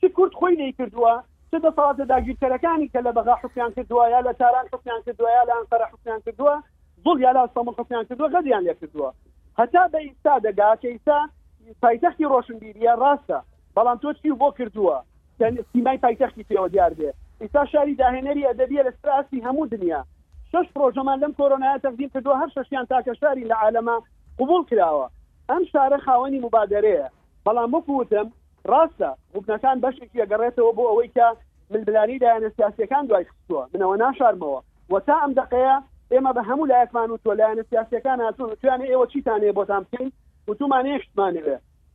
چ 0.00 0.02
کورد 0.16 0.32
خۆی 0.40 0.56
نەی 0.60 0.72
کردووە 0.78 1.14
چه 1.50 1.58
دەسەڵاتە 1.58 2.04
داگیرکەرەکانی 2.12 2.88
کە 2.94 3.00
لە 3.06 3.12
بەغا 3.16 3.34
حوکیان 3.42 3.72
کردووە 3.76 4.04
یا 4.10 4.20
لە 4.20 4.32
تاران 4.38 4.66
حوکیان 4.72 5.00
کردووە 5.06 5.30
یا 5.38 5.44
لە 5.48 5.52
ئەنقەرە 5.56 5.86
حوکیان 5.92 6.20
کردووە 6.26 6.54
زڵ 7.04 7.18
یا 7.20 7.32
لە 7.36 7.40
ئەستەمەڵ 7.44 7.74
حوکیان 7.80 8.04
کردووە 8.08 8.28
غەدیان 8.34 8.62
لێ 8.66 8.74
کردووە 8.80 9.10
هەتا 9.58 9.82
بە 9.92 9.98
ئیستا 10.06 10.34
دەگا 10.46 10.70
کە 10.82 10.88
ئیستا 10.94 11.18
پایتەختی 11.82 12.26
ڕۆشنبیریە 12.32 12.92
ڕاستە 13.02 13.38
بەڵام 13.76 13.98
تۆ 14.02 14.12
چی 14.22 14.30
بۆ 14.42 14.48
کردووە 14.58 14.96
سیمای 15.72 15.98
پایتەختی 16.04 16.44
پێوە 16.48 16.68
دیار 16.74 16.92
بێ 16.98 17.10
ئیستا 17.40 17.62
شاری 17.72 17.94
داهێنەری 18.02 18.48
ئەدەبیە 18.48 18.82
لە 18.88 18.92
سراسی 19.02 19.44
هەموو 19.46 19.66
دنیا 19.72 20.00
شش 20.52 20.66
پرۆژەمان 20.74 21.16
لەم 21.22 21.32
کۆرۆنایە 21.38 21.78
تەقدیم 21.84 22.10
کردووە 22.14 22.36
هەر 22.42 22.50
ششیان 22.56 22.86
تاکە 22.92 23.12
شاری 23.20 23.48
لە 23.50 23.54
عالەما 23.64 23.96
قوبول 24.38 24.62
کراوە 24.70 25.06
ئەم 25.50 25.62
شارە 25.72 25.98
خاوەنی 26.06 26.40
مبادرەیە 26.46 27.06
بەڵام 27.46 27.70
وەکوتم 27.74 28.28
ڕاستە 28.72 29.10
بکنەکان 29.34 29.76
بەشێکی 29.84 30.20
ئەگەڕێتەوە 30.22 30.72
بۆ 30.76 30.84
ئەوەی 30.90 31.10
کە 31.16 31.26
ملبلانی 31.72 32.20
دایانە 32.22 32.50
سیاسەکان 32.56 33.04
دوای 33.08 33.26
خستووە 33.30 33.62
منەوە 33.72 33.94
ناشارمەوە 34.04 34.60
وەتا 34.92 35.16
ئەم 35.22 35.32
دقەیە 35.40 35.76
ئێمە 36.12 36.32
بە 36.36 36.42
هەموو 36.48 36.68
لایەکمان 36.72 37.08
و 37.10 37.20
تۆ 37.24 37.30
لایەنە 37.38 37.64
سیاسەکان 37.70 38.18
هاتون 38.24 38.48
توانێ 38.62 38.86
ئێوە 38.92 39.06
چیتانێ 39.12 39.50
بۆتان 39.58 39.82
بکەین 39.86 40.10
وتومان 40.48 40.84
هێشتمانێ 40.92 41.42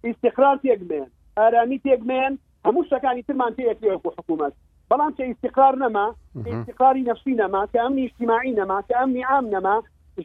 استقرار 0.09 0.55
تێکمێن 0.63 1.09
ئارامی 1.39 1.77
تێکمێن 1.85 2.33
هەموو 2.67 2.87
شتەکانی 2.87 3.23
ترمان 3.27 3.51
تێکێوەکو 3.57 4.09
حکوومەت 4.17 4.53
بەڵام 4.89 5.11
چه 5.17 5.23
استقرار 5.31 5.75
نەما 5.83 6.07
استقراری 6.53 7.03
نفسی 7.09 7.35
نەما 7.41 7.61
کە 7.71 7.77
ئەمنی 7.83 8.03
اجتماعی 8.07 8.53
نەما 8.59 8.77
کە 8.87 8.93
ئەمنی 8.99 9.23
عام 9.31 9.45
نەما 9.55 9.75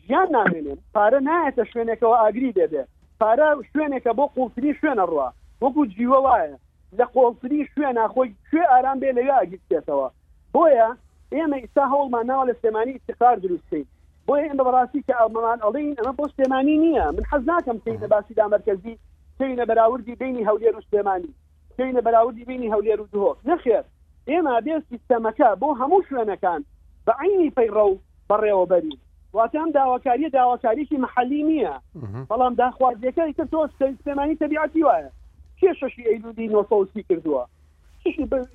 ژیان 0.05 0.29
نامێنێن 0.37 0.79
پارە 0.95 1.19
نایەتە 1.29 1.63
شوێنێکەوە 1.71 2.17
ئاگری 2.23 2.53
دەبێ 2.61 2.83
پارە 3.21 3.49
شوێنێکە 3.73 4.13
بۆ 4.19 4.25
قوتنی 4.37 4.73
شوێنە 4.81 5.05
ڕوە 5.11 5.29
وەکو 5.65 5.85
جیوە 5.95 6.19
وایە 6.27 6.53
لە 6.99 7.05
قۆڵسری 7.15 7.61
شوێ 7.73 7.91
ناخۆی 7.99 8.31
کوێ 8.51 8.65
ئارام 8.71 8.99
بێ 9.03 9.11
لەوێ 9.17 9.35
ئاگیرێتەوە 9.39 10.09
بۆیە 10.55 10.89
ئێمە 11.35 11.57
ئستا 11.65 11.85
هەوڵمان 11.93 12.25
ناوە 12.31 12.45
لە 12.51 12.55
سلێمانی 12.61 12.95
استقار 12.99 13.37
دروستیت 13.45 13.87
بۆیە 14.27 14.45
ئێمە 14.49 14.63
بەڕاستی 14.69 15.03
کە 15.09 15.15
ئەڵمان 15.21 15.59
ئەڵین 15.65 15.95
ئەمە 15.99 16.13
بۆ 16.19 16.25
سلێمانی 16.35 16.77
نییە 16.85 17.07
من 17.17 17.25
حەز 17.31 17.43
ناکەم 17.53 17.79
تی 17.85 17.95
لە 18.03 18.07
باسی 18.13 18.35
دامەرکەزی 18.41 18.95
تینە 19.39 19.65
بەراوردی 19.71 20.15
بینی 20.23 20.47
هەولێر 20.49 20.75
و 20.77 20.83
سلێمانی 20.89 21.31
تینە 21.77 22.01
بەراوردی 22.07 22.45
بینی 22.51 22.73
هەولێر 22.75 22.99
و 23.03 23.07
دهۆ 23.13 23.31
نەخێر 23.49 23.85
ئێمە 24.31 24.55
بێ 24.65 24.75
سیستەمەکە 24.91 25.49
بۆ 25.61 25.69
هەموو 25.81 26.07
شوێنەکان 26.09 26.61
بە 27.07 27.13
عینی 27.23 27.53
پەیڕە 27.57 27.85
و 27.91 27.99
بەڕێوەبەری 28.31 28.95
واتام 29.37 29.69
داواکاریە 29.77 30.29
داواکاریکی 30.37 30.97
محلی 31.05 31.43
نییە 31.51 31.75
بەڵام 32.31 32.55
داخوازیەکە 32.61 33.23
تۆ 33.53 33.59
سلێمانی 33.81 34.37
تەبیعتی 34.43 34.83
وایە 34.89 35.11
کێشەشی 35.61 36.05
ئەیلودی 36.09 36.49
نۆسی 36.55 37.03
کردووە 37.09 37.43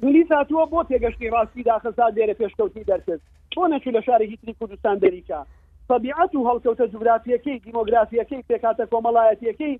ملی 0.03 0.23
هاتووە 0.31 0.65
بۆ 0.71 0.79
تێگەشتی 0.89 1.31
ڕاستی 1.33 1.63
داخسا 1.67 2.05
دێرە 2.17 2.35
پێشکەوتی 2.41 2.87
دەرکرد 2.89 3.21
بۆ 3.55 3.63
نەچوو 3.71 3.95
لە 3.97 4.01
شارێکی 4.07 4.37
تری 4.41 4.53
کوردستان 4.59 4.97
دەریکا 5.03 5.39
طبیعت 5.89 6.31
و 6.35 6.45
هەڵکەوتە 6.49 6.85
جوگرافیەکەی 6.93 7.57
دیمۆگرافیەکەی 7.65 8.45
پێکاتە 8.49 8.83
کۆمەڵایەتیەکەی 8.91 9.73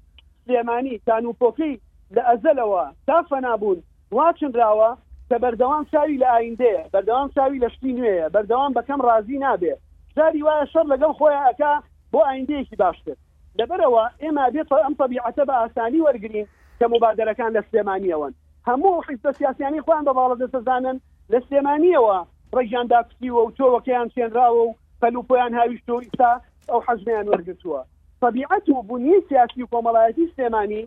سلێمانی 0.46 0.96
تانوپۆکەی 1.08 1.76
لە 2.16 2.22
ئەزلەوە 2.30 2.84
تا 3.08 3.18
فەنابوون 3.30 3.80
واچنراوە 4.18 4.92
کە 5.30 5.38
بەردەوام 5.44 5.84
چاوی 5.92 6.18
لە 6.24 6.28
ئایندەیە 6.36 6.84
بەردەوام 6.94 7.28
چاوی 7.36 7.60
لە 7.64 7.70
شتی 7.76 7.92
نوێیە 7.98 8.28
بەردەوام 8.36 8.72
بەکەم 8.78 9.00
ڕازی 9.08 9.38
نابێ 9.46 9.74
جاری 10.18 10.42
وایە 10.46 10.66
شەر 10.74 10.86
لەگەڵ 10.94 11.12
خۆیان 11.20 11.44
ئەکا 11.50 11.74
بۆ 12.14 12.20
ئایندەیەکی 12.30 12.76
باشتر 12.82 13.18
لەبەرەوە 13.60 14.04
ئێمە 14.24 14.46
بێت 14.54 14.68
ئەم 14.86 14.94
طبیعەتە 15.04 15.44
بە 15.50 15.56
ئاسانی 15.62 16.00
وەرگین 16.06 16.36
کە 16.82 16.88
مبادرەکان 16.96 17.52
لە 17.58 17.62
سلێمانیەوەن 17.70 18.34
هەموو 18.70 19.04
حیزبە 19.08 19.32
سیاسیانی 19.40 19.82
خۆیان 19.86 20.04
بە 20.08 20.14
باڵە 20.18 20.36
دەسەزانن 20.44 20.98
لە 21.32 21.40
سلێمانیەوە 21.48 22.16
ڕێژیاندا 22.56 23.00
پسیوە 23.08 23.42
و 23.46 23.54
تۆوەکەیان 23.58 24.08
سێنراوە 24.16 24.62
و 24.68 24.76
پەلوپۆیان 25.02 25.54
هاویشتۆ 25.60 25.94
ئیستا 26.04 26.32
ئەو 26.70 26.80
حەزمیان 26.88 27.26
وەرگتووە 27.32 27.80
طبیعەت 28.22 28.66
و 28.70 28.82
بوونی 28.90 29.18
سیاسی 29.30 29.62
و 29.64 29.68
کۆمەڵایەتی 29.74 30.32
سلێمانی 30.34 30.84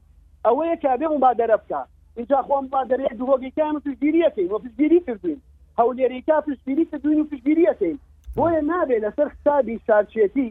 ئەوەیە 0.46 0.76
کابێ 0.84 1.06
مبادرە 1.14 1.56
بکە 1.62 1.80
اینجا 2.18 2.38
خۆم 2.46 2.64
بادرێ 2.74 3.08
دۆگەکان 3.20 3.74
و 3.76 3.80
پشگیریەکەین 3.86 4.50
و 4.52 4.58
پشگیری 4.64 5.00
کردوین 5.06 5.38
هەولێریکا 5.78 6.36
پشگیری 6.46 6.84
کردوین 6.90 7.20
و 7.20 7.24
پشگیریەکەین 7.30 7.96
بۆیە 8.36 8.62
نابێت 8.70 9.02
لەسەر 9.04 9.26
حسابی 9.34 9.76
شارچێتی 9.86 10.48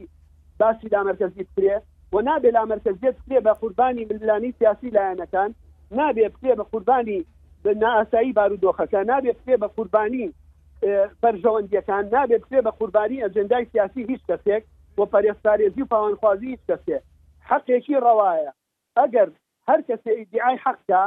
باسی 0.59 0.87
دامەرکەزی 0.93 1.39
بکرێت 1.47 1.83
و 2.13 2.21
نابێ 2.21 2.51
لا 2.53 2.65
مرکزیت 2.65 3.15
پێ 3.29 3.39
بە 3.45 3.53
قوربانی 3.61 4.05
ملانی 4.09 4.51
سیاسی 4.59 4.89
لایەنەکان 4.95 5.49
نابێ 5.99 6.27
پێ 6.43 6.53
بە 6.59 6.63
قوربانی 6.71 7.19
ناسایی 7.83 8.31
بارودۆخەکە 8.37 8.99
نابێ 9.11 9.33
پێ 9.45 9.55
بە 9.61 9.67
قوربانی 9.75 10.33
پەرژەوەندیەکان 11.21 12.03
نابێت 12.15 12.43
پێ 12.51 12.59
بە 12.65 12.71
قوربانی 12.79 13.23
ئەجندای 13.23 13.65
سیاسی 13.71 14.01
هیچ 14.11 14.21
کەسێک 14.29 14.63
و 14.97 15.01
پەرێستارێزی 15.13 15.81
و 15.83 15.89
پاوانخوازی 15.93 16.47
هیچ 16.53 16.63
کەسێ 16.69 16.97
حەقێکی 17.49 17.95
ڕەوایە 18.05 18.51
ئەگەر 18.99 19.29
هەر 19.69 19.79
کەسێ 19.89 20.11
ئیدعای 20.19 20.57
حەقدا 20.65 21.03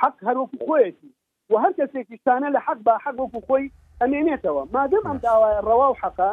حەق 0.00 0.16
هەروەکو 0.28 0.58
خۆیەتی 0.66 1.10
و 1.50 1.54
هەر 1.62 1.72
کەسێکی 1.78 2.16
شتانە 2.22 2.48
لە 2.56 2.60
حەق 2.66 2.78
با 2.86 2.94
حەق 3.04 3.16
وەکو 3.20 3.40
خۆی 3.46 3.66
ئەمێنێتەوە 4.02 4.62
مادەم 4.74 5.04
ئەم 5.08 5.18
داوایە 5.26 5.60
ڕەوا 5.68 5.88
و 5.90 5.98
حەقا 6.02 6.32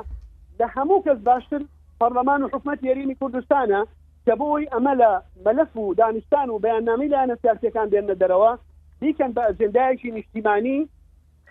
لە 0.60 0.66
هەموو 0.76 1.04
کەس 1.06 1.20
باشتر 1.28 1.62
پەرلەمان 2.02 2.42
و 2.44 2.48
حکومت 2.54 2.84
یاریمی 2.88 3.16
کوردستانە 3.22 3.82
کە 4.28 4.34
بۆی 4.40 4.68
ئەمە 4.74 4.94
لە 5.02 5.12
مەلف 5.46 5.78
و 5.78 5.94
دانیستان 5.94 6.48
و 6.50 6.60
بەیاننامی 6.64 7.10
لایەنە 7.12 7.36
سیاسەکان 7.44 7.88
بێنە 7.92 8.16
دەرەوە 8.22 8.52
دیکەن 9.02 9.32
بە 9.36 9.42
ئەجندایەکی 9.48 10.12
نیشتیمانی 10.16 10.90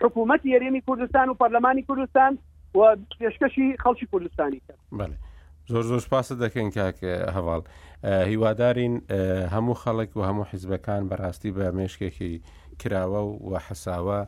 حکوومەت 0.01 0.41
یاریمی 0.45 0.81
کوردستان 0.87 1.29
و 1.29 1.33
پەرلەمانی 1.41 1.83
کوردستان 1.87 2.37
و 2.75 2.95
پێشکەشی 3.21 3.67
خەڵکی 3.83 4.05
کوردستانی 4.11 4.61
کرد. 4.67 5.11
زۆر 5.73 5.83
زۆر 5.89 6.05
پاسە 6.13 6.35
دەکەین 6.43 6.69
کاکە 6.77 7.13
هەواڵ 7.35 7.61
هیوادارین 8.29 9.01
هەموو 9.55 9.75
خەڵک 9.83 10.17
و 10.17 10.21
هەموو 10.29 10.45
حیزبەکان 10.51 11.03
بەڕاستی 11.09 11.51
بە 11.57 11.67
مێشکێکی 11.77 12.33
کراوە 12.81 13.21
و 13.27 13.31
وە 13.51 13.59
حەساوە 13.67 14.19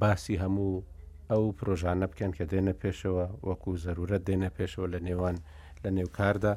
باسی 0.00 0.36
هەموو 0.42 0.82
ئەو 1.32 1.42
پرۆژانە 1.58 2.06
بکەن 2.12 2.30
کە 2.36 2.44
دێنە 2.50 2.74
پێشەوە 2.82 3.24
وەکو 3.48 3.70
زەرورەت 3.84 4.22
دێنە 4.28 4.50
پێشەوە 4.58 4.86
لە 4.94 5.00
نێوان 5.06 5.36
لە 5.82 5.90
نێوکاردا 5.96 6.52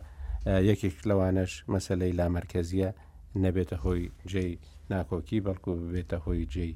یەکێک 0.70 0.96
لەوانش 1.10 1.52
مەسلەی 1.74 2.18
لامەرکزیە 2.20 2.90
نەبێتە 3.44 3.78
هۆی 3.84 4.04
جێی 4.32 4.54
ناکۆکی 4.92 5.44
بەڵکو 5.46 5.72
ببێتە 5.82 6.18
هۆی 6.26 6.42
جێی 6.54 6.74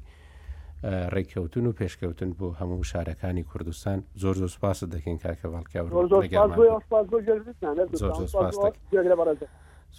ڕێککەوتن 1.14 1.64
و 1.66 1.76
پێشکەوتن 1.80 2.30
بۆ 2.38 2.48
هەموو 2.60 2.88
شارەکانی 2.90 3.44
کوردستان 3.50 3.98
زۆر 4.22 4.34
زۆر 4.40 4.50
سپاس 4.56 4.78
دەکەین 4.94 5.18
کاکە 5.24 5.46
باڵکە 5.52 5.78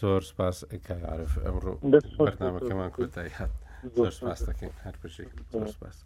زۆر 0.05 0.21
سپاس 0.29 0.57
کاعاعرف 0.87 1.33
ئەمڕۆ 1.45 1.73
بەنامەکەمان 2.31 2.89
کۆتایی 2.97 3.33
هات 3.37 3.53
زۆر 3.97 4.11
سپاس 4.17 4.39
دەکەین 4.49 4.73
هەر 4.83 4.95
پشێک 5.01 5.29
سپاس. 5.73 5.97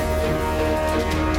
Música 0.00 1.29